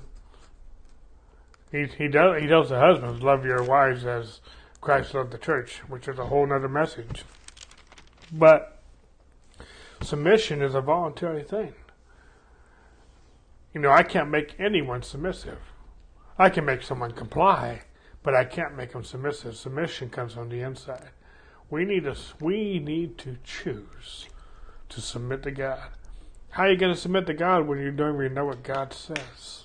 he 1.70 1.86
he 1.86 2.08
does 2.08 2.40
he 2.40 2.48
tells 2.48 2.70
the 2.70 2.78
husbands 2.78 3.22
love 3.22 3.44
your 3.44 3.62
wives 3.62 4.04
as 4.04 4.40
Christ 4.80 5.14
loved 5.14 5.32
the 5.32 5.38
church, 5.38 5.82
which 5.88 6.08
is 6.08 6.18
a 6.18 6.26
whole 6.26 6.52
other 6.52 6.68
message. 6.68 7.24
But 8.32 8.71
submission 10.02 10.62
is 10.62 10.74
a 10.74 10.80
voluntary 10.80 11.42
thing. 11.42 11.74
You 13.74 13.80
know, 13.80 13.90
I 13.90 14.02
can't 14.02 14.30
make 14.30 14.54
anyone 14.58 15.02
submissive. 15.02 15.58
I 16.38 16.50
can 16.50 16.64
make 16.64 16.82
someone 16.82 17.12
comply, 17.12 17.82
but 18.22 18.34
I 18.34 18.44
can't 18.44 18.76
make 18.76 18.92
them 18.92 19.04
submissive. 19.04 19.56
Submission 19.56 20.10
comes 20.10 20.34
from 20.34 20.48
the 20.48 20.60
inside. 20.60 21.10
We 21.70 21.84
need 21.84 22.04
to 22.04 22.16
we 22.40 22.78
need 22.78 23.16
to 23.18 23.38
choose 23.44 24.26
to 24.90 25.00
submit 25.00 25.42
to 25.44 25.50
God. 25.50 25.88
How 26.50 26.64
are 26.64 26.70
you 26.70 26.76
going 26.76 26.94
to 26.94 27.00
submit 27.00 27.26
to 27.26 27.34
God 27.34 27.66
when 27.66 27.78
you 27.78 27.90
don't 27.90 28.14
even 28.16 28.34
know 28.34 28.44
what 28.44 28.62
God 28.62 28.92
says? 28.92 29.64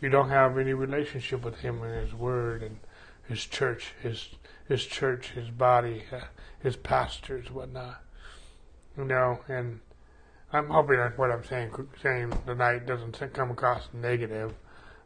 You 0.00 0.10
don't 0.10 0.28
have 0.28 0.58
any 0.58 0.74
relationship 0.74 1.42
with 1.42 1.60
Him 1.60 1.82
and 1.82 2.04
His 2.04 2.14
Word 2.14 2.62
and 2.62 2.80
His 3.26 3.46
church, 3.46 3.94
His 4.02 4.28
His 4.68 4.84
church, 4.84 5.30
His 5.30 5.48
body, 5.48 6.04
uh, 6.12 6.20
His 6.62 6.76
pastors, 6.76 7.50
whatnot. 7.50 8.02
You 8.98 9.04
know, 9.04 9.38
and 9.48 9.78
I'm 10.52 10.68
hoping 10.70 10.96
that 10.96 11.16
what 11.16 11.30
I'm 11.30 11.44
saying 11.44 11.70
saying 12.02 12.32
tonight 12.44 12.84
doesn't 12.84 13.16
come 13.32 13.52
across 13.52 13.88
negative. 13.92 14.54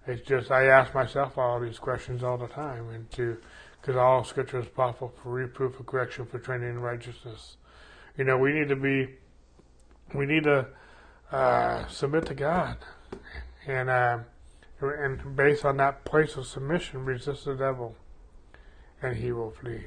It's 0.07 0.27
just 0.27 0.51
I 0.51 0.65
ask 0.65 0.95
myself 0.95 1.37
all 1.37 1.61
these 1.61 1.79
questions 1.79 2.25
all 2.25 2.39
the 2.39 2.49
time, 2.49 2.89
and 2.89 3.11
to 3.13 3.37
because 3.81 3.97
all 3.97 4.25
Scripture 4.25 4.61
is 4.61 4.69
possible 4.69 5.13
for 5.23 5.31
reproof, 5.31 5.75
for 5.75 5.85
correction, 5.85 6.25
for 6.25 6.39
training 6.39 6.71
in 6.71 6.81
righteousness. 6.81 7.59
You 8.17 8.25
know, 8.25 8.39
we 8.39 8.53
need 8.53 8.69
to 8.69 8.77
be, 8.77 9.09
we 10.15 10.25
need 10.25 10.45
to 10.45 10.69
uh, 11.31 11.87
submit 11.89 12.25
to 12.27 12.35
God, 12.35 12.79
and 13.67 13.91
uh, 13.91 14.19
and 14.81 15.37
based 15.37 15.67
on 15.67 15.77
that 15.77 16.07
place 16.07 16.37
of 16.37 16.47
submission, 16.47 17.05
resist 17.05 17.45
the 17.45 17.55
devil, 17.55 17.95
and 19.03 19.17
he 19.17 19.33
will 19.33 19.51
flee. 19.51 19.85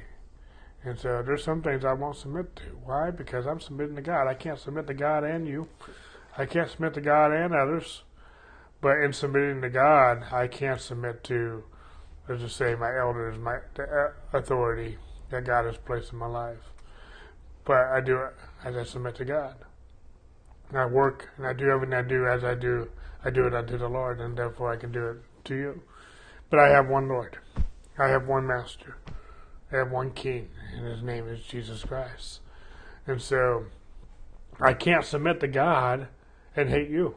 And 0.86 0.96
so 1.00 1.20
there's 1.20 1.42
some 1.42 1.62
things 1.62 1.84
I 1.84 1.94
won't 1.94 2.16
submit 2.16 2.54
to. 2.56 2.62
Why? 2.84 3.10
Because 3.10 3.44
I'm 3.44 3.58
submitting 3.58 3.96
to 3.96 4.02
God. 4.02 4.28
I 4.28 4.34
can't 4.34 4.60
submit 4.60 4.86
to 4.86 4.94
God 4.94 5.24
and 5.24 5.48
you. 5.48 5.66
I 6.38 6.46
can't 6.46 6.70
submit 6.70 6.94
to 6.94 7.00
God 7.00 7.32
and 7.32 7.52
others. 7.52 8.04
But 8.80 8.98
in 8.98 9.12
submitting 9.12 9.62
to 9.62 9.68
God, 9.68 10.32
I 10.32 10.46
can't 10.46 10.80
submit 10.80 11.24
to, 11.24 11.64
let's 12.28 12.40
just 12.40 12.56
say, 12.56 12.76
my 12.76 12.96
elders, 12.96 13.36
my 13.36 13.56
uh, 13.82 14.10
authority 14.32 14.96
that 15.30 15.44
God 15.44 15.64
has 15.64 15.76
placed 15.76 16.12
in 16.12 16.20
my 16.20 16.28
life. 16.28 16.70
But 17.64 17.86
I 17.86 18.00
do 18.00 18.18
it 18.18 18.34
as 18.64 18.76
I 18.76 18.84
submit 18.84 19.16
to 19.16 19.24
God. 19.24 19.56
And 20.68 20.78
I 20.78 20.86
work 20.86 21.30
and 21.36 21.48
I 21.48 21.52
do 21.52 21.68
everything 21.68 21.94
I 21.94 22.02
do 22.02 22.28
as 22.28 22.44
I 22.44 22.54
do. 22.54 22.88
I 23.24 23.30
do 23.30 23.48
it 23.48 23.54
unto 23.54 23.76
the 23.76 23.88
Lord, 23.88 24.20
and 24.20 24.38
therefore 24.38 24.72
I 24.72 24.76
can 24.76 24.92
do 24.92 25.04
it 25.08 25.16
to 25.46 25.56
you. 25.56 25.82
But 26.48 26.60
I 26.60 26.68
have 26.68 26.86
one 26.86 27.08
Lord. 27.08 27.38
I 27.98 28.06
have 28.06 28.28
one 28.28 28.46
Master. 28.46 28.98
Have 29.70 29.90
one 29.90 30.12
King, 30.12 30.48
and 30.76 30.86
His 30.86 31.02
name 31.02 31.28
is 31.28 31.40
Jesus 31.40 31.84
Christ. 31.84 32.40
And 33.06 33.20
so 33.20 33.66
I 34.60 34.74
can't 34.74 35.04
submit 35.04 35.40
to 35.40 35.48
God 35.48 36.08
and 36.54 36.68
hate 36.68 36.88
you. 36.88 37.16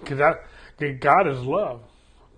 Because 0.00 0.36
God 1.00 1.26
is 1.26 1.40
love. 1.40 1.82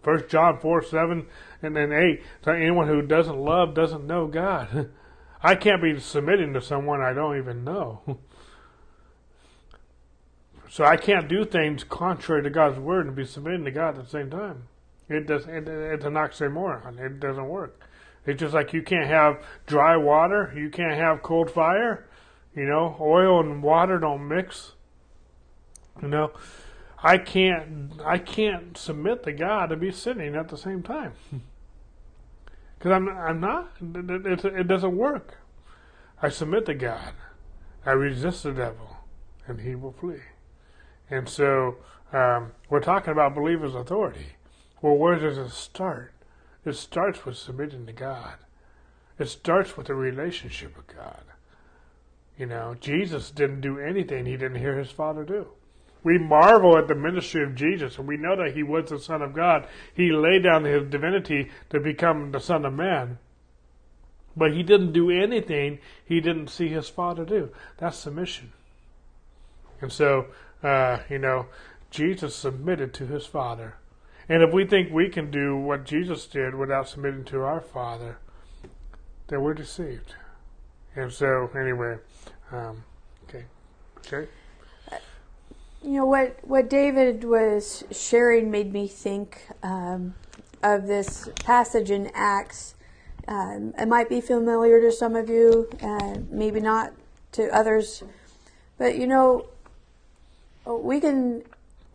First 0.03 0.29
John 0.29 0.59
four 0.61 0.83
seven 0.83 1.27
and 1.63 1.75
then 1.75 1.93
eight. 1.93 2.23
So 2.45 2.53
anyone 2.53 2.87
who 2.87 3.03
doesn't 3.03 3.39
love 3.39 3.75
doesn't 3.75 4.07
know 4.07 4.27
God. 4.27 4.91
I 5.43 5.55
can't 5.55 5.83
be 5.83 5.99
submitting 6.01 6.53
to 6.55 6.61
someone 6.61 7.03
I 7.03 7.13
don't 7.13 7.39
even 7.39 7.65
know. 7.65 8.19
So 10.69 10.85
I 10.85 10.99
can't 10.99 11.27
do 11.27 11.47
things 11.47 11.85
contrary 11.85 12.43
to 12.43 12.51
God's 12.51 12.79
word 12.79 13.07
and 13.07 13.17
be 13.17 13.25
submitting 13.25 13.65
to 13.65 13.71
God 13.71 13.97
at 13.97 14.05
the 14.05 14.11
same 14.11 14.29
time. 14.29 14.65
It 15.09 15.27
does. 15.27 15.47
It, 15.47 15.67
it's 15.67 16.05
an 16.05 16.15
oxymoron. 16.15 16.99
It 17.01 17.19
doesn't 17.19 17.49
work. 17.49 17.81
It's 18.27 18.41
just 18.41 18.55
like 18.55 18.73
you 18.73 18.83
can't 18.83 19.07
have 19.07 19.43
dry 19.67 19.97
water. 19.97 20.53
You 20.57 20.69
can't 20.69 20.99
have 20.99 21.23
cold 21.23 21.51
fire. 21.51 22.07
You 22.55 22.65
know, 22.65 22.97
oil 23.01 23.41
and 23.41 23.63
water 23.63 23.99
don't 23.99 24.27
mix. 24.27 24.73
You 26.03 26.09
know, 26.09 26.33
I 27.03 27.19
can't. 27.19 27.93
I 28.05 28.19
can't 28.19 28.77
submit 28.77 29.23
to 29.25 29.33
God 29.33 29.67
to 29.67 29.77
be 29.77 29.93
sinning 29.93 30.35
at 30.35 30.49
the 30.49 30.59
same 30.59 30.83
time. 30.83 31.13
Because 32.79 32.93
I'm. 32.93 33.09
I'm 33.09 33.41
not. 33.41 33.73
It, 33.81 34.27
it, 34.27 34.45
it 34.45 34.69
doesn't 34.69 34.95
work. 34.95 35.39
I 36.21 36.29
submit 36.29 36.67
to 36.67 36.75
God. 36.75 37.15
I 37.87 37.93
resist 37.93 38.43
the 38.43 38.53
devil, 38.53 38.99
and 39.47 39.63
he 39.63 39.75
will 39.75 39.93
flee. 39.93 40.21
And 41.09 41.27
so 41.27 41.77
um, 42.13 42.53
we're 42.69 42.81
talking 42.81 43.13
about 43.13 43.35
believers' 43.35 43.75
authority. 43.75 44.37
Well, 44.83 44.97
where 44.97 45.19
does 45.19 45.39
it 45.39 45.51
start? 45.51 46.13
It 46.67 46.75
starts 46.75 47.25
with 47.25 47.39
submitting 47.39 47.87
to 47.87 47.93
God. 47.93 48.35
It 49.19 49.29
starts 49.29 49.77
with 49.77 49.89
a 49.89 49.95
relationship 49.95 50.77
with 50.77 50.89
God. 50.89 51.23
You 52.37 52.47
know, 52.47 52.75
Jesus 52.79 53.31
didn't 53.31 53.63
do 53.63 53.79
anything 53.79 54.27
he 54.27 54.37
didn't 54.37 54.59
hear 54.59 54.79
his 54.79 54.91
Father 54.91 55.25
do. 55.25 55.47
We 56.03 56.19
marvel 56.19 56.77
at 56.77 56.89
the 56.89 56.95
ministry 56.95 57.43
of 57.43 57.55
Jesus, 57.55 57.97
and 57.99 58.07
we 58.07 58.17
know 58.17 58.37
that 58.37 58.55
he 58.55 58.63
was 58.63 58.91
the 58.91 58.99
Son 58.99 59.23
of 59.23 59.33
God. 59.33 59.67
He 59.95 60.13
laid 60.13 60.43
down 60.43 60.65
his 60.65 60.89
divinity 60.91 61.51
to 61.71 61.81
become 61.81 62.33
the 62.33 62.41
Son 62.41 62.67
of 62.67 62.75
Man. 62.75 63.19
But 64.37 64.53
he 64.53 64.63
didn't 64.63 64.93
do 64.93 65.11
anything 65.11 65.79
he 66.05 66.21
didn't 66.21 66.49
see 66.49 66.69
his 66.69 66.91
Father 66.91 67.25
do. 67.25 67.51
That's 67.79 67.97
submission. 67.97 68.53
And 69.81 69.91
so 69.91 70.27
uh, 70.63 70.99
you 71.09 71.19
know, 71.19 71.47
Jesus 71.91 72.35
submitted 72.35 72.93
to 72.95 73.07
his 73.07 73.27
Father. 73.27 73.77
And 74.29 74.43
if 74.43 74.53
we 74.53 74.65
think 74.65 74.93
we 74.93 75.09
can 75.09 75.31
do 75.31 75.57
what 75.57 75.85
Jesus 75.85 76.27
did 76.27 76.55
without 76.55 76.89
submitting 76.89 77.25
to 77.27 77.43
our 77.43 77.61
Father, 77.61 78.19
then 79.29 79.41
we're 79.43 79.55
deceived. 79.55 80.15
And 80.97 81.13
so, 81.13 81.51
anyway, 81.55 81.99
um, 82.51 82.83
okay, 83.29 83.45
okay. 83.99 84.29
You 85.83 85.93
know 85.93 86.07
what? 86.07 86.39
What 86.43 86.69
David 86.69 87.23
was 87.23 87.85
sharing 87.93 88.51
made 88.51 88.73
me 88.73 88.89
think 88.89 89.47
um, 89.63 90.15
of 90.63 90.87
this 90.87 91.29
passage 91.45 91.91
in 91.93 92.11
Acts. 92.13 92.75
Um, 93.29 93.75
it 93.79 93.87
might 93.87 94.09
be 94.09 94.21
familiar 94.21 94.81
to 94.81 94.91
some 94.91 95.15
of 95.15 95.29
you, 95.29 95.69
uh, 95.83 96.17
maybe 96.31 96.61
not 96.61 96.93
to 97.33 97.49
others. 97.55 98.03
But 98.79 98.99
you 98.99 99.07
know, 99.07 99.47
we 100.65 100.99
can 101.01 101.45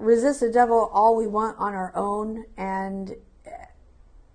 resist 0.02 0.40
the 0.40 0.52
devil 0.52 0.90
all 0.92 1.16
we 1.16 1.28
want 1.28 1.58
on 1.60 1.74
our 1.74 1.96
own, 1.96 2.46
and 2.58 3.16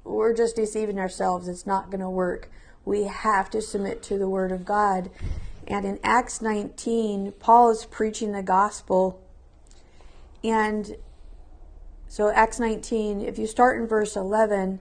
we're 0.04 0.34
just 0.34 0.56
deceiving 0.56 0.98
ourselves. 0.98 1.48
It's 1.48 1.66
not 1.66 1.90
going 1.90 2.00
to 2.00 2.10
work. 2.10 2.50
We 2.84 3.04
have 3.04 3.50
to 3.50 3.60
submit 3.60 4.02
to 4.04 4.18
the 4.18 4.28
Word 4.28 4.52
of 4.52 4.64
God. 4.64 5.10
And 5.66 5.84
in 5.84 5.98
Acts 6.02 6.40
19, 6.40 7.32
Paul 7.40 7.70
is 7.70 7.84
preaching 7.84 8.32
the 8.32 8.42
gospel. 8.42 9.20
And 10.44 10.96
so, 12.06 12.30
Acts 12.30 12.60
19, 12.60 13.20
if 13.20 13.36
you 13.38 13.48
start 13.48 13.80
in 13.80 13.88
verse 13.88 14.14
11, 14.14 14.78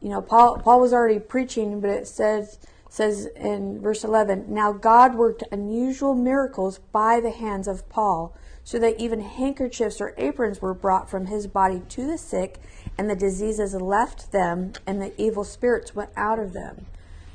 you 0.00 0.08
know, 0.08 0.22
Paul, 0.22 0.58
Paul 0.58 0.80
was 0.80 0.92
already 0.92 1.18
preaching, 1.18 1.80
but 1.80 1.90
it 1.90 2.06
says, 2.06 2.58
says 2.88 3.26
in 3.36 3.80
verse 3.80 4.04
11, 4.04 4.46
Now 4.48 4.72
God 4.72 5.16
worked 5.16 5.42
unusual 5.50 6.14
miracles 6.14 6.78
by 6.78 7.20
the 7.20 7.30
hands 7.30 7.66
of 7.66 7.88
Paul 7.88 8.36
so 8.64 8.78
that 8.78 9.00
even 9.00 9.20
handkerchiefs 9.20 10.00
or 10.00 10.14
aprons 10.16 10.62
were 10.62 10.74
brought 10.74 11.10
from 11.10 11.26
his 11.26 11.46
body 11.46 11.82
to 11.88 12.06
the 12.06 12.18
sick, 12.18 12.58
and 12.96 13.10
the 13.10 13.16
diseases 13.16 13.74
left 13.74 14.32
them, 14.32 14.72
and 14.86 15.00
the 15.00 15.12
evil 15.20 15.44
spirits 15.44 15.94
went 15.94 16.10
out 16.16 16.38
of 16.38 16.52
them. 16.52 16.86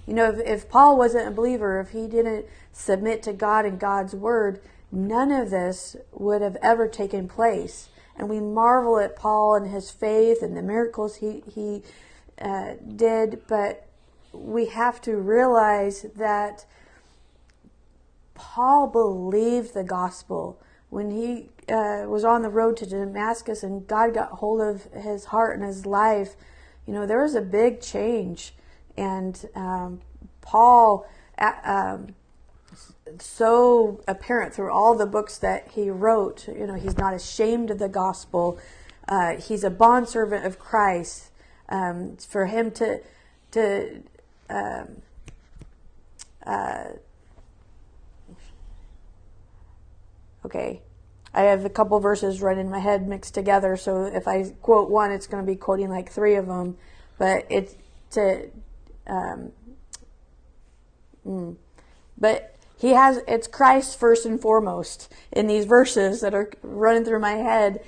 You 0.06 0.14
know, 0.14 0.30
if, 0.30 0.40
if 0.40 0.70
Paul 0.70 0.98
wasn't 0.98 1.28
a 1.28 1.32
believer, 1.32 1.80
if 1.82 1.90
he 1.90 2.08
didn't 2.08 2.46
submit 2.72 3.22
to 3.24 3.34
God 3.34 3.66
and 3.66 3.80
God's 3.80 4.14
word, 4.14 4.62
none 4.92 5.32
of 5.32 5.50
this 5.50 5.98
would 6.14 6.42
have 6.42 6.58
ever 6.64 6.88
taken 6.88 7.28
place. 7.28 7.90
And 8.16 8.30
we 8.30 8.40
marvel 8.40 8.98
at 9.00 9.16
Paul 9.16 9.56
and 9.56 9.70
his 9.70 9.92
faith 9.92 10.42
and 10.42 10.56
the 10.56 10.62
miracles 10.62 11.18
he, 11.18 11.44
he 11.54 11.84
uh, 12.42 12.76
did, 12.96 13.42
but 13.48 13.88
we 14.32 14.68
have 14.68 15.02
to 15.02 15.18
realize 15.18 16.06
that 16.16 16.66
Paul 18.34 18.88
believed 18.88 19.74
the 19.74 19.84
gospel 19.84 20.60
when 20.90 21.12
he 21.12 21.50
uh, 21.70 22.06
was 22.08 22.24
on 22.24 22.42
the 22.42 22.50
road 22.50 22.78
to 22.78 22.86
Damascus 22.86 23.64
and 23.64 23.88
God 23.88 24.14
got 24.14 24.30
hold 24.34 24.62
of 24.62 24.86
his 24.94 25.26
heart 25.26 25.58
and 25.58 25.66
his 25.66 25.86
life, 25.86 26.36
you 26.86 26.94
know, 26.94 27.06
there 27.06 27.22
was 27.22 27.36
a 27.36 27.42
big 27.42 27.82
change. 27.82 28.54
And 28.96 29.46
um, 29.54 30.02
Paul, 30.42 31.08
uh, 31.38 31.52
um, 31.64 32.16
so 33.20 34.02
apparent 34.08 34.54
through 34.54 34.72
all 34.72 34.96
the 34.96 35.06
books 35.06 35.38
that 35.40 35.70
he 35.72 35.90
wrote, 35.90 36.48
you 36.48 36.66
know, 36.66 36.76
he's 36.76 36.98
not 36.98 37.14
ashamed 37.14 37.70
of 37.70 37.80
the 37.80 37.90
gospel. 37.90 38.58
Uh, 39.08 39.36
he's 39.36 39.64
a 39.64 39.70
bondservant 39.70 40.46
of 40.46 40.58
Christ. 40.58 41.32
Um, 41.70 42.16
for 42.16 42.46
him 42.46 42.72
to, 42.72 43.02
to, 43.52 44.02
um, 44.50 45.02
uh, 46.46 46.86
Okay. 50.48 50.82
I 51.34 51.42
have 51.42 51.66
a 51.66 51.70
couple 51.70 52.00
verses 52.00 52.42
right 52.42 52.58
in 52.58 52.70
my 52.70 52.80
head 52.80 53.06
mixed 53.06 53.34
together, 53.34 53.76
so 53.76 54.06
if 54.06 54.30
I 54.30 54.46
quote 54.62 54.90
one, 54.90 55.12
it's 55.12 55.28
going 55.28 55.46
to 55.46 55.52
be 55.52 55.58
quoting 55.58 55.90
like 55.90 56.10
three 56.10 56.36
of 56.36 56.48
them. 56.48 56.78
But 57.18 57.46
it's 57.50 57.76
to, 58.12 58.50
um, 59.08 59.52
mm, 61.28 61.58
but 62.18 62.56
he 62.78 62.92
has 62.92 63.20
it's 63.28 63.46
Christ 63.46 64.00
first 64.00 64.26
and 64.26 64.40
foremost 64.40 65.12
in 65.34 65.48
these 65.48 65.66
verses 65.66 66.22
that 66.22 66.34
are 66.34 66.50
running 66.62 67.04
through 67.04 67.20
my 67.20 67.34
head. 67.34 67.84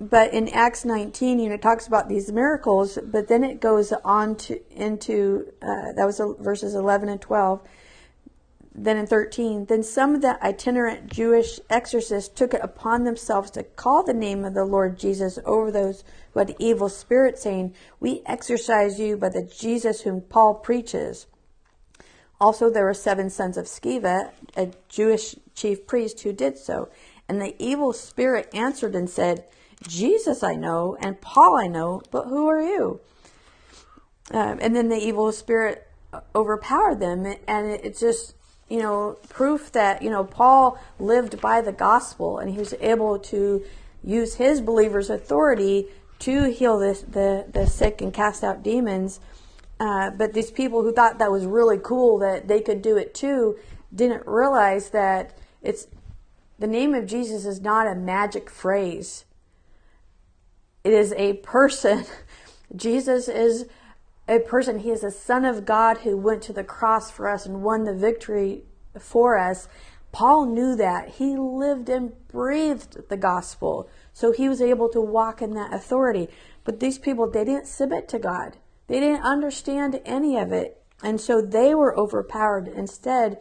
But 0.00 0.34
in 0.34 0.48
Acts 0.48 0.84
19, 0.84 1.38
you 1.38 1.48
know, 1.48 1.54
it 1.54 1.62
talks 1.62 1.86
about 1.86 2.08
these 2.08 2.32
miracles, 2.32 2.98
but 3.04 3.28
then 3.28 3.44
it 3.44 3.60
goes 3.60 3.92
on 4.04 4.34
to 4.34 4.60
into 4.72 5.52
uh, 5.62 5.92
that 5.94 6.06
was 6.06 6.20
verses 6.40 6.74
11 6.74 7.08
and 7.08 7.20
12 7.20 7.62
then 8.84 8.96
in 8.96 9.06
13, 9.06 9.66
then 9.66 9.82
some 9.82 10.14
of 10.14 10.22
the 10.22 10.42
itinerant 10.44 11.10
Jewish 11.12 11.58
exorcists 11.68 12.28
took 12.28 12.54
it 12.54 12.60
upon 12.62 13.04
themselves 13.04 13.50
to 13.52 13.62
call 13.62 14.04
the 14.04 14.14
name 14.14 14.44
of 14.44 14.54
the 14.54 14.64
Lord 14.64 14.98
Jesus 14.98 15.38
over 15.44 15.70
those 15.70 16.04
who 16.32 16.40
had 16.40 16.54
evil 16.58 16.88
spirits, 16.88 17.42
saying, 17.42 17.74
We 17.98 18.22
exorcise 18.26 19.00
you 19.00 19.16
by 19.16 19.30
the 19.30 19.42
Jesus 19.42 20.02
whom 20.02 20.20
Paul 20.20 20.54
preaches. 20.54 21.26
Also, 22.40 22.70
there 22.70 22.84
were 22.84 22.94
seven 22.94 23.30
sons 23.30 23.56
of 23.56 23.66
Sceva, 23.66 24.30
a 24.56 24.70
Jewish 24.88 25.34
chief 25.54 25.86
priest, 25.86 26.20
who 26.20 26.32
did 26.32 26.56
so. 26.56 26.88
And 27.28 27.40
the 27.40 27.56
evil 27.58 27.92
spirit 27.92 28.48
answered 28.54 28.94
and 28.94 29.10
said, 29.10 29.44
Jesus 29.86 30.42
I 30.42 30.54
know, 30.54 30.96
and 31.00 31.20
Paul 31.20 31.56
I 31.56 31.66
know, 31.66 32.02
but 32.10 32.26
who 32.26 32.48
are 32.48 32.62
you? 32.62 33.00
Um, 34.30 34.58
and 34.60 34.76
then 34.76 34.88
the 34.88 34.96
evil 34.96 35.32
spirit 35.32 35.88
overpowered 36.34 37.00
them, 37.00 37.26
and 37.46 37.66
it, 37.66 37.84
it 37.84 37.98
just 37.98 38.34
you 38.68 38.78
know, 38.78 39.18
proof 39.28 39.72
that, 39.72 40.02
you 40.02 40.10
know, 40.10 40.24
Paul 40.24 40.78
lived 40.98 41.40
by 41.40 41.60
the 41.60 41.72
gospel 41.72 42.38
and 42.38 42.50
he 42.50 42.58
was 42.58 42.74
able 42.80 43.18
to 43.18 43.64
use 44.04 44.34
his 44.34 44.60
believers' 44.60 45.10
authority 45.10 45.86
to 46.20 46.50
heal 46.50 46.78
the, 46.78 47.02
the, 47.08 47.46
the 47.50 47.66
sick 47.66 48.00
and 48.00 48.12
cast 48.12 48.44
out 48.44 48.62
demons. 48.62 49.20
Uh, 49.80 50.10
but 50.10 50.32
these 50.32 50.50
people 50.50 50.82
who 50.82 50.92
thought 50.92 51.18
that 51.18 51.30
was 51.30 51.46
really 51.46 51.78
cool 51.82 52.18
that 52.18 52.48
they 52.48 52.60
could 52.60 52.82
do 52.82 52.96
it 52.96 53.14
too 53.14 53.56
didn't 53.94 54.26
realize 54.26 54.90
that 54.90 55.38
it's 55.62 55.86
the 56.58 56.66
name 56.66 56.94
of 56.94 57.06
Jesus 57.06 57.46
is 57.46 57.60
not 57.60 57.86
a 57.86 57.94
magic 57.94 58.50
phrase. 58.50 59.24
It 60.84 60.92
is 60.92 61.12
a 61.12 61.34
person. 61.34 62.04
Jesus 62.76 63.28
is 63.28 63.66
a 64.28 64.38
person. 64.38 64.80
He 64.80 64.90
is 64.90 65.02
a 65.02 65.10
son 65.10 65.44
of 65.44 65.64
God 65.64 65.98
who 65.98 66.16
went 66.16 66.42
to 66.42 66.52
the 66.52 66.64
cross 66.64 67.10
for 67.10 67.28
us 67.28 67.46
and 67.46 67.62
won 67.62 67.84
the 67.84 67.94
victory 67.94 68.64
for 68.98 69.38
us. 69.38 69.68
Paul 70.12 70.46
knew 70.46 70.76
that. 70.76 71.10
He 71.10 71.36
lived 71.36 71.88
and 71.88 72.12
breathed 72.28 73.08
the 73.08 73.16
gospel. 73.16 73.88
So 74.12 74.32
he 74.32 74.48
was 74.48 74.60
able 74.60 74.88
to 74.90 75.00
walk 75.00 75.42
in 75.42 75.54
that 75.54 75.72
authority. 75.72 76.28
But 76.64 76.80
these 76.80 76.98
people, 76.98 77.30
they 77.30 77.44
didn't 77.44 77.66
submit 77.66 78.08
to 78.08 78.18
God. 78.18 78.56
They 78.86 79.00
didn't 79.00 79.22
understand 79.22 80.00
any 80.04 80.38
of 80.38 80.52
it. 80.52 80.82
And 81.02 81.20
so 81.20 81.40
they 81.40 81.74
were 81.74 81.96
overpowered 81.96 82.68
instead. 82.68 83.38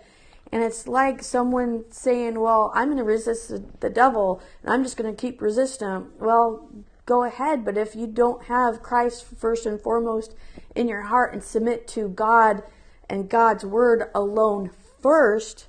And 0.52 0.64
it's 0.64 0.88
like 0.88 1.24
someone 1.24 1.86
saying, 1.90 2.40
Well, 2.40 2.72
I'm 2.74 2.88
going 2.88 2.98
to 2.98 3.04
resist 3.04 3.52
the 3.80 3.90
devil 3.90 4.42
and 4.62 4.72
I'm 4.72 4.84
just 4.84 4.98
going 4.98 5.14
to 5.14 5.20
keep 5.20 5.42
resisting 5.42 5.88
him. 5.88 6.12
Well, 6.20 6.70
go 7.08 7.24
ahead. 7.24 7.66
But 7.66 7.76
if 7.76 7.96
you 7.96 8.06
don't 8.06 8.44
have 8.44 8.84
Christ 8.84 9.26
first 9.26 9.66
and 9.66 9.82
foremost 9.82 10.36
in 10.76 10.88
your 10.88 11.04
heart 11.04 11.34
and 11.34 11.44
submit 11.44 11.88
to 11.90 12.08
God 12.08 12.62
and 13.10 13.28
God's 13.28 13.66
word 13.66 14.12
alone 14.14 14.70
first, 15.02 15.66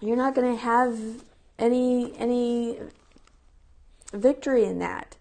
you're 0.00 0.16
not 0.16 0.34
going 0.34 0.50
to 0.56 0.62
have 0.62 0.98
any 1.58 2.16
any 2.16 2.78
victory 4.14 4.64
in 4.64 4.78
that. 4.78 5.16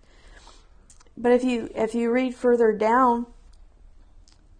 But 1.18 1.34
if 1.34 1.44
you 1.44 1.70
if 1.76 1.94
you 1.94 2.12
read 2.12 2.36
further 2.36 2.72
down, 2.72 3.26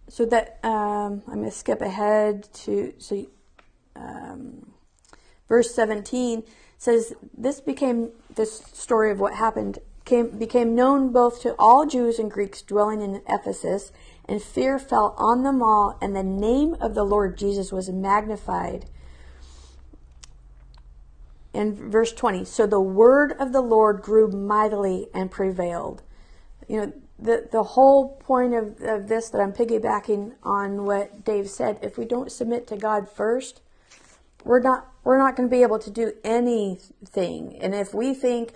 so 0.08 0.26
that 0.26 0.58
um, 0.64 1.22
I'm 1.28 1.34
going 1.34 1.44
to 1.44 1.50
skip 1.52 1.80
ahead 1.80 2.48
to 2.64 2.92
so 2.98 3.26
um, 3.94 4.72
verse 5.48 5.72
17 5.72 6.42
says 6.78 7.12
this 7.36 7.60
became 7.60 8.10
this 8.34 8.62
story 8.72 9.10
of 9.10 9.20
what 9.20 9.34
happened 9.34 9.80
came 10.04 10.38
became 10.38 10.74
known 10.74 11.12
both 11.12 11.42
to 11.42 11.54
all 11.58 11.84
Jews 11.84 12.18
and 12.18 12.30
Greeks 12.30 12.62
dwelling 12.62 13.02
in 13.02 13.20
Ephesus, 13.28 13.92
and 14.26 14.42
fear 14.42 14.78
fell 14.78 15.14
on 15.18 15.42
them 15.42 15.62
all, 15.62 15.98
and 16.00 16.16
the 16.16 16.22
name 16.22 16.76
of 16.80 16.94
the 16.94 17.04
Lord 17.04 17.36
Jesus 17.36 17.72
was 17.72 17.90
magnified. 17.90 18.86
In 21.52 21.90
verse 21.90 22.12
20, 22.12 22.44
so 22.44 22.66
the 22.66 22.80
word 22.80 23.32
of 23.38 23.52
the 23.52 23.60
Lord 23.60 24.00
grew 24.00 24.30
mightily 24.30 25.08
and 25.12 25.30
prevailed 25.30 26.02
you 26.68 26.76
know, 26.76 26.92
the, 27.18 27.48
the 27.50 27.62
whole 27.62 28.16
point 28.18 28.54
of, 28.54 28.80
of 28.82 29.08
this 29.08 29.30
that 29.30 29.40
I'm 29.40 29.52
piggybacking 29.52 30.34
on 30.42 30.84
what 30.84 31.24
Dave 31.24 31.48
said, 31.48 31.78
if 31.82 31.98
we 31.98 32.04
don't 32.04 32.30
submit 32.30 32.66
to 32.68 32.76
God 32.76 33.08
first, 33.08 33.62
we're 34.44 34.60
not 34.60 34.97
we're 35.08 35.16
not 35.16 35.36
going 35.36 35.48
to 35.48 35.50
be 35.50 35.62
able 35.62 35.78
to 35.78 35.90
do 35.90 36.12
anything. 36.22 37.56
And 37.62 37.74
if 37.74 37.94
we 37.94 38.12
think 38.12 38.52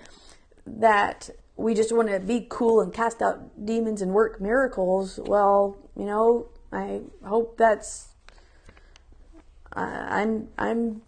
that 0.67 1.31
we 1.57 1.73
just 1.73 1.97
want 1.97 2.11
to 2.11 2.21
be 2.21 2.47
cool 2.47 2.83
and 2.83 2.93
cast 2.93 3.23
out 3.23 3.65
demons 3.65 4.03
and 4.03 4.13
work 4.13 4.39
miracles, 4.39 5.19
well, 5.25 5.79
you 5.97 6.05
know, 6.05 6.51
I 6.71 7.01
hope 7.25 7.57
that's 7.57 8.09
I'm 9.73 10.49
I'm 10.59 11.01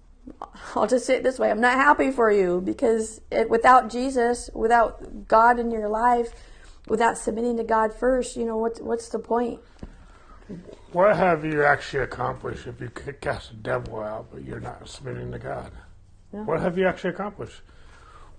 I'll 0.75 0.87
just 0.87 1.05
say 1.05 1.17
it 1.17 1.23
this 1.23 1.39
way, 1.39 1.51
I'm 1.51 1.61
not 1.61 1.75
happy 1.75 2.11
for 2.11 2.31
you 2.31 2.63
because 2.63 3.21
it, 3.31 3.51
without 3.51 3.91
Jesus, 3.91 4.49
without 4.55 5.29
God 5.29 5.59
in 5.59 5.71
your 5.71 5.91
life, 5.91 6.33
without 6.89 7.19
submitting 7.19 7.59
to 7.59 7.65
God 7.65 7.93
first, 7.93 8.35
you 8.35 8.47
know, 8.47 8.57
what's 8.57 8.81
what's 8.81 9.11
the 9.11 9.19
point? 9.19 9.61
What 10.93 11.17
have 11.17 11.45
you 11.45 11.65
actually 11.65 12.03
accomplished 12.03 12.67
if 12.67 12.81
you 12.81 12.89
cast 12.89 13.51
the 13.51 13.57
devil 13.57 14.01
out, 14.01 14.27
but 14.31 14.45
you're 14.45 14.61
not 14.61 14.89
submitting 14.89 15.33
to 15.33 15.39
God? 15.39 15.73
Yeah. 16.33 16.45
What 16.45 16.61
have 16.61 16.77
you 16.77 16.87
actually 16.87 17.11
accomplished? 17.11 17.63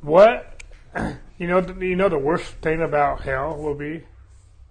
What 0.02 0.62
you 1.38 1.48
know? 1.48 1.66
You 1.80 1.96
know 1.96 2.10
the 2.10 2.18
worst 2.18 2.54
thing 2.62 2.82
about 2.82 3.22
hell 3.22 3.58
will 3.58 3.76
be 3.76 4.04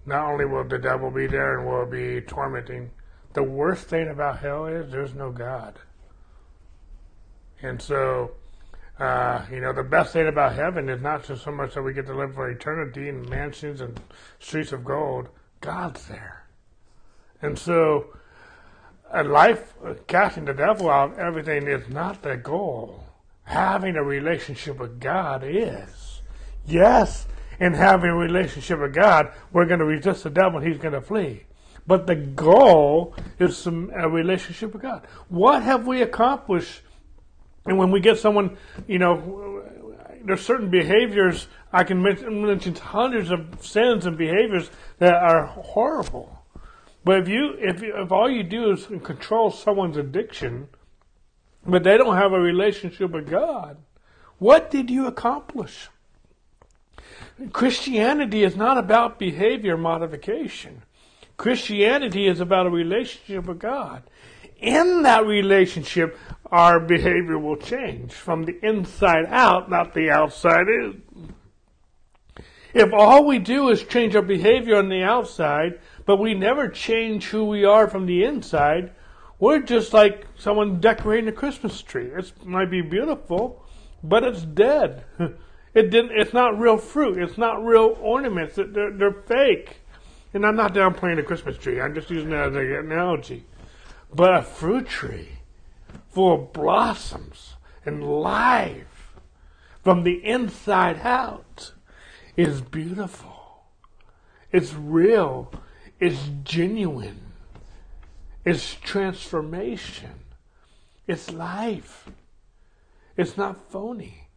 not 0.06 0.30
only 0.30 0.44
will 0.44 0.64
the 0.64 0.78
devil 0.78 1.10
be 1.10 1.26
there 1.26 1.58
and 1.58 1.68
will 1.68 1.86
be 1.86 2.20
tormenting. 2.20 2.90
The 3.32 3.42
worst 3.42 3.88
thing 3.88 4.08
about 4.08 4.38
hell 4.38 4.66
is 4.66 4.92
there's 4.92 5.14
no 5.14 5.32
God, 5.32 5.78
and 7.60 7.82
so 7.82 8.30
uh, 8.98 9.44
you 9.50 9.60
know, 9.60 9.72
the 9.72 9.82
best 9.82 10.12
thing 10.12 10.28
about 10.28 10.54
heaven 10.54 10.88
is 10.88 11.02
not 11.02 11.24
just 11.24 11.42
so 11.42 11.50
much 11.50 11.74
that 11.74 11.82
we 11.82 11.92
get 11.92 12.06
to 12.06 12.14
live 12.14 12.34
for 12.34 12.48
eternity 12.48 13.08
in 13.08 13.28
mansions 13.28 13.80
and 13.80 14.00
streets 14.38 14.72
of 14.72 14.84
gold. 14.84 15.28
God's 15.60 16.06
there. 16.06 16.43
And 17.44 17.58
so, 17.58 18.16
a 19.12 19.22
life 19.22 19.74
uh, 19.84 19.94
casting 20.06 20.46
the 20.46 20.54
devil 20.54 20.88
out, 20.88 21.18
everything 21.18 21.68
is 21.68 21.88
not 21.88 22.22
the 22.22 22.36
goal. 22.36 23.04
Having 23.42 23.96
a 23.96 24.02
relationship 24.02 24.78
with 24.78 24.98
God 24.98 25.44
is. 25.44 26.22
Yes, 26.66 27.26
in 27.60 27.74
having 27.74 28.10
a 28.10 28.16
relationship 28.16 28.80
with 28.80 28.94
God, 28.94 29.30
we're 29.52 29.66
going 29.66 29.80
to 29.80 29.84
resist 29.84 30.24
the 30.24 30.30
devil 30.30 30.58
and 30.58 30.66
he's 30.66 30.80
going 30.80 30.94
to 30.94 31.02
flee. 31.02 31.44
But 31.86 32.06
the 32.06 32.16
goal 32.16 33.14
is 33.38 33.58
some, 33.58 33.92
a 33.94 34.08
relationship 34.08 34.72
with 34.72 34.80
God. 34.80 35.06
What 35.28 35.62
have 35.62 35.86
we 35.86 36.00
accomplished 36.00 36.80
and 37.66 37.78
when 37.78 37.90
we 37.90 38.00
get 38.00 38.18
someone, 38.18 38.56
you 38.86 38.98
know, 38.98 39.62
there's 40.24 40.42
certain 40.42 40.70
behaviors, 40.70 41.46
I 41.72 41.84
can 41.84 42.02
mention 42.02 42.74
hundreds 42.74 43.30
of 43.30 43.58
sins 43.60 44.06
and 44.06 44.16
behaviors 44.16 44.70
that 44.98 45.14
are 45.14 45.46
horrible. 45.46 46.43
But 47.04 47.20
if 47.20 47.28
you, 47.28 47.54
if, 47.58 47.82
if 47.82 48.10
all 48.10 48.30
you 48.30 48.42
do 48.42 48.72
is 48.72 48.86
control 49.02 49.50
someone's 49.50 49.96
addiction, 49.96 50.68
but 51.66 51.84
they 51.84 51.96
don't 51.98 52.16
have 52.16 52.32
a 52.32 52.40
relationship 52.40 53.10
with 53.10 53.28
God, 53.28 53.76
what 54.38 54.70
did 54.70 54.90
you 54.90 55.06
accomplish? 55.06 55.88
Christianity 57.52 58.42
is 58.42 58.56
not 58.56 58.78
about 58.78 59.18
behavior 59.18 59.76
modification. 59.76 60.82
Christianity 61.36 62.26
is 62.26 62.40
about 62.40 62.66
a 62.66 62.70
relationship 62.70 63.46
with 63.46 63.58
God. 63.58 64.02
In 64.58 65.02
that 65.02 65.26
relationship, 65.26 66.16
our 66.46 66.80
behavior 66.80 67.38
will 67.38 67.56
change 67.56 68.12
from 68.12 68.44
the 68.44 68.58
inside 68.64 69.26
out, 69.26 69.68
not 69.68 69.94
the 69.94 70.10
outside 70.10 70.68
in. 70.68 71.02
If 72.72 72.92
all 72.92 73.24
we 73.24 73.38
do 73.38 73.68
is 73.68 73.82
change 73.84 74.16
our 74.16 74.22
behavior 74.22 74.76
on 74.76 74.88
the 74.88 75.02
outside, 75.02 75.78
but 76.06 76.16
we 76.16 76.34
never 76.34 76.68
change 76.68 77.26
who 77.26 77.44
we 77.44 77.64
are 77.64 77.88
from 77.88 78.06
the 78.06 78.24
inside, 78.24 78.92
we're 79.38 79.60
just 79.60 79.92
like 79.92 80.26
someone 80.36 80.80
decorating 80.80 81.28
a 81.28 81.32
Christmas 81.32 81.82
tree. 81.82 82.06
It 82.06 82.32
might 82.44 82.70
be 82.70 82.82
beautiful, 82.82 83.64
but 84.02 84.24
it's 84.24 84.42
dead. 84.42 85.04
It 85.74 85.90
didn't. 85.90 86.12
It's 86.12 86.32
not 86.32 86.58
real 86.58 86.78
fruit. 86.78 87.18
It's 87.18 87.36
not 87.36 87.64
real 87.64 87.98
ornaments. 88.00 88.54
They're, 88.54 88.92
they're 88.92 89.22
fake. 89.26 89.80
And 90.32 90.46
I'm 90.46 90.56
not 90.56 90.72
downplaying 90.72 91.18
a 91.18 91.22
Christmas 91.22 91.58
tree. 91.58 91.80
I'm 91.80 91.94
just 91.94 92.10
using 92.10 92.30
that 92.30 92.48
as 92.48 92.54
an 92.54 92.72
analogy. 92.72 93.44
But 94.12 94.34
a 94.34 94.42
fruit 94.42 94.88
tree 94.88 95.30
full 96.10 96.34
of 96.34 96.52
blossoms 96.52 97.54
and 97.84 98.04
life 98.04 99.16
from 99.82 100.04
the 100.04 100.24
inside 100.24 101.00
out 101.02 101.72
is 102.36 102.60
beautiful. 102.60 103.64
It's 104.52 104.74
real. 104.74 105.52
It's 106.00 106.28
genuine. 106.42 107.20
It's 108.44 108.74
transformation. 108.74 110.10
It's 111.06 111.32
life. 111.32 112.10
It's 113.16 113.36
not 113.36 113.70
phony. 113.70 114.28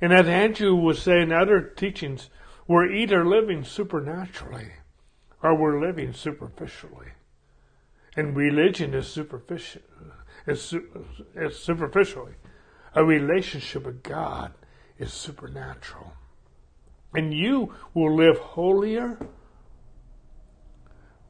And 0.00 0.12
as 0.12 0.26
Andrew 0.26 0.74
was 0.74 1.00
saying 1.00 1.32
other 1.32 1.60
teachings, 1.60 2.28
we're 2.68 2.92
either 2.92 3.24
living 3.24 3.64
supernaturally 3.64 4.72
or 5.42 5.54
we're 5.54 5.80
living 5.80 6.12
superficially. 6.12 7.08
And 8.16 8.36
religion 8.36 8.94
is 8.94 9.06
superficial 9.06 9.82
is, 10.46 10.74
is 11.34 11.58
superficially. 11.58 12.34
A 12.94 13.04
relationship 13.04 13.84
with 13.84 14.02
God 14.02 14.52
is 14.98 15.12
supernatural. 15.12 16.12
And 17.14 17.34
you 17.34 17.74
will 17.94 18.14
live 18.14 18.38
holier 18.38 19.18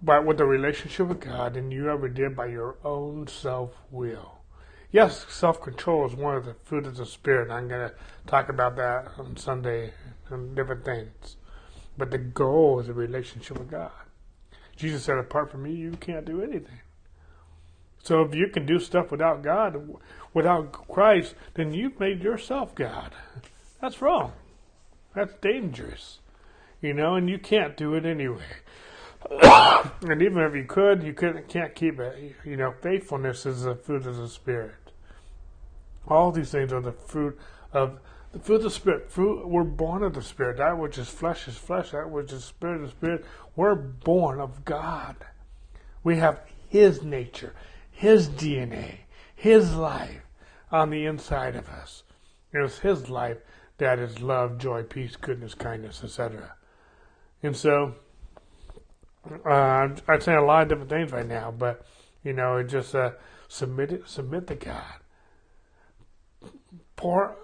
by 0.07 0.21
with 0.21 0.39
the 0.39 0.47
relationship 0.47 1.09
with 1.09 1.21
God 1.21 1.55
than 1.55 1.71
you 1.71 1.91
ever 1.91 2.09
did 2.09 2.37
by 2.37 2.47
your 2.47 2.77
own 2.85 3.27
self 3.27 3.73
will. 3.91 4.39
Yes, 4.93 5.27
self 5.29 5.61
control 5.61 6.07
is 6.07 6.15
one 6.15 6.37
of 6.37 6.47
the 6.47 6.55
fruit 6.55 6.87
of 6.87 6.97
the 6.97 7.05
Spirit. 7.05 7.51
I'm 7.51 7.69
going 7.69 7.91
to 7.91 7.95
talk 8.27 8.49
about 8.49 8.77
that 8.77 9.09
on 9.19 9.37
Sunday 9.37 9.93
and 10.31 10.55
different 10.55 10.85
things. 10.85 11.37
But 11.99 12.13
the 12.13 12.19
goal 12.19 12.79
is 12.79 12.89
a 12.89 12.95
relationship 12.95 13.59
with 13.59 13.71
God. 13.71 13.91
Jesus 14.77 15.03
said, 15.03 15.19
apart 15.19 15.51
from 15.51 15.65
me, 15.65 15.73
you 15.73 15.93
can't 15.93 16.25
do 16.25 16.41
anything. 16.41 16.81
So 18.03 18.23
if 18.23 18.35
you 18.35 18.49
can 18.49 18.65
do 18.65 18.79
stuff 18.79 19.11
without 19.11 19.43
God, 19.43 19.99
without 20.33 20.71
Christ, 20.89 21.35
then 21.55 21.75
you've 21.75 21.99
made 21.99 22.23
yourself 22.23 22.75
God. 22.75 23.13
That's 23.81 24.01
wrong. 24.01 24.33
That's 25.15 25.35
dangerous. 25.41 26.21
You 26.81 26.95
know, 26.95 27.17
and 27.17 27.29
you 27.29 27.39
can't 27.39 27.77
do 27.77 27.95
it 27.95 28.07
anyway. 28.07 28.45
and 30.03 30.23
even 30.23 30.43
if 30.43 30.55
you 30.55 30.65
could, 30.65 31.03
you 31.03 31.13
could, 31.13 31.49
can't 31.49 31.75
keep 31.75 31.99
it. 31.99 32.35
You 32.45 32.57
know, 32.57 32.75
faithfulness 32.83 33.47
is 33.47 33.63
the 33.63 33.75
fruit 33.75 34.07
of 34.07 34.17
the 34.17 34.29
Spirit. 34.29 34.75
All 36.09 36.31
these 36.31 36.51
things 36.51 36.73
are 36.73 36.81
the 36.81 36.93
fruit 36.93 37.39
of 37.73 37.99
The 38.33 38.39
fruit 38.39 38.57
of 38.57 38.63
the 38.65 38.71
Spirit. 38.71 39.11
Fruit, 39.11 39.49
we're 39.49 39.65
born 39.65 40.03
of 40.03 40.15
the 40.15 40.23
Spirit. 40.23 40.59
That 40.59 40.79
which 40.79 40.99
is 40.99 41.09
flesh 41.09 41.49
is 41.49 41.57
flesh. 41.57 41.91
That 41.91 42.11
which 42.11 42.33
is 42.33 42.45
spirit 42.45 42.83
is 42.83 42.91
spirit. 42.91 43.25
We're 43.55 43.75
born 43.75 44.41
of 44.41 44.65
God. 44.65 45.17
We 46.05 46.17
have 46.19 46.41
His 46.69 47.03
nature, 47.03 47.55
His 47.91 48.29
DNA, 48.29 48.99
His 49.35 49.75
life 49.75 50.23
on 50.71 50.91
the 50.91 51.07
inside 51.07 51.57
of 51.57 51.69
us. 51.69 52.05
It 52.53 52.59
is 52.59 52.79
His 52.79 53.09
life 53.11 53.39
that 53.79 53.99
is 53.99 54.23
love, 54.23 54.59
joy, 54.59 54.83
peace, 54.85 55.17
goodness, 55.17 55.55
kindness, 55.55 56.03
etc. 56.05 56.55
And 57.43 57.57
so, 57.57 57.95
uh, 59.45 59.89
I'd 60.09 60.23
say 60.23 60.35
a 60.35 60.43
lot 60.43 60.63
of 60.63 60.69
different 60.69 60.91
things 60.91 61.13
right 61.13 61.27
now, 61.27 61.51
but 61.57 61.85
you 62.23 62.33
know, 62.33 62.63
just 62.63 62.95
uh, 62.95 63.13
submit 63.49 63.93
it, 63.93 64.09
submit 64.09 64.47
to 64.49 64.55
God. 64.55 65.01
Pour, 66.97 67.37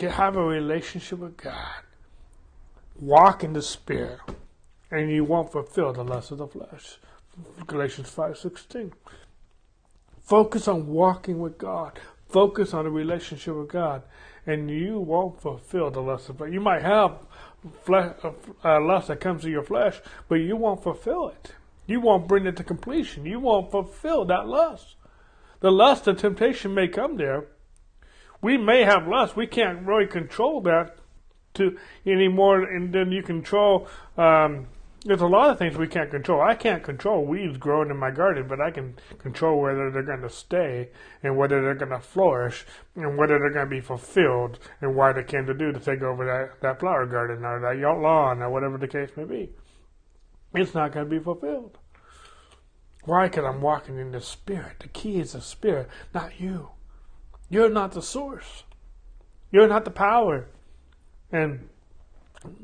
have 0.00 0.36
a 0.36 0.42
relationship 0.42 1.18
with 1.18 1.36
God. 1.36 1.82
Walk 3.00 3.42
in 3.44 3.52
the 3.52 3.62
Spirit, 3.62 4.20
and 4.90 5.10
you 5.10 5.24
won't 5.24 5.50
fulfill 5.52 5.92
the 5.92 6.04
lust 6.04 6.30
of 6.30 6.38
the 6.38 6.46
flesh. 6.46 6.98
Galatians 7.66 8.10
five 8.10 8.36
sixteen. 8.36 8.92
Focus 10.20 10.68
on 10.68 10.88
walking 10.88 11.38
with 11.38 11.56
God. 11.56 11.98
Focus 12.28 12.74
on 12.74 12.84
a 12.84 12.90
relationship 12.90 13.54
with 13.54 13.68
God, 13.68 14.02
and 14.46 14.70
you 14.70 14.98
won't 14.98 15.40
fulfill 15.40 15.90
the 15.90 16.02
lust 16.02 16.28
of 16.28 16.36
flesh. 16.36 16.52
You 16.52 16.60
might 16.60 16.82
have 16.82 17.26
flesh, 17.82 18.14
uh, 18.64 18.80
lust 18.80 19.08
that 19.08 19.20
comes 19.20 19.42
to 19.42 19.50
your 19.50 19.62
flesh, 19.62 20.00
but 20.28 20.36
you 20.36 20.56
won't 20.56 20.82
fulfill 20.82 21.28
it. 21.28 21.52
You 21.86 22.00
won't 22.00 22.28
bring 22.28 22.46
it 22.46 22.56
to 22.56 22.64
completion. 22.64 23.24
You 23.24 23.40
won't 23.40 23.70
fulfill 23.70 24.24
that 24.26 24.46
lust. 24.46 24.96
The 25.60 25.72
lust 25.72 26.06
and 26.06 26.18
temptation 26.18 26.74
may 26.74 26.88
come 26.88 27.16
there. 27.16 27.46
We 28.40 28.56
may 28.56 28.84
have 28.84 29.08
lust. 29.08 29.36
We 29.36 29.46
can't 29.46 29.86
really 29.86 30.06
control 30.06 30.60
that 30.62 30.98
to 31.54 31.76
any 32.06 32.28
more 32.28 32.60
than 32.60 33.10
you 33.10 33.22
control 33.22 33.88
um, 34.16 34.68
there's 35.04 35.20
a 35.20 35.26
lot 35.26 35.50
of 35.50 35.58
things 35.58 35.76
we 35.76 35.86
can't 35.86 36.10
control. 36.10 36.40
I 36.40 36.54
can't 36.54 36.82
control 36.82 37.24
weeds 37.24 37.56
growing 37.56 37.90
in 37.90 37.96
my 37.96 38.10
garden, 38.10 38.48
but 38.48 38.60
I 38.60 38.70
can 38.70 38.96
control 39.18 39.60
whether 39.60 39.90
they're 39.90 40.02
going 40.02 40.22
to 40.22 40.30
stay 40.30 40.90
and 41.22 41.36
whether 41.36 41.62
they're 41.62 41.74
going 41.74 41.92
to 41.92 42.00
flourish 42.00 42.66
and 42.96 43.16
whether 43.16 43.38
they're 43.38 43.52
going 43.52 43.66
to 43.66 43.70
be 43.70 43.80
fulfilled 43.80 44.58
and 44.80 44.96
why 44.96 45.12
they 45.12 45.22
came 45.22 45.46
to 45.46 45.54
do 45.54 45.72
to 45.72 45.78
take 45.78 46.02
over 46.02 46.24
that, 46.26 46.60
that 46.62 46.80
flower 46.80 47.06
garden 47.06 47.44
or 47.44 47.60
that 47.60 47.80
lawn 47.80 48.42
or 48.42 48.50
whatever 48.50 48.76
the 48.76 48.88
case 48.88 49.10
may 49.16 49.24
be. 49.24 49.50
It's 50.54 50.74
not 50.74 50.92
going 50.92 51.08
to 51.08 51.10
be 51.10 51.22
fulfilled. 51.22 51.78
Why? 53.04 53.28
Because 53.28 53.44
I'm 53.44 53.60
walking 53.60 53.98
in 53.98 54.10
the 54.10 54.20
Spirit. 54.20 54.80
The 54.80 54.88
key 54.88 55.20
is 55.20 55.32
the 55.32 55.40
Spirit, 55.40 55.88
not 56.12 56.40
you. 56.40 56.70
You're 57.48 57.70
not 57.70 57.92
the 57.92 58.02
source. 58.02 58.64
You're 59.50 59.68
not 59.68 59.84
the 59.84 59.90
power. 59.90 60.48
And 61.30 61.67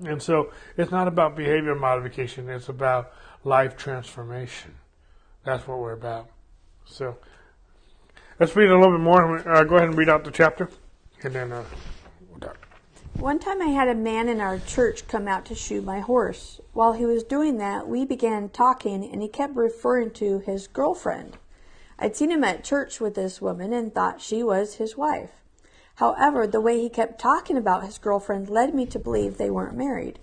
and 0.04 0.22
so 0.22 0.52
it's 0.76 0.90
not 0.90 1.08
about 1.08 1.36
behavior 1.36 1.74
modification, 1.74 2.48
it's 2.48 2.68
about 2.68 3.12
life 3.44 3.76
transformation. 3.76 4.74
That's 5.44 5.66
what 5.66 5.78
we're 5.78 5.92
about. 5.92 6.28
So 6.86 7.18
let's 8.40 8.54
read 8.56 8.70
a 8.70 8.76
little 8.78 8.96
bit 8.96 9.02
more. 9.02 9.48
Uh, 9.48 9.64
go 9.64 9.76
ahead 9.76 9.88
and 9.88 9.98
read 9.98 10.08
out 10.08 10.24
the 10.24 10.30
chapter, 10.30 10.68
and 11.22 11.34
then 11.34 11.52
uh, 11.52 11.64
we'll. 12.30 12.52
One 13.14 13.38
time 13.38 13.62
I 13.62 13.66
had 13.66 13.88
a 13.88 13.94
man 13.94 14.28
in 14.28 14.40
our 14.40 14.58
church 14.58 15.06
come 15.06 15.28
out 15.28 15.44
to 15.46 15.54
shoe 15.54 15.80
my 15.80 16.00
horse. 16.00 16.60
While 16.72 16.94
he 16.94 17.06
was 17.06 17.22
doing 17.22 17.58
that, 17.58 17.86
we 17.86 18.04
began 18.04 18.48
talking, 18.48 19.04
and 19.04 19.22
he 19.22 19.28
kept 19.28 19.54
referring 19.54 20.10
to 20.12 20.40
his 20.40 20.66
girlfriend. 20.66 21.38
I'd 21.96 22.16
seen 22.16 22.32
him 22.32 22.42
at 22.42 22.64
church 22.64 23.00
with 23.00 23.14
this 23.14 23.40
woman 23.40 23.72
and 23.72 23.94
thought 23.94 24.20
she 24.20 24.42
was 24.42 24.74
his 24.74 24.96
wife. 24.96 25.43
However, 25.96 26.46
the 26.46 26.60
way 26.60 26.80
he 26.80 26.88
kept 26.88 27.20
talking 27.20 27.56
about 27.56 27.84
his 27.84 27.98
girlfriend 27.98 28.48
led 28.48 28.74
me 28.74 28.86
to 28.86 28.98
believe 28.98 29.38
they 29.38 29.50
weren't 29.50 29.76
married. 29.76 30.18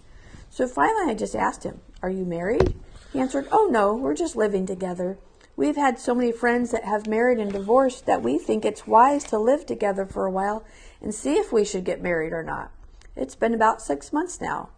So 0.49 0.67
finally, 0.67 1.11
I 1.11 1.15
just 1.15 1.35
asked 1.35 1.63
him, 1.63 1.79
Are 2.01 2.09
you 2.09 2.25
married? 2.25 2.75
He 3.13 3.19
answered, 3.19 3.47
Oh, 3.51 3.69
no, 3.71 3.93
we're 3.93 4.13
just 4.13 4.35
living 4.35 4.65
together. 4.65 5.17
We've 5.55 5.77
had 5.77 5.99
so 5.99 6.15
many 6.15 6.31
friends 6.31 6.71
that 6.71 6.85
have 6.85 7.07
married 7.07 7.39
and 7.39 7.51
divorced 7.51 8.05
that 8.05 8.21
we 8.21 8.37
think 8.37 8.65
it's 8.65 8.87
wise 8.87 9.23
to 9.25 9.39
live 9.39 9.65
together 9.65 10.05
for 10.05 10.25
a 10.25 10.31
while 10.31 10.65
and 11.01 11.13
see 11.13 11.35
if 11.35 11.51
we 11.51 11.63
should 11.63 11.85
get 11.85 12.01
married 12.01 12.33
or 12.33 12.43
not. 12.43 12.71
It's 13.15 13.35
been 13.35 13.53
about 13.53 13.81
six 13.81 14.11
months 14.11 14.41
now. 14.41 14.69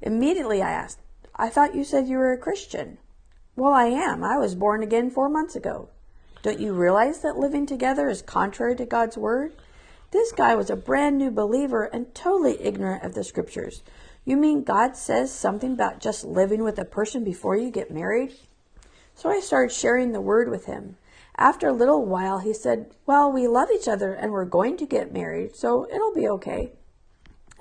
Immediately 0.00 0.62
I 0.62 0.70
asked, 0.70 1.00
I 1.34 1.48
thought 1.48 1.74
you 1.74 1.84
said 1.84 2.08
you 2.08 2.18
were 2.18 2.32
a 2.32 2.38
Christian. 2.38 2.98
Well, 3.56 3.72
I 3.72 3.86
am. 3.86 4.22
I 4.22 4.38
was 4.38 4.54
born 4.54 4.82
again 4.82 5.10
four 5.10 5.28
months 5.28 5.56
ago. 5.56 5.88
Don't 6.42 6.60
you 6.60 6.72
realize 6.72 7.20
that 7.20 7.36
living 7.36 7.66
together 7.66 8.08
is 8.08 8.22
contrary 8.22 8.76
to 8.76 8.86
God's 8.86 9.16
word? 9.16 9.54
This 10.16 10.32
guy 10.32 10.54
was 10.54 10.70
a 10.70 10.76
brand 10.76 11.18
new 11.18 11.30
believer 11.30 11.84
and 11.84 12.14
totally 12.14 12.58
ignorant 12.58 13.04
of 13.04 13.12
the 13.12 13.22
scriptures. 13.22 13.82
You 14.24 14.38
mean 14.38 14.64
God 14.64 14.96
says 14.96 15.30
something 15.30 15.74
about 15.74 16.00
just 16.00 16.24
living 16.24 16.64
with 16.64 16.78
a 16.78 16.86
person 16.86 17.22
before 17.22 17.54
you 17.54 17.70
get 17.70 17.90
married? 17.90 18.32
So 19.14 19.28
I 19.28 19.40
started 19.40 19.74
sharing 19.74 20.12
the 20.12 20.22
word 20.22 20.48
with 20.48 20.64
him. 20.64 20.96
After 21.36 21.68
a 21.68 21.74
little 21.74 22.02
while, 22.02 22.38
he 22.38 22.54
said, 22.54 22.94
Well, 23.04 23.30
we 23.30 23.46
love 23.46 23.68
each 23.70 23.86
other 23.86 24.14
and 24.14 24.32
we're 24.32 24.46
going 24.46 24.78
to 24.78 24.86
get 24.86 25.12
married, 25.12 25.54
so 25.54 25.86
it'll 25.94 26.14
be 26.14 26.26
okay. 26.28 26.72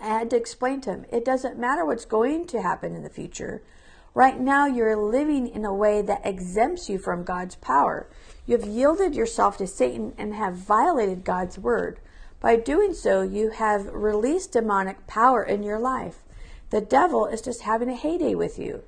I 0.01 0.07
had 0.07 0.29
to 0.29 0.37
explain 0.37 0.79
to 0.81 0.91
him, 0.91 1.05
it 1.11 1.25
doesn't 1.25 1.59
matter 1.59 1.85
what's 1.85 2.05
going 2.05 2.47
to 2.47 2.61
happen 2.61 2.95
in 2.95 3.03
the 3.03 3.09
future. 3.09 3.63
Right 4.13 4.39
now, 4.39 4.65
you're 4.65 4.95
living 4.95 5.49
in 5.49 5.65
a 5.65 5.73
way 5.73 6.01
that 6.01 6.25
exempts 6.25 6.89
you 6.89 6.99
from 6.99 7.25
God's 7.25 7.55
power. 7.55 8.09
You 8.45 8.57
have 8.57 8.65
yielded 8.65 9.13
yourself 9.13 9.57
to 9.57 9.67
Satan 9.67 10.13
and 10.17 10.33
have 10.33 10.55
violated 10.55 11.25
God's 11.25 11.59
word. 11.59 11.99
By 12.39 12.55
doing 12.57 12.93
so, 12.93 13.21
you 13.21 13.51
have 13.51 13.93
released 13.93 14.51
demonic 14.51 15.07
power 15.07 15.43
in 15.43 15.63
your 15.63 15.79
life. 15.79 16.23
The 16.69 16.81
devil 16.81 17.25
is 17.25 17.41
just 17.41 17.61
having 17.61 17.89
a 17.89 17.95
heyday 17.95 18.36
with 18.36 18.59
you. 18.59 18.83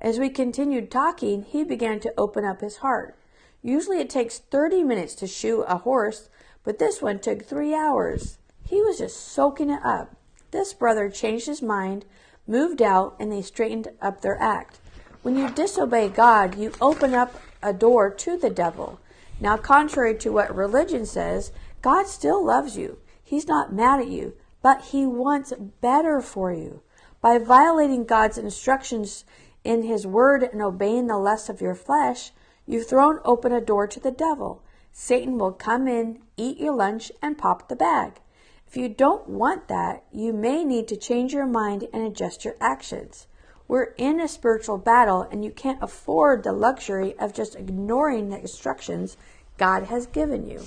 As 0.00 0.18
we 0.18 0.28
continued 0.28 0.90
talking, 0.90 1.42
he 1.42 1.64
began 1.64 2.00
to 2.00 2.12
open 2.18 2.44
up 2.44 2.60
his 2.60 2.78
heart. 2.78 3.16
Usually 3.62 3.98
it 3.98 4.10
takes 4.10 4.38
30 4.38 4.84
minutes 4.84 5.14
to 5.16 5.26
shoe 5.26 5.62
a 5.62 5.78
horse, 5.78 6.28
but 6.62 6.78
this 6.78 7.00
one 7.00 7.18
took 7.18 7.44
three 7.44 7.74
hours. 7.74 8.38
He 8.64 8.82
was 8.82 8.98
just 8.98 9.16
soaking 9.16 9.70
it 9.70 9.80
up. 9.84 10.14
This 10.50 10.74
brother 10.74 11.08
changed 11.08 11.46
his 11.46 11.62
mind, 11.62 12.04
moved 12.46 12.82
out, 12.82 13.16
and 13.18 13.32
they 13.32 13.42
straightened 13.42 13.88
up 14.00 14.20
their 14.20 14.40
act. 14.40 14.78
When 15.22 15.36
you 15.36 15.50
disobey 15.50 16.08
God, 16.08 16.56
you 16.56 16.72
open 16.80 17.14
up 17.14 17.40
a 17.62 17.72
door 17.72 18.10
to 18.10 18.36
the 18.36 18.50
devil. 18.50 19.00
Now, 19.40 19.56
contrary 19.56 20.14
to 20.18 20.30
what 20.30 20.54
religion 20.54 21.04
says, 21.04 21.52
God 21.86 22.08
still 22.08 22.44
loves 22.44 22.76
you. 22.76 22.98
He's 23.22 23.46
not 23.46 23.72
mad 23.72 24.00
at 24.00 24.08
you, 24.08 24.34
but 24.60 24.86
He 24.86 25.06
wants 25.06 25.52
better 25.80 26.20
for 26.20 26.52
you. 26.52 26.82
By 27.20 27.38
violating 27.38 28.04
God's 28.04 28.38
instructions 28.38 29.24
in 29.62 29.84
His 29.84 30.04
Word 30.04 30.42
and 30.42 30.60
obeying 30.60 31.06
the 31.06 31.16
lusts 31.16 31.48
of 31.48 31.60
your 31.60 31.76
flesh, 31.76 32.32
you've 32.66 32.88
thrown 32.88 33.20
open 33.24 33.52
a 33.52 33.60
door 33.60 33.86
to 33.86 34.00
the 34.00 34.10
devil. 34.10 34.64
Satan 34.90 35.38
will 35.38 35.52
come 35.52 35.86
in, 35.86 36.22
eat 36.36 36.58
your 36.58 36.74
lunch, 36.74 37.12
and 37.22 37.38
pop 37.38 37.68
the 37.68 37.76
bag. 37.76 38.20
If 38.66 38.76
you 38.76 38.88
don't 38.88 39.28
want 39.28 39.68
that, 39.68 40.02
you 40.10 40.32
may 40.32 40.64
need 40.64 40.88
to 40.88 40.96
change 40.96 41.32
your 41.32 41.46
mind 41.46 41.86
and 41.92 42.02
adjust 42.02 42.44
your 42.44 42.56
actions. 42.60 43.28
We're 43.68 43.94
in 43.96 44.18
a 44.18 44.26
spiritual 44.26 44.78
battle, 44.78 45.22
and 45.22 45.44
you 45.44 45.52
can't 45.52 45.80
afford 45.80 46.42
the 46.42 46.52
luxury 46.52 47.16
of 47.20 47.32
just 47.32 47.54
ignoring 47.54 48.30
the 48.30 48.40
instructions 48.40 49.16
God 49.56 49.84
has 49.84 50.06
given 50.06 50.48
you 50.48 50.64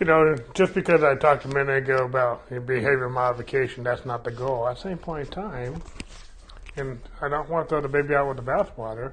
you 0.00 0.06
know, 0.06 0.36
just 0.54 0.74
because 0.74 1.02
I 1.02 1.14
talked 1.14 1.44
a 1.44 1.48
minute 1.48 1.84
ago 1.84 2.04
about 2.04 2.48
behavior 2.48 3.08
modification, 3.08 3.84
that's 3.84 4.04
not 4.04 4.24
the 4.24 4.30
goal. 4.30 4.66
At 4.66 4.76
the 4.76 4.82
same 4.82 4.98
point 4.98 5.26
in 5.26 5.32
time, 5.32 5.82
and 6.76 6.98
I 7.20 7.28
don't 7.28 7.48
want 7.48 7.68
to 7.68 7.72
throw 7.72 7.80
the 7.80 7.88
baby 7.88 8.14
out 8.14 8.28
with 8.28 8.36
the 8.36 8.42
bathwater, 8.42 9.12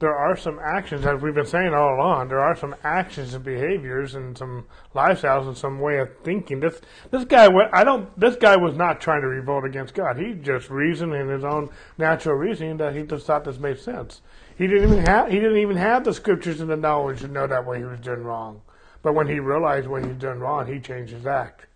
there 0.00 0.14
are 0.14 0.36
some 0.36 0.58
actions, 0.58 1.06
as 1.06 1.22
we've 1.22 1.34
been 1.34 1.46
saying 1.46 1.72
all 1.72 1.94
along, 1.94 2.28
there 2.28 2.40
are 2.40 2.56
some 2.56 2.74
actions 2.82 3.32
and 3.32 3.44
behaviors 3.44 4.14
and 4.14 4.36
some 4.36 4.66
lifestyles 4.94 5.46
and 5.46 5.56
some 5.56 5.78
way 5.78 5.98
of 5.98 6.10
thinking. 6.24 6.60
This 6.60 6.80
this 7.10 7.24
guy, 7.24 7.48
I 7.72 7.84
don't. 7.84 8.18
This 8.18 8.36
guy 8.36 8.56
was 8.56 8.76
not 8.76 9.00
trying 9.00 9.22
to 9.22 9.28
revolt 9.28 9.64
against 9.64 9.94
God. 9.94 10.18
He 10.18 10.34
just 10.34 10.68
reasoned 10.68 11.14
in 11.14 11.28
his 11.28 11.44
own 11.44 11.70
natural 11.96 12.34
reasoning 12.34 12.76
that 12.78 12.96
he 12.96 13.02
just 13.04 13.26
thought 13.26 13.44
this 13.44 13.58
made 13.58 13.78
sense. 13.78 14.20
He 14.58 14.66
didn't 14.66 14.92
even 14.92 15.06
have. 15.06 15.28
He 15.28 15.36
didn't 15.36 15.58
even 15.58 15.76
have 15.76 16.04
the 16.04 16.12
scriptures 16.12 16.60
and 16.60 16.68
the 16.68 16.76
knowledge 16.76 17.20
to 17.20 17.28
know 17.28 17.46
that 17.46 17.64
way 17.64 17.78
he 17.78 17.84
was 17.84 18.00
doing 18.00 18.24
wrong. 18.24 18.62
But 19.04 19.14
when 19.14 19.28
he 19.28 19.38
realized 19.38 19.86
what 19.86 20.02
he's 20.02 20.16
done 20.16 20.40
wrong, 20.40 20.66
he 20.66 20.80
changed 20.80 21.12
his 21.12 21.26
act. 21.26 21.66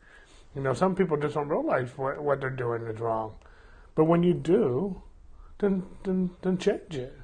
You 0.57 0.63
know, 0.63 0.73
some 0.73 0.97
people 0.97 1.19
just 1.19 1.35
don't 1.35 1.49
realize 1.49 1.91
what, 1.95 2.21
what 2.23 2.41
they're 2.41 2.49
doing 2.49 2.83
is 2.85 2.99
wrong. 2.99 3.35
But 3.95 4.07
when 4.07 4.23
you 4.23 4.33
do, 4.33 5.03
then, 5.59 5.83
then, 6.05 6.31
then 6.41 6.57
change 6.57 6.97
it. 6.97 7.15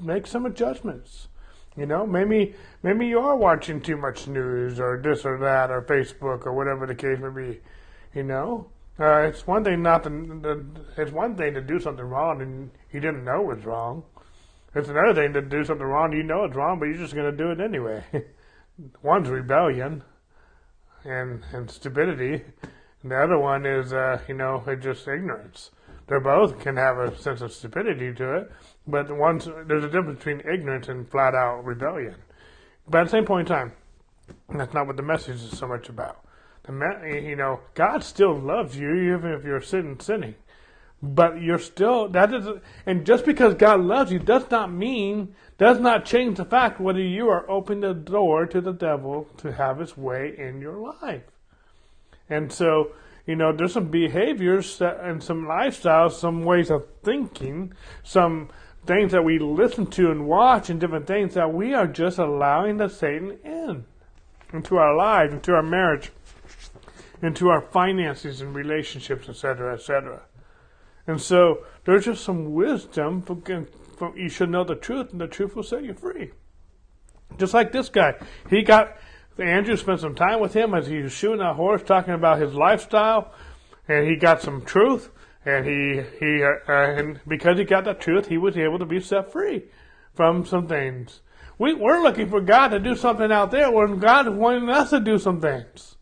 Make 0.00 0.26
some 0.26 0.46
adjustments. 0.46 1.28
You 1.76 1.84
know, 1.84 2.06
maybe 2.06 2.54
maybe 2.82 3.06
you 3.06 3.18
are 3.18 3.36
watching 3.36 3.80
too 3.80 3.96
much 3.96 4.28
news 4.28 4.80
or 4.80 5.00
this 5.02 5.26
or 5.26 5.38
that 5.38 5.70
or 5.70 5.82
Facebook 5.82 6.46
or 6.46 6.54
whatever 6.54 6.86
the 6.86 6.94
case 6.94 7.18
may 7.18 7.28
be. 7.28 7.60
You 8.14 8.22
know, 8.22 8.68
uh, 8.98 9.22
it's 9.22 9.46
one 9.46 9.64
thing 9.64 9.82
not 9.82 10.04
to. 10.04 10.64
It's 10.96 11.10
one 11.10 11.36
thing 11.36 11.52
to 11.54 11.60
do 11.60 11.80
something 11.80 12.04
wrong 12.04 12.40
and 12.40 12.70
you 12.92 13.00
didn't 13.00 13.24
know 13.24 13.50
it 13.50 13.56
was 13.56 13.64
wrong. 13.66 14.04
It's 14.74 14.88
another 14.88 15.14
thing 15.14 15.32
to 15.34 15.42
do 15.42 15.64
something 15.64 15.86
wrong. 15.86 16.12
You 16.12 16.22
know 16.22 16.44
it's 16.44 16.54
wrong, 16.54 16.78
but 16.78 16.86
you're 16.86 16.98
just 16.98 17.14
going 17.14 17.30
to 17.30 17.36
do 17.36 17.50
it 17.50 17.60
anyway. 17.60 18.04
one's 19.02 19.28
rebellion 19.28 20.02
and 21.04 21.42
and 21.52 21.70
stupidity, 21.70 22.44
And 23.02 23.12
the 23.12 23.22
other 23.22 23.38
one 23.38 23.66
is, 23.66 23.92
uh, 23.92 24.20
you 24.26 24.34
know, 24.34 24.64
just 24.80 25.06
ignorance. 25.06 25.70
They 26.06 26.18
both 26.18 26.58
can 26.58 26.76
have 26.76 26.98
a 26.98 27.16
sense 27.18 27.40
of 27.40 27.52
stupidity 27.52 28.12
to 28.14 28.36
it, 28.36 28.52
but 28.86 29.14
one's, 29.14 29.46
there's 29.66 29.84
a 29.84 29.88
difference 29.88 30.18
between 30.18 30.40
ignorance 30.40 30.88
and 30.88 31.08
flat 31.10 31.34
out 31.34 31.64
rebellion. 31.64 32.16
But 32.88 33.02
at 33.02 33.04
the 33.04 33.10
same 33.10 33.24
point 33.24 33.48
in 33.48 33.54
time, 33.54 33.72
that's 34.54 34.74
not 34.74 34.86
what 34.86 34.96
the 34.96 35.02
message 35.02 35.36
is 35.36 35.56
so 35.56 35.66
much 35.66 35.88
about. 35.88 36.24
The 36.64 36.72
me- 36.72 37.28
you 37.28 37.36
know, 37.36 37.60
God 37.74 38.02
still 38.02 38.38
loves 38.38 38.76
you 38.76 39.14
even 39.14 39.32
if 39.32 39.44
you're 39.44 39.60
sitting 39.60 39.98
sinning. 40.00 40.34
But 41.04 41.42
you're 41.42 41.58
still 41.58 42.08
that 42.08 42.32
is, 42.32 42.48
and 42.86 43.04
just 43.04 43.26
because 43.26 43.54
God 43.54 43.80
loves 43.80 44.10
you 44.10 44.18
does 44.18 44.50
not 44.50 44.72
mean 44.72 45.34
does 45.58 45.78
not 45.78 46.06
change 46.06 46.38
the 46.38 46.46
fact 46.46 46.80
whether 46.80 47.00
you 47.00 47.28
are 47.28 47.48
opening 47.50 47.80
the 47.80 47.92
door 47.92 48.46
to 48.46 48.60
the 48.60 48.72
devil 48.72 49.28
to 49.36 49.52
have 49.52 49.78
his 49.78 49.96
way 49.96 50.34
in 50.36 50.62
your 50.62 50.78
life. 51.02 51.24
And 52.30 52.50
so, 52.50 52.92
you 53.26 53.36
know, 53.36 53.52
there's 53.52 53.74
some 53.74 53.90
behaviors 53.90 54.80
and 54.80 55.22
some 55.22 55.44
lifestyles, 55.44 56.12
some 56.12 56.42
ways 56.44 56.70
of 56.70 56.86
thinking, 57.02 57.74
some 58.02 58.48
things 58.86 59.12
that 59.12 59.24
we 59.24 59.38
listen 59.38 59.86
to 59.88 60.10
and 60.10 60.26
watch, 60.26 60.70
and 60.70 60.80
different 60.80 61.06
things 61.06 61.34
that 61.34 61.52
we 61.52 61.74
are 61.74 61.86
just 61.86 62.18
allowing 62.18 62.78
the 62.78 62.88
Satan 62.88 63.38
in 63.44 63.84
into 64.54 64.76
our 64.76 64.96
lives, 64.96 65.34
into 65.34 65.52
our 65.52 65.62
marriage, 65.62 66.12
into 67.20 67.48
our 67.48 67.60
finances 67.60 68.40
and 68.40 68.54
relationships, 68.54 69.28
etc., 69.28 69.74
etc. 69.74 70.22
And 71.06 71.20
so 71.20 71.64
there's 71.84 72.06
just 72.06 72.24
some 72.24 72.52
wisdom. 72.52 73.22
From, 73.22 73.42
from, 73.96 74.16
you 74.16 74.28
should 74.28 74.50
know 74.50 74.64
the 74.64 74.74
truth, 74.74 75.12
and 75.12 75.20
the 75.20 75.26
truth 75.26 75.54
will 75.54 75.62
set 75.62 75.84
you 75.84 75.94
free. 75.94 76.32
Just 77.38 77.54
like 77.54 77.72
this 77.72 77.88
guy, 77.88 78.14
he 78.48 78.62
got 78.62 78.96
Andrew 79.38 79.76
spent 79.76 80.00
some 80.00 80.14
time 80.14 80.40
with 80.40 80.54
him 80.54 80.74
as 80.74 80.86
he 80.86 80.98
was 80.98 81.12
shooting 81.12 81.40
a 81.40 81.54
horse, 81.54 81.82
talking 81.82 82.14
about 82.14 82.40
his 82.40 82.54
lifestyle, 82.54 83.32
and 83.88 84.06
he 84.06 84.16
got 84.16 84.40
some 84.40 84.64
truth. 84.64 85.10
And 85.44 85.66
he 85.66 86.02
he 86.18 86.42
uh, 86.42 86.72
and 86.72 87.20
because 87.28 87.58
he 87.58 87.64
got 87.64 87.84
the 87.84 87.94
truth, 87.94 88.28
he 88.28 88.38
was 88.38 88.56
able 88.56 88.78
to 88.78 88.86
be 88.86 89.00
set 89.00 89.30
free 89.30 89.64
from 90.14 90.46
some 90.46 90.68
things. 90.68 91.20
We 91.58 91.74
we're 91.74 92.02
looking 92.02 92.30
for 92.30 92.40
God 92.40 92.68
to 92.68 92.78
do 92.78 92.96
something 92.96 93.30
out 93.30 93.50
there 93.50 93.70
when 93.70 93.98
God 93.98 94.26
is 94.26 94.32
wanting 94.32 94.70
us 94.70 94.90
to 94.90 95.00
do 95.00 95.18
some 95.18 95.40
things. 95.40 95.93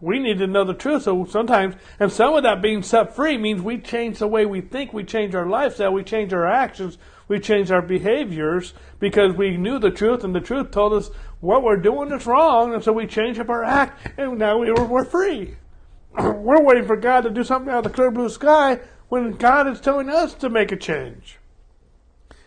We 0.00 0.18
need 0.18 0.38
to 0.38 0.46
know 0.46 0.64
the 0.64 0.74
truth. 0.74 1.02
So 1.02 1.24
sometimes, 1.26 1.74
and 1.98 2.10
some 2.10 2.34
of 2.34 2.42
that 2.44 2.62
being 2.62 2.82
set 2.82 3.14
free 3.14 3.36
means 3.36 3.60
we 3.60 3.78
change 3.78 4.18
the 4.18 4.26
way 4.26 4.46
we 4.46 4.60
think, 4.60 4.92
we 4.92 5.04
change 5.04 5.34
our 5.34 5.46
lifestyle, 5.46 5.92
we 5.92 6.02
change 6.02 6.32
our 6.32 6.46
actions, 6.46 6.96
we 7.28 7.38
change 7.38 7.70
our 7.70 7.82
behaviors 7.82 8.72
because 8.98 9.34
we 9.34 9.56
knew 9.56 9.78
the 9.78 9.90
truth 9.90 10.24
and 10.24 10.34
the 10.34 10.40
truth 10.40 10.70
told 10.70 10.94
us 10.94 11.10
what 11.40 11.62
we're 11.62 11.76
doing 11.76 12.10
is 12.12 12.26
wrong. 12.26 12.74
And 12.74 12.82
so 12.82 12.92
we 12.92 13.06
change 13.06 13.38
up 13.38 13.50
our 13.50 13.62
act 13.62 14.18
and 14.18 14.38
now 14.38 14.58
we, 14.58 14.72
we're 14.72 15.04
free. 15.04 15.56
we're 16.18 16.62
waiting 16.62 16.86
for 16.86 16.96
God 16.96 17.22
to 17.22 17.30
do 17.30 17.44
something 17.44 17.70
out 17.70 17.84
of 17.86 17.92
the 17.92 17.96
clear 17.96 18.10
blue 18.10 18.28
sky 18.28 18.80
when 19.08 19.32
God 19.32 19.68
is 19.68 19.80
telling 19.80 20.08
us 20.08 20.34
to 20.34 20.48
make 20.48 20.72
a 20.72 20.76
change. 20.76 21.38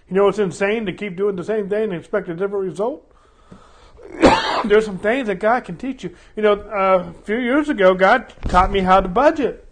You 0.09 0.15
know, 0.15 0.27
it's 0.27 0.39
insane 0.39 0.85
to 0.85 0.93
keep 0.93 1.15
doing 1.15 1.35
the 1.35 1.43
same 1.43 1.69
thing 1.69 1.83
and 1.83 1.93
expect 1.93 2.29
a 2.29 2.33
different 2.33 2.65
result. 2.65 3.12
there's 4.69 4.85
some 4.85 4.99
things 4.99 5.27
that 5.27 5.35
God 5.35 5.65
can 5.65 5.77
teach 5.77 6.03
you. 6.03 6.15
You 6.35 6.43
know, 6.43 6.53
uh, 6.53 7.09
a 7.09 7.23
few 7.23 7.37
years 7.37 7.69
ago, 7.69 7.93
God 7.93 8.33
taught 8.47 8.71
me 8.71 8.79
how 8.79 9.01
to 9.01 9.07
budget. 9.07 9.67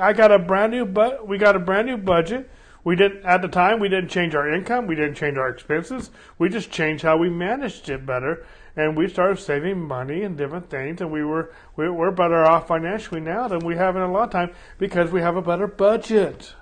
I 0.00 0.12
got 0.12 0.32
a 0.32 0.38
brand 0.38 0.72
new 0.72 0.84
but 0.84 1.28
we 1.28 1.38
got 1.38 1.54
a 1.54 1.60
brand 1.60 1.86
new 1.86 1.96
budget. 1.96 2.50
We 2.82 2.96
didn't 2.96 3.24
at 3.24 3.42
the 3.42 3.48
time 3.48 3.80
we 3.80 3.88
didn't 3.88 4.10
change 4.10 4.34
our 4.34 4.52
income, 4.52 4.86
we 4.86 4.94
didn't 4.94 5.14
change 5.14 5.36
our 5.36 5.48
expenses. 5.48 6.10
We 6.38 6.48
just 6.48 6.70
changed 6.70 7.02
how 7.02 7.16
we 7.16 7.28
managed 7.28 7.88
it 7.88 8.06
better, 8.06 8.46
and 8.76 8.96
we 8.96 9.08
started 9.08 9.38
saving 9.38 9.80
money 9.80 10.22
and 10.22 10.36
different 10.36 10.70
things. 10.70 11.00
And 11.00 11.10
we 11.10 11.24
were 11.24 11.52
we, 11.74 11.88
we're 11.88 12.12
better 12.12 12.44
off 12.44 12.68
financially 12.68 13.20
now 13.20 13.48
than 13.48 13.60
we 13.60 13.76
have 13.76 13.96
in 13.96 14.02
a 14.02 14.10
long 14.10 14.30
time 14.30 14.52
because 14.78 15.10
we 15.10 15.20
have 15.20 15.36
a 15.36 15.42
better 15.42 15.66
budget. 15.66 16.54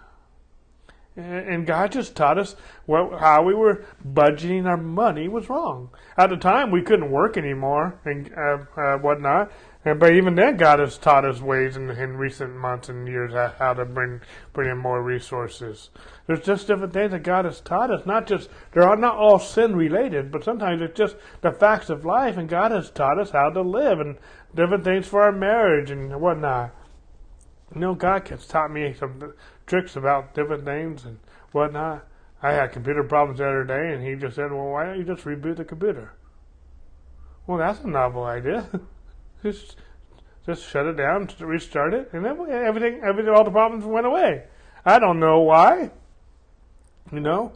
And 1.17 1.65
God 1.65 1.93
just 1.93 2.17
taught 2.17 2.39
us 2.39 2.57
how 2.89 3.45
we 3.45 3.55
were 3.55 3.85
budgeting 4.05 4.67
our 4.67 4.77
money 4.77 5.29
was 5.29 5.49
wrong. 5.49 5.91
At 6.17 6.31
the 6.31 6.37
time, 6.37 6.73
we 6.73 6.83
couldn't 6.83 7.13
work 7.13 7.37
anymore 7.37 8.01
and 8.05 8.33
uh, 8.37 8.65
uh, 8.77 8.99
whatnot. 8.99 9.53
But 9.85 10.15
even 10.15 10.35
then, 10.35 10.57
God 10.57 10.81
has 10.81 10.99
taught 10.99 11.25
us 11.25 11.41
ways 11.41 11.77
in, 11.77 11.89
in 11.91 12.17
recent 12.17 12.57
months 12.57 12.89
and 12.89 13.07
years 13.07 13.33
how 13.59 13.75
to 13.75 13.85
bring 13.85 14.23
bring 14.53 14.71
in 14.71 14.79
more 14.79 15.03
resources. 15.03 15.91
There's 16.27 16.41
just 16.41 16.67
different 16.67 16.95
things 16.95 17.13
that 17.13 17.23
God 17.23 17.45
has 17.45 17.61
taught 17.61 17.93
us. 17.93 18.07
Not 18.07 18.27
just 18.27 18.49
they're 18.73 18.97
not 18.97 19.17
all 19.17 19.39
sin 19.39 19.77
related, 19.77 20.33
but 20.33 20.43
sometimes 20.43 20.81
it's 20.81 20.99
just 20.99 21.17
the 21.43 21.53
facts 21.53 21.91
of 21.91 22.05
life. 22.05 22.39
And 22.39 22.49
God 22.49 22.73
has 22.73 22.91
taught 22.91 23.21
us 23.21 23.31
how 23.31 23.51
to 23.51 23.61
live 23.61 24.01
and 24.01 24.17
different 24.55 24.85
things 24.85 25.07
for 25.07 25.23
our 25.23 25.33
marriage 25.33 25.91
and 25.91 26.19
whatnot. 26.21 26.75
You 27.75 27.81
know, 27.81 27.95
God 27.95 28.27
has 28.29 28.47
taught 28.47 28.71
me 28.71 28.95
some 28.95 29.35
tricks 29.67 29.97
about 29.97 30.35
different 30.35 30.65
things 30.65 31.05
and 31.05 31.19
whatnot. 31.53 32.07
I 32.43 32.53
had 32.53 32.73
computer 32.73 33.03
problems 33.03 33.39
the 33.39 33.47
other 33.47 33.65
day, 33.65 33.95
and 33.95 34.07
he 34.07 34.15
just 34.17 34.37
said, 34.37 34.53
"Well, 34.53 34.67
why 34.67 34.85
don't 34.85 34.99
you 34.99 35.05
just 35.05 35.25
reboot 35.25 35.57
the 35.57 35.65
computer?" 35.65 36.13
Well, 37.47 37.59
that's 37.59 37.81
a 37.81 37.89
novel 37.89 38.25
idea. 38.25 38.69
just 39.43 39.77
just 40.47 40.69
shut 40.69 40.87
it 40.87 40.97
down, 40.97 41.29
restart 41.41 41.95
it, 41.95 42.11
and 42.13 42.25
then 42.25 42.39
everything, 42.51 43.01
everything, 43.03 43.33
all 43.33 43.45
the 43.45 43.51
problems 43.51 43.85
went 43.85 44.07
away. 44.07 44.45
I 44.85 44.99
don't 44.99 45.19
know 45.19 45.41
why. 45.41 45.91
You 47.13 47.21
know, 47.21 47.53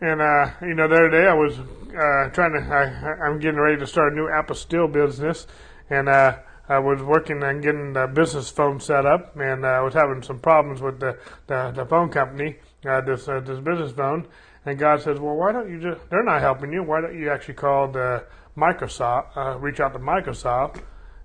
and 0.00 0.20
uh, 0.20 0.50
you 0.60 0.74
know, 0.74 0.88
the 0.88 0.94
other 0.94 1.10
day 1.10 1.26
I 1.26 1.34
was 1.34 1.58
uh, 1.58 2.28
trying 2.34 2.52
to. 2.52 2.66
I, 2.68 3.26
I'm 3.26 3.38
getting 3.38 3.60
ready 3.60 3.78
to 3.78 3.86
start 3.86 4.12
a 4.12 4.16
new 4.16 4.26
apostille 4.26 4.92
business, 4.92 5.46
and 5.88 6.08
uh, 6.08 6.38
I 6.68 6.78
was 6.78 7.02
working 7.02 7.42
on 7.42 7.60
getting 7.60 7.92
the 7.92 8.06
business 8.06 8.48
phone 8.48 8.80
set 8.80 9.04
up, 9.04 9.36
and 9.36 9.66
I 9.66 9.80
was 9.80 9.94
having 9.94 10.22
some 10.22 10.38
problems 10.38 10.80
with 10.80 11.00
the 11.00 11.18
the, 11.46 11.72
the 11.74 11.84
phone 11.84 12.10
company, 12.10 12.56
uh, 12.88 13.00
this 13.00 13.28
uh, 13.28 13.40
this 13.40 13.58
business 13.60 13.92
phone. 13.92 14.28
And 14.64 14.78
God 14.78 15.02
says, 15.02 15.18
"Well, 15.18 15.34
why 15.34 15.52
don't 15.52 15.68
you 15.70 15.80
just? 15.80 16.08
They're 16.08 16.22
not 16.22 16.40
helping 16.40 16.72
you. 16.72 16.82
Why 16.82 17.00
don't 17.00 17.18
you 17.18 17.30
actually 17.30 17.54
call 17.54 17.88
the 17.88 18.24
Microsoft? 18.56 19.36
Uh, 19.36 19.58
reach 19.58 19.80
out 19.80 19.92
to 19.92 19.98
Microsoft." 19.98 20.82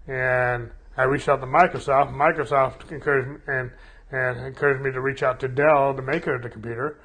And 0.08 0.72
I 0.96 1.04
reached 1.04 1.30
out 1.30 1.42
to 1.42 1.48
Microsoft. 1.48 2.14
Microsoft 2.14 2.92
encouraged 2.92 3.30
me 3.30 3.38
and 3.48 3.72
and 4.12 4.40
encouraged 4.40 4.84
me 4.84 4.92
to 4.92 5.02
reach 5.02 5.22
out 5.22 5.40
to 5.42 5.48
Dell, 5.48 5.94
the 5.94 6.02
maker 6.02 6.34
of 6.34 6.42
the 6.42 6.50
computer. 6.50 6.98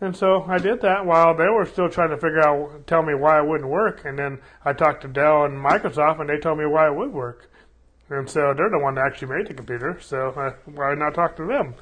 And 0.00 0.16
so 0.16 0.42
I 0.48 0.58
did 0.58 0.80
that 0.82 1.06
while 1.06 1.36
they 1.36 1.48
were 1.48 1.64
still 1.64 1.88
trying 1.88 2.10
to 2.10 2.16
figure 2.16 2.40
out, 2.40 2.86
tell 2.88 3.02
me 3.02 3.14
why 3.14 3.38
it 3.38 3.46
wouldn't 3.46 3.70
work. 3.70 4.04
And 4.04 4.18
then 4.18 4.40
I 4.64 4.72
talked 4.72 5.02
to 5.02 5.08
Dell 5.08 5.44
and 5.44 5.54
Microsoft, 5.64 6.20
and 6.20 6.28
they 6.28 6.38
told 6.38 6.58
me 6.58 6.66
why 6.66 6.88
it 6.88 6.94
would 6.94 7.12
work. 7.12 7.48
And 8.08 8.28
so 8.28 8.52
they're 8.54 8.70
the 8.70 8.78
one 8.78 8.96
that 8.96 9.06
actually 9.06 9.36
made 9.36 9.46
the 9.46 9.54
computer. 9.54 9.98
So 10.00 10.30
uh, 10.30 10.52
why 10.66 10.94
not 10.94 11.14
talk 11.14 11.36
to 11.36 11.46
them? 11.46 11.74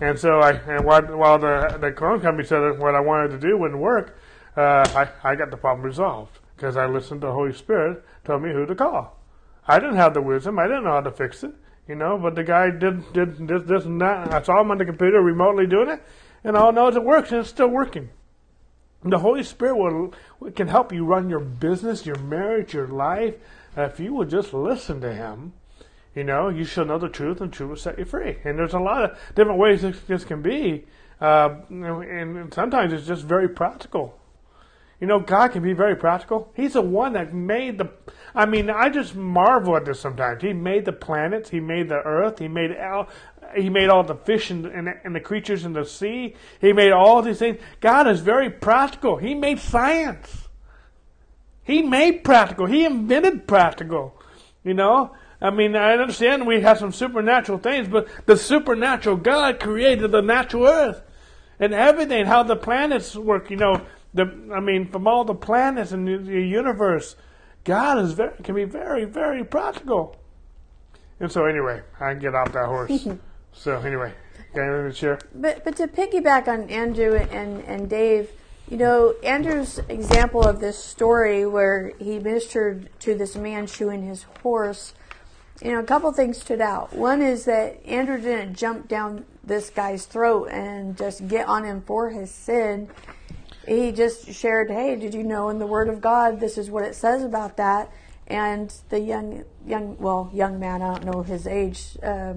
And 0.00 0.18
so 0.18 0.40
I, 0.40 0.52
and 0.52 0.84
while, 0.84 1.02
while 1.02 1.38
the 1.38 1.78
the 1.80 1.92
clone 1.92 2.20
company 2.20 2.46
said 2.46 2.60
that 2.60 2.78
what 2.78 2.94
I 2.94 3.00
wanted 3.00 3.30
to 3.32 3.38
do 3.38 3.58
wouldn't 3.58 3.80
work, 3.80 4.18
uh, 4.56 4.84
I 4.94 5.08
I 5.22 5.34
got 5.36 5.50
the 5.50 5.56
problem 5.56 5.84
resolved 5.84 6.38
because 6.56 6.76
I 6.76 6.86
listened 6.86 7.20
to 7.22 7.28
the 7.28 7.32
Holy 7.32 7.52
Spirit 7.52 8.04
told 8.24 8.42
me 8.42 8.52
who 8.52 8.66
to 8.66 8.74
call. 8.74 9.18
I 9.66 9.78
didn't 9.78 9.96
have 9.96 10.14
the 10.14 10.22
wisdom. 10.22 10.58
I 10.58 10.66
didn't 10.66 10.84
know 10.84 10.92
how 10.92 11.00
to 11.02 11.10
fix 11.10 11.44
it, 11.44 11.52
you 11.86 11.94
know. 11.94 12.18
But 12.18 12.34
the 12.34 12.44
guy 12.44 12.70
did 12.70 13.12
did 13.12 13.46
this 13.46 13.62
this 13.64 13.84
and 13.84 14.00
that. 14.00 14.32
I 14.32 14.42
saw 14.42 14.60
him 14.60 14.70
on 14.70 14.78
the 14.78 14.84
computer 14.84 15.20
remotely 15.20 15.66
doing 15.66 15.88
it, 15.88 16.02
and 16.44 16.56
all 16.56 16.68
I 16.68 16.72
know 16.72 16.88
it 16.88 17.04
works 17.04 17.30
and 17.30 17.40
it's 17.40 17.50
still 17.50 17.68
working. 17.68 18.10
The 19.02 19.18
Holy 19.18 19.42
Spirit 19.42 19.76
will 19.76 20.14
can 20.54 20.68
help 20.68 20.92
you 20.92 21.04
run 21.04 21.30
your 21.30 21.40
business, 21.40 22.04
your 22.04 22.18
marriage, 22.18 22.74
your 22.74 22.88
life, 22.88 23.34
if 23.76 24.00
you 24.00 24.14
will 24.14 24.26
just 24.26 24.52
listen 24.52 25.00
to 25.00 25.12
Him 25.12 25.52
you 26.14 26.24
know, 26.24 26.48
you 26.48 26.64
shall 26.64 26.84
know 26.84 26.98
the 26.98 27.08
truth, 27.08 27.40
and 27.40 27.52
truth 27.52 27.68
will 27.68 27.76
set 27.76 27.98
you 27.98 28.04
free. 28.04 28.38
And 28.44 28.58
there's 28.58 28.74
a 28.74 28.80
lot 28.80 29.04
of 29.04 29.18
different 29.34 29.58
ways 29.58 29.82
this, 29.82 30.00
this 30.08 30.24
can 30.24 30.42
be, 30.42 30.86
uh, 31.20 31.56
and 31.70 32.52
sometimes 32.52 32.92
it's 32.92 33.06
just 33.06 33.24
very 33.24 33.48
practical. 33.48 34.18
You 35.00 35.06
know, 35.06 35.18
God 35.18 35.52
can 35.52 35.62
be 35.62 35.72
very 35.72 35.96
practical. 35.96 36.52
He's 36.54 36.74
the 36.74 36.82
one 36.82 37.14
that 37.14 37.32
made 37.32 37.78
the. 37.78 37.90
I 38.34 38.44
mean, 38.44 38.68
I 38.68 38.90
just 38.90 39.16
marvel 39.16 39.74
at 39.76 39.86
this 39.86 39.98
sometimes. 39.98 40.42
He 40.42 40.52
made 40.52 40.84
the 40.84 40.92
planets. 40.92 41.48
He 41.48 41.58
made 41.58 41.88
the 41.88 42.02
earth. 42.04 42.38
He 42.38 42.48
made 42.48 42.76
all. 42.76 43.08
He 43.56 43.70
made 43.70 43.88
all 43.88 44.04
the 44.04 44.14
fish 44.14 44.50
and, 44.50 44.66
and, 44.66 44.94
and 45.02 45.16
the 45.16 45.20
creatures 45.20 45.64
in 45.64 45.72
the 45.72 45.84
sea. 45.84 46.36
He 46.60 46.72
made 46.72 46.92
all 46.92 47.22
these 47.22 47.38
things. 47.38 47.60
God 47.80 48.06
is 48.08 48.20
very 48.20 48.50
practical. 48.50 49.16
He 49.16 49.34
made 49.34 49.58
science. 49.58 50.48
He 51.62 51.82
made 51.82 52.22
practical. 52.22 52.66
He 52.66 52.84
invented 52.84 53.48
practical. 53.48 54.20
You 54.62 54.74
know, 54.74 55.16
I 55.42 55.50
mean, 55.50 55.74
I 55.74 55.92
understand 55.92 56.46
we 56.46 56.60
have 56.60 56.78
some 56.78 56.92
supernatural 56.92 57.58
things, 57.58 57.88
but 57.88 58.08
the 58.26 58.36
supernatural 58.36 59.16
God 59.16 59.58
created 59.58 60.10
the 60.10 60.20
natural 60.20 60.66
earth 60.66 61.02
and 61.58 61.72
everything, 61.72 62.26
how 62.26 62.42
the 62.42 62.56
planets 62.56 63.16
work, 63.16 63.50
you 63.50 63.56
know, 63.56 63.86
the, 64.12 64.24
I 64.52 64.60
mean, 64.60 64.88
from 64.88 65.06
all 65.06 65.24
the 65.24 65.34
planets 65.34 65.92
in 65.92 66.04
the, 66.04 66.40
universe, 66.40 67.16
God 67.64 67.98
is 67.98 68.12
very, 68.12 68.32
can 68.42 68.54
be 68.54 68.64
very, 68.64 69.04
very 69.04 69.44
practical. 69.44 70.16
And 71.20 71.30
so, 71.30 71.44
anyway, 71.44 71.82
I 72.00 72.12
can 72.12 72.18
get 72.18 72.34
off 72.34 72.52
that 72.52 72.66
horse. 72.66 73.06
so, 73.52 73.78
anyway, 73.78 74.12
anything 74.54 74.90
to 74.90 74.92
share? 74.92 75.18
But, 75.34 75.64
but 75.64 75.76
to 75.76 75.86
piggyback 75.86 76.48
on 76.48 76.68
Andrew 76.70 77.14
and, 77.14 77.62
and 77.64 77.88
Dave, 77.88 78.30
you 78.68 78.76
know, 78.76 79.14
Andrew's 79.22 79.78
example 79.88 80.42
of 80.42 80.60
this 80.60 80.82
story 80.82 81.46
where 81.46 81.92
he 81.98 82.18
ministered 82.18 82.88
to 83.00 83.14
this 83.14 83.36
man 83.36 83.66
shoeing 83.66 84.02
his 84.02 84.24
horse 84.42 84.94
you 85.62 85.72
know, 85.72 85.80
a 85.80 85.84
couple 85.84 86.10
things 86.12 86.38
stood 86.38 86.60
out. 86.60 86.94
One 86.94 87.20
is 87.20 87.44
that 87.44 87.84
Andrew 87.84 88.18
didn't 88.18 88.54
jump 88.54 88.88
down 88.88 89.26
this 89.44 89.68
guy's 89.68 90.06
throat 90.06 90.48
and 90.50 90.96
just 90.96 91.26
get 91.28 91.48
on 91.48 91.64
him 91.64 91.82
for 91.82 92.10
his 92.10 92.30
sin. 92.30 92.88
He 93.66 93.92
just 93.92 94.32
shared, 94.32 94.70
"Hey, 94.70 94.96
did 94.96 95.12
you 95.12 95.22
know 95.22 95.50
in 95.50 95.58
the 95.58 95.66
Word 95.66 95.88
of 95.88 96.00
God 96.00 96.40
this 96.40 96.56
is 96.56 96.70
what 96.70 96.84
it 96.84 96.94
says 96.94 97.22
about 97.22 97.56
that?" 97.58 97.90
And 98.26 98.72
the 98.88 99.00
young, 99.00 99.44
young, 99.66 99.98
well, 99.98 100.30
young 100.32 100.58
man, 100.58 100.82
I 100.82 100.94
don't 100.94 101.04
know 101.04 101.22
his 101.22 101.46
age. 101.46 101.98
Uh, 102.02 102.34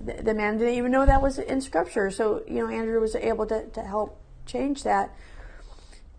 the, 0.00 0.22
the 0.22 0.34
man 0.34 0.58
didn't 0.58 0.74
even 0.74 0.92
know 0.92 1.06
that 1.06 1.22
was 1.22 1.38
in 1.38 1.60
Scripture. 1.60 2.10
So 2.10 2.42
you 2.46 2.56
know, 2.56 2.68
Andrew 2.68 3.00
was 3.00 3.16
able 3.16 3.46
to 3.46 3.66
to 3.66 3.82
help 3.82 4.20
change 4.46 4.84
that. 4.84 5.12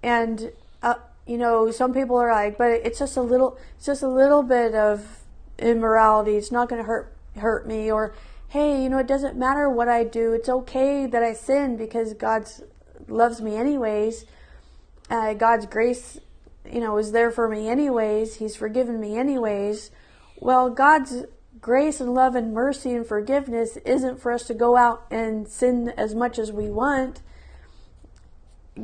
And 0.03 0.51
uh, 0.83 0.95
you 1.25 1.37
know, 1.37 1.71
some 1.71 1.93
people 1.93 2.17
are 2.17 2.31
like, 2.31 2.57
but 2.57 2.71
it's 2.71 2.99
just 2.99 3.15
a 3.17 3.21
little, 3.21 3.57
it's 3.77 3.85
just 3.85 4.03
a 4.03 4.07
little 4.07 4.43
bit 4.43 4.75
of 4.75 5.24
immorality. 5.59 6.35
It's 6.35 6.51
not 6.51 6.69
going 6.69 6.81
to 6.81 6.87
hurt 6.87 7.15
hurt 7.37 7.67
me. 7.67 7.91
Or, 7.91 8.13
hey, 8.49 8.81
you 8.81 8.89
know, 8.89 8.97
it 8.97 9.07
doesn't 9.07 9.37
matter 9.37 9.69
what 9.69 9.87
I 9.87 10.03
do. 10.03 10.33
It's 10.33 10.49
okay 10.49 11.05
that 11.05 11.23
I 11.23 11.33
sin 11.33 11.77
because 11.77 12.13
God 12.13 12.47
loves 13.07 13.41
me 13.41 13.55
anyways. 13.55 14.25
Uh, 15.09 15.33
God's 15.33 15.65
grace, 15.65 16.19
you 16.69 16.79
know, 16.79 16.97
is 16.97 17.11
there 17.11 17.31
for 17.31 17.47
me 17.47 17.67
anyways. 17.67 18.35
He's 18.35 18.55
forgiven 18.55 18.99
me 18.99 19.17
anyways. 19.17 19.91
Well, 20.37 20.69
God's 20.69 21.25
grace 21.61 21.99
and 21.99 22.13
love 22.13 22.35
and 22.35 22.53
mercy 22.53 22.93
and 22.93 23.05
forgiveness 23.05 23.77
isn't 23.77 24.19
for 24.19 24.31
us 24.31 24.47
to 24.47 24.53
go 24.53 24.77
out 24.77 25.05
and 25.09 25.47
sin 25.47 25.93
as 25.97 26.13
much 26.13 26.37
as 26.37 26.51
we 26.51 26.69
want. 26.69 27.21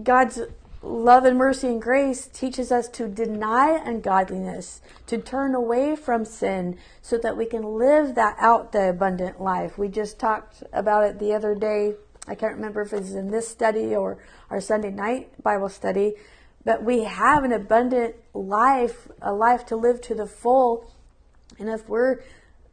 God's 0.04 0.40
love 0.84 1.26
and 1.26 1.38
mercy 1.38 1.68
and 1.68 1.82
grace 1.82 2.28
teaches 2.28 2.72
us 2.72 2.88
to 2.90 3.08
deny 3.08 3.82
ungodliness, 3.86 4.82
to 5.08 5.18
turn 5.18 5.54
away 5.54 5.96
from 5.96 6.26
sin 6.26 6.78
so 7.02 7.18
that 7.18 7.38
we 7.38 7.46
can 7.46 7.64
live 7.64 8.16
that 8.16 8.36
out 8.40 8.72
the 8.72 8.90
abundant 8.90 9.40
life. 9.40 9.78
We 9.78 9.88
just 9.88 10.20
talked 10.20 10.64
about 10.74 11.06
it 11.06 11.20
the 11.20 11.34
other 11.34 11.56
day. 11.56 11.96
I 12.28 12.36
can't 12.36 12.56
remember 12.56 12.82
if 12.82 12.94
it's 12.94 13.12
in 13.12 13.30
this 13.30 13.48
study 13.48 13.96
or 13.96 14.18
our 14.50 14.62
Sunday 14.62 14.92
night 14.92 15.42
Bible 15.44 15.70
study, 15.70 16.14
but 16.64 16.84
we 16.84 17.04
have 17.04 17.44
an 17.44 17.52
abundant 17.52 18.16
life, 18.34 19.08
a 19.22 19.34
life 19.34 19.66
to 19.68 19.76
live 19.76 20.02
to 20.02 20.16
the 20.16 20.28
full. 20.28 20.92
And 21.60 21.70
if 21.70 21.88
we're 21.88 22.24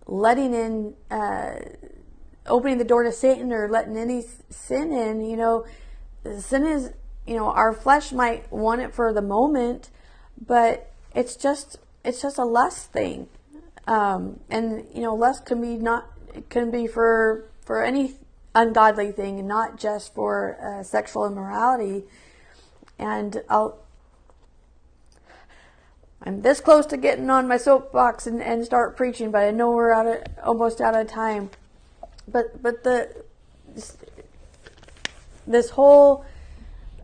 letting 0.07 0.55
in, 0.55 0.95
uh, 1.11 1.57
opening 2.47 2.79
the 2.79 2.85
door 2.85 3.03
to 3.03 3.13
Satan 3.13 3.53
or 3.53 3.69
letting 3.69 3.97
any 3.97 4.25
sin 4.49 4.93
in, 4.93 5.25
you 5.25 5.37
know, 5.37 5.67
sin 6.41 6.67
is 6.67 6.93
you 7.29 7.37
know, 7.37 7.51
our 7.51 7.75
flesh 7.75 8.11
might 8.11 8.51
want 8.51 8.81
it 8.81 8.95
for 8.95 9.13
the 9.13 9.21
moment, 9.21 9.91
but 10.41 10.91
it's 11.15 11.37
just 11.37 11.79
it's 12.03 12.23
just 12.23 12.39
a 12.39 12.45
lust 12.45 12.91
thing. 12.91 13.29
Um, 13.87 14.41
and 14.49 14.87
you 14.95 15.03
know, 15.03 15.15
lust 15.15 15.45
can 15.45 15.61
be 15.61 15.77
not 15.77 16.11
it 16.35 16.49
can 16.49 16.71
be 16.71 16.87
for 16.87 17.45
for 17.61 17.85
any 17.85 18.15
ungodly 18.55 19.13
thing, 19.13 19.47
not 19.47 19.79
just 19.79 20.15
for 20.15 20.57
uh, 20.59 20.83
sexual 20.83 21.27
immorality. 21.27 22.05
And 22.99 23.43
I'll. 23.51 23.79
I'm 26.23 26.43
this 26.43 26.61
close 26.61 26.85
to 26.87 26.97
getting 26.97 27.31
on 27.31 27.47
my 27.47 27.59
soapbox 27.59 28.27
and, 28.27 28.43
and 28.43 28.65
start 28.65 28.97
preaching, 28.97 29.31
but 29.31 29.45
I 29.45 29.51
know 29.53 29.71
we're 29.71 29.93
out 29.93 30.07
of 30.07 30.23
almost 30.43 30.81
out 30.81 30.97
of 30.97 31.07
time. 31.07 31.51
But 32.27 32.61
but 32.63 32.85
the 32.85 33.23
this, 33.75 33.97
this 35.47 35.71
whole 35.71 36.25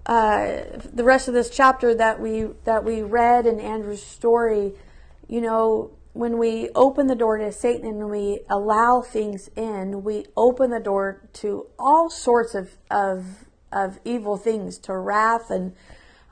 uh, 0.06 0.62
the 0.92 1.04
rest 1.04 1.28
of 1.28 1.34
this 1.34 1.48
chapter 1.48 1.94
that 1.94 2.20
we 2.20 2.48
that 2.64 2.84
we 2.84 3.02
read 3.02 3.46
in 3.46 3.58
Andrew's 3.58 4.02
story, 4.02 4.72
you 5.28 5.40
know, 5.40 5.90
when 6.12 6.38
we 6.38 6.68
open 6.74 7.06
the 7.06 7.14
door 7.14 7.38
to 7.38 7.50
Satan 7.50 7.86
and 7.86 8.10
we 8.10 8.40
allow 8.50 9.00
things 9.00 9.50
in, 9.56 10.04
we 10.04 10.26
open 10.36 10.70
the 10.70 10.80
door 10.80 11.22
to 11.34 11.66
all 11.78 12.10
sorts 12.10 12.54
of 12.54 12.76
of, 12.90 13.46
of 13.72 13.98
evil 14.04 14.36
things, 14.36 14.78
to 14.78 14.96
wrath 14.96 15.50
and 15.50 15.74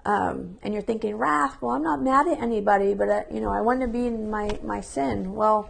um, 0.05 0.59
and 0.63 0.75
you're 0.75 0.83
thinking 0.83 1.17
wrath. 1.17 1.57
Well, 1.63 1.75
I'm 1.75 1.83
not 1.83 2.03
mad 2.03 2.29
at 2.29 2.43
anybody, 2.43 2.93
but 2.93 3.09
uh, 3.09 3.23
you 3.33 3.41
know, 3.41 3.51
I 3.51 3.61
want 3.61 3.81
to 3.81 3.89
be 3.89 4.07
in 4.07 4.31
my 4.31 4.59
my 4.63 4.81
sin. 4.81 5.35
Well, 5.35 5.69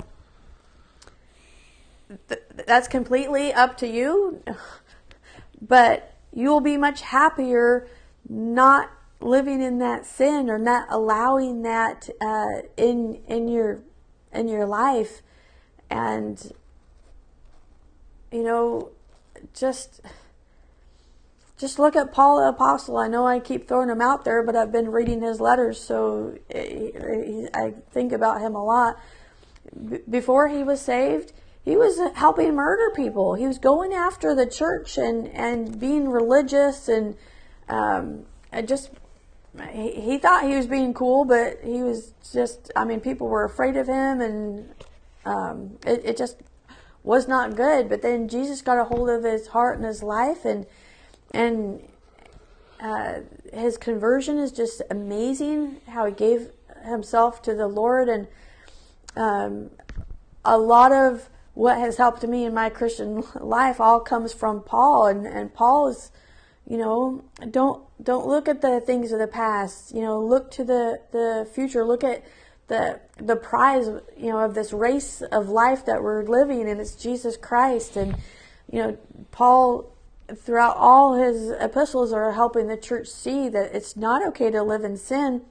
th- 2.29 2.43
that's 2.67 2.89
completely 2.89 3.53
up 3.53 3.77
to 3.79 3.87
you, 3.87 4.43
but 5.61 6.12
you 6.33 6.49
will 6.49 6.61
be 6.61 6.77
much 6.77 7.03
happier 7.03 7.89
not 8.29 8.91
living 9.21 9.63
in 9.63 9.79
that 9.79 10.07
sin 10.07 10.51
or 10.51 10.59
not 10.59 10.87
allowing 10.91 11.63
that 11.63 12.09
uh, 12.21 12.67
in 12.77 13.21
in 13.29 13.49
your 13.49 13.81
in 14.33 14.49
your 14.49 14.67
life. 14.67 15.23
And 15.91 16.53
you 18.31 18.43
know 18.43 18.91
just 19.55 20.01
just 21.59 21.79
look 21.79 21.95
at 21.95 22.13
Paul 22.13 22.41
the 22.41 22.49
apostle. 22.49 22.97
I 22.97 23.09
know 23.09 23.27
I 23.27 23.39
keep 23.39 23.69
throwing 23.69 23.91
him 23.91 24.01
out 24.01 24.25
there 24.25 24.43
but 24.43 24.57
I've 24.57 24.73
been 24.73 24.91
reading 24.91 25.23
his 25.23 25.41
letters 25.41 25.81
so 25.81 26.39
I 26.51 27.75
think 27.91 28.13
about 28.13 28.41
him 28.41 28.55
a 28.55 28.65
lot. 28.65 28.99
Before 30.09 30.49
he 30.49 30.65
was 30.65 30.81
saved 30.81 31.33
he 31.65 31.77
was 31.77 31.99
helping 32.15 32.55
murder 32.55 32.91
people. 32.95 33.35
He 33.35 33.47
was 33.47 33.59
going 33.59 33.93
after 33.93 34.35
the 34.35 34.47
church 34.47 34.99
and, 34.99 35.29
and 35.29 35.79
being 35.79 36.09
religious 36.09 36.89
and 36.89 37.17
um, 37.69 38.27
just 38.65 38.91
he, 39.71 39.93
he 39.93 40.19
thought 40.19 40.45
he 40.45 40.57
was 40.57 40.67
being 40.67 40.93
cool, 40.93 41.25
but 41.25 41.59
he 41.63 41.83
was 41.83 42.15
just 42.33 42.71
I 42.75 42.85
mean 42.85 43.01
people 43.01 43.29
were 43.29 43.45
afraid 43.45 43.77
of 43.77 43.87
him 43.87 44.21
and 44.21 44.75
um, 45.25 45.79
it, 45.87 46.05
it 46.05 46.17
just 46.17 46.39
was 47.05 47.29
not 47.29 47.55
good. 47.55 47.89
But 47.89 48.03
then 48.03 48.29
Jesus 48.29 48.61
got 48.61 48.79
a 48.79 48.85
hold 48.85 49.09
of 49.09 49.23
his 49.23 49.49
heart 49.49 49.77
and 49.77 49.87
his 49.87 50.03
life 50.03 50.45
and 50.45 50.67
and 51.33 51.81
uh, 52.81 53.21
his 53.53 53.79
conversion 53.79 54.39
is 54.39 54.51
just 54.51 54.83
amazing. 54.91 55.81
How 55.87 56.07
he 56.07 56.13
gave 56.13 56.51
himself 56.85 57.41
to 57.43 57.55
the 57.55 57.69
Lord 57.69 58.09
and 58.09 58.27
um, 59.15 59.71
a 60.45 60.59
lot 60.59 60.91
of 60.91 61.29
what 61.55 61.79
has 61.79 61.97
helped 61.97 62.23
me 62.23 62.45
in 62.45 62.55
my 62.55 62.71
Christian 62.71 63.23
life 63.41 63.81
all 63.81 64.01
comes 64.01 64.33
from 64.33 64.63
Paul. 64.63 65.07
And, 65.07 65.27
and 65.27 65.53
Paul 65.53 65.89
is 65.89 66.11
you 66.67 66.79
know 66.79 67.25
don't 67.51 67.83
don't 68.03 68.27
look 68.27 68.49
at 68.49 68.63
the 68.63 68.81
things 68.81 69.11
of 69.11 69.19
the 69.19 69.27
past 69.27 69.93
you 69.93 70.01
know 70.01 70.21
look 70.21 70.51
to 70.53 70.65
the 70.65 71.01
the 71.13 71.49
future. 71.53 71.85
Look 71.85 72.05
at 72.05 72.25
the 72.69 73.01
the 73.17 73.37
prize 73.37 73.87
you 74.17 74.31
know 74.31 74.39
of 74.39 74.55
this 74.55 74.73
race 74.73 75.21
of 75.21 75.49
life 75.49 75.85
that 75.87 76.03
we're 76.03 76.25
living 76.25 76.69
and 76.69 76.81
it's 76.81 76.95
Jesus 76.95 77.37
Christ. 77.37 77.97
And 77.97 78.17
you 78.71 78.83
know 78.83 78.99
Paul 79.31 79.93
throughout 80.35 80.77
all 80.77 81.15
his 81.15 81.51
epistles 81.61 82.13
are 82.13 82.33
helping 82.33 82.69
the 82.69 82.77
church 82.77 83.09
see 83.09 83.49
that 83.51 83.75
it's 83.75 83.97
not 83.97 84.27
okay 84.29 84.51
to 84.51 84.63
live 84.63 84.85
in 84.85 84.97
sin 84.97 85.43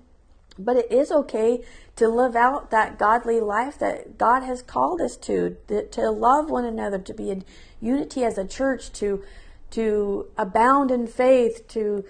but 0.63 0.77
it 0.77 0.91
is 0.91 1.11
okay 1.11 1.63
to 1.95 2.07
live 2.07 2.35
out 2.35 2.71
that 2.71 2.97
godly 2.97 3.39
life 3.39 3.77
that 3.79 4.17
God 4.17 4.43
has 4.43 4.61
called 4.61 5.01
us 5.01 5.17
to, 5.17 5.57
to 5.91 6.09
love 6.09 6.49
one 6.49 6.65
another, 6.65 6.99
to 6.99 7.13
be 7.13 7.29
in 7.29 7.43
unity 7.79 8.23
as 8.23 8.37
a 8.37 8.45
church, 8.47 8.91
to 8.93 9.23
to 9.71 10.27
abound 10.37 10.91
in 10.91 11.07
faith, 11.07 11.67
to 11.69 12.03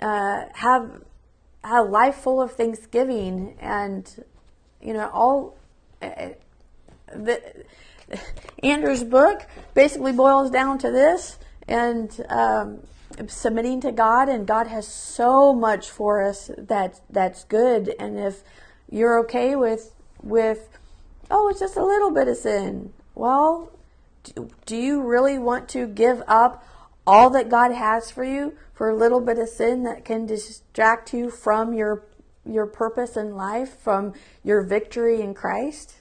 uh, 0.00 0.44
have 0.52 1.02
a 1.64 1.82
life 1.82 2.16
full 2.16 2.40
of 2.40 2.52
thanksgiving, 2.52 3.56
and 3.60 4.24
you 4.80 4.92
know 4.92 5.10
all. 5.12 5.56
Uh, 6.00 6.28
the, 7.14 7.40
Andrew's 8.62 9.02
book 9.02 9.46
basically 9.74 10.12
boils 10.12 10.50
down 10.50 10.78
to 10.78 10.90
this, 10.90 11.38
and 11.66 12.24
um, 12.28 12.80
submitting 13.28 13.80
to 13.82 13.92
God, 13.92 14.28
and 14.28 14.46
God 14.46 14.66
has 14.66 14.86
so 14.86 15.52
much 15.52 15.90
for 15.90 16.22
us 16.22 16.50
that 16.56 17.00
that's 17.10 17.44
good. 17.44 17.94
And 17.98 18.18
if 18.18 18.42
you're 18.90 19.18
okay 19.20 19.56
with 19.56 19.94
with 20.22 20.68
oh, 21.30 21.48
it's 21.48 21.60
just 21.60 21.76
a 21.76 21.84
little 21.84 22.10
bit 22.10 22.28
of 22.28 22.36
sin, 22.36 22.92
well, 23.14 23.72
do, 24.22 24.50
do 24.64 24.76
you 24.76 25.02
really 25.02 25.38
want 25.38 25.68
to 25.70 25.86
give 25.86 26.22
up 26.26 26.64
all 27.06 27.30
that 27.30 27.48
God 27.48 27.72
has 27.72 28.10
for 28.10 28.24
you 28.24 28.56
for 28.74 28.90
a 28.90 28.96
little 28.96 29.20
bit 29.20 29.38
of 29.38 29.48
sin 29.48 29.84
that 29.84 30.04
can 30.04 30.26
distract 30.26 31.12
you 31.12 31.30
from 31.30 31.72
your 31.72 32.02
your 32.44 32.66
purpose 32.66 33.16
in 33.16 33.34
life, 33.34 33.76
from 33.78 34.14
your 34.44 34.62
victory 34.62 35.20
in 35.20 35.34
Christ? 35.34 35.96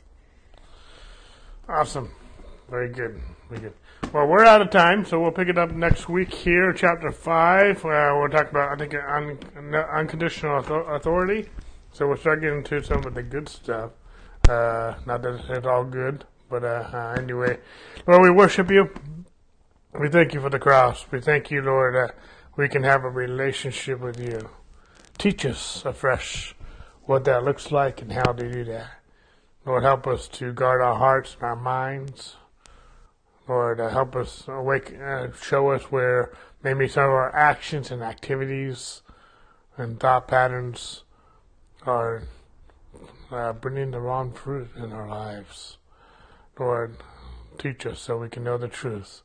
Awesome. 1.67 2.11
Very 2.69 2.89
good. 2.89 3.19
Very 3.49 3.61
good. 3.61 3.73
Well, 4.13 4.27
we're 4.27 4.45
out 4.45 4.61
of 4.61 4.69
time, 4.69 5.03
so 5.03 5.21
we'll 5.21 5.31
pick 5.31 5.49
it 5.49 5.57
up 5.57 5.71
next 5.71 6.07
week 6.07 6.33
here, 6.33 6.71
chapter 6.71 7.11
5. 7.11 7.83
Uh, 7.83 8.15
we'll 8.17 8.29
talk 8.29 8.49
about, 8.49 8.71
I 8.71 8.75
think, 8.77 8.95
un- 8.95 9.39
unconditional 9.75 10.59
authority. 10.59 11.49
So 11.91 12.07
we'll 12.07 12.17
start 12.17 12.41
getting 12.41 12.63
to 12.63 12.81
some 12.83 13.05
of 13.05 13.13
the 13.13 13.23
good 13.23 13.49
stuff. 13.49 13.91
Uh, 14.47 14.95
not 15.05 15.21
that 15.21 15.43
it's 15.49 15.67
all 15.67 15.83
good, 15.83 16.23
but 16.49 16.63
uh, 16.63 16.89
uh, 16.93 17.15
anyway. 17.17 17.57
Lord, 18.07 18.21
we 18.21 18.29
worship 18.29 18.71
you. 18.71 18.89
We 19.99 20.09
thank 20.09 20.33
you 20.33 20.39
for 20.39 20.49
the 20.49 20.59
cross. 20.59 21.05
We 21.11 21.19
thank 21.19 21.51
you, 21.51 21.61
Lord, 21.61 21.95
that 21.95 22.15
we 22.55 22.69
can 22.69 22.83
have 22.83 23.03
a 23.03 23.09
relationship 23.09 23.99
with 23.99 24.19
you. 24.19 24.49
Teach 25.17 25.45
us 25.45 25.83
afresh 25.85 26.55
what 27.03 27.25
that 27.25 27.43
looks 27.43 27.71
like 27.71 28.01
and 28.01 28.13
how 28.13 28.31
to 28.31 28.51
do 28.51 28.63
that. 28.65 28.91
Lord, 29.65 29.83
help 29.83 30.07
us 30.07 30.27
to 30.29 30.53
guard 30.53 30.81
our 30.81 30.95
hearts 30.95 31.35
and 31.35 31.43
our 31.43 31.55
minds. 31.55 32.35
Lord, 33.47 33.79
uh, 33.79 33.89
help 33.89 34.15
us 34.15 34.45
awake, 34.47 34.93
uh, 34.99 35.27
show 35.39 35.71
us 35.71 35.83
where 35.91 36.33
maybe 36.63 36.87
some 36.87 37.03
of 37.03 37.11
our 37.11 37.35
actions 37.35 37.91
and 37.91 38.01
activities 38.01 39.03
and 39.77 39.99
thought 39.99 40.27
patterns 40.27 41.03
are 41.83 42.23
uh, 43.31 43.53
bringing 43.53 43.91
the 43.91 43.99
wrong 43.99 44.33
fruit 44.33 44.69
in 44.75 44.91
our 44.91 45.07
lives. 45.07 45.77
Lord, 46.57 46.97
teach 47.59 47.85
us 47.85 47.99
so 47.99 48.17
we 48.17 48.29
can 48.29 48.43
know 48.43 48.57
the 48.57 48.67
truth, 48.67 49.21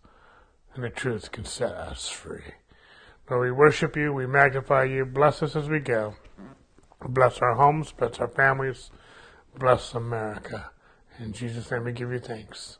and 0.75 0.85
the 0.85 0.91
truth 0.91 1.33
can 1.33 1.45
set 1.45 1.73
us 1.73 2.09
free. 2.09 2.55
Lord, 3.31 3.43
we 3.43 3.53
worship 3.53 3.97
you, 3.97 4.13
we 4.13 4.27
magnify 4.27 4.85
you, 4.85 5.05
bless 5.07 5.43
us 5.43 5.57
as 5.57 5.69
we 5.69 5.79
go. 5.79 6.17
Bless 7.03 7.39
our 7.39 7.55
homes, 7.55 7.93
bless 7.93 8.19
our 8.19 8.29
families, 8.29 8.91
bless 9.59 9.95
America. 9.95 10.71
In 11.19 11.33
Jesus' 11.33 11.71
name 11.71 11.85
we 11.85 11.93
give 11.93 12.13
you 12.13 12.19
thanks. 12.19 12.80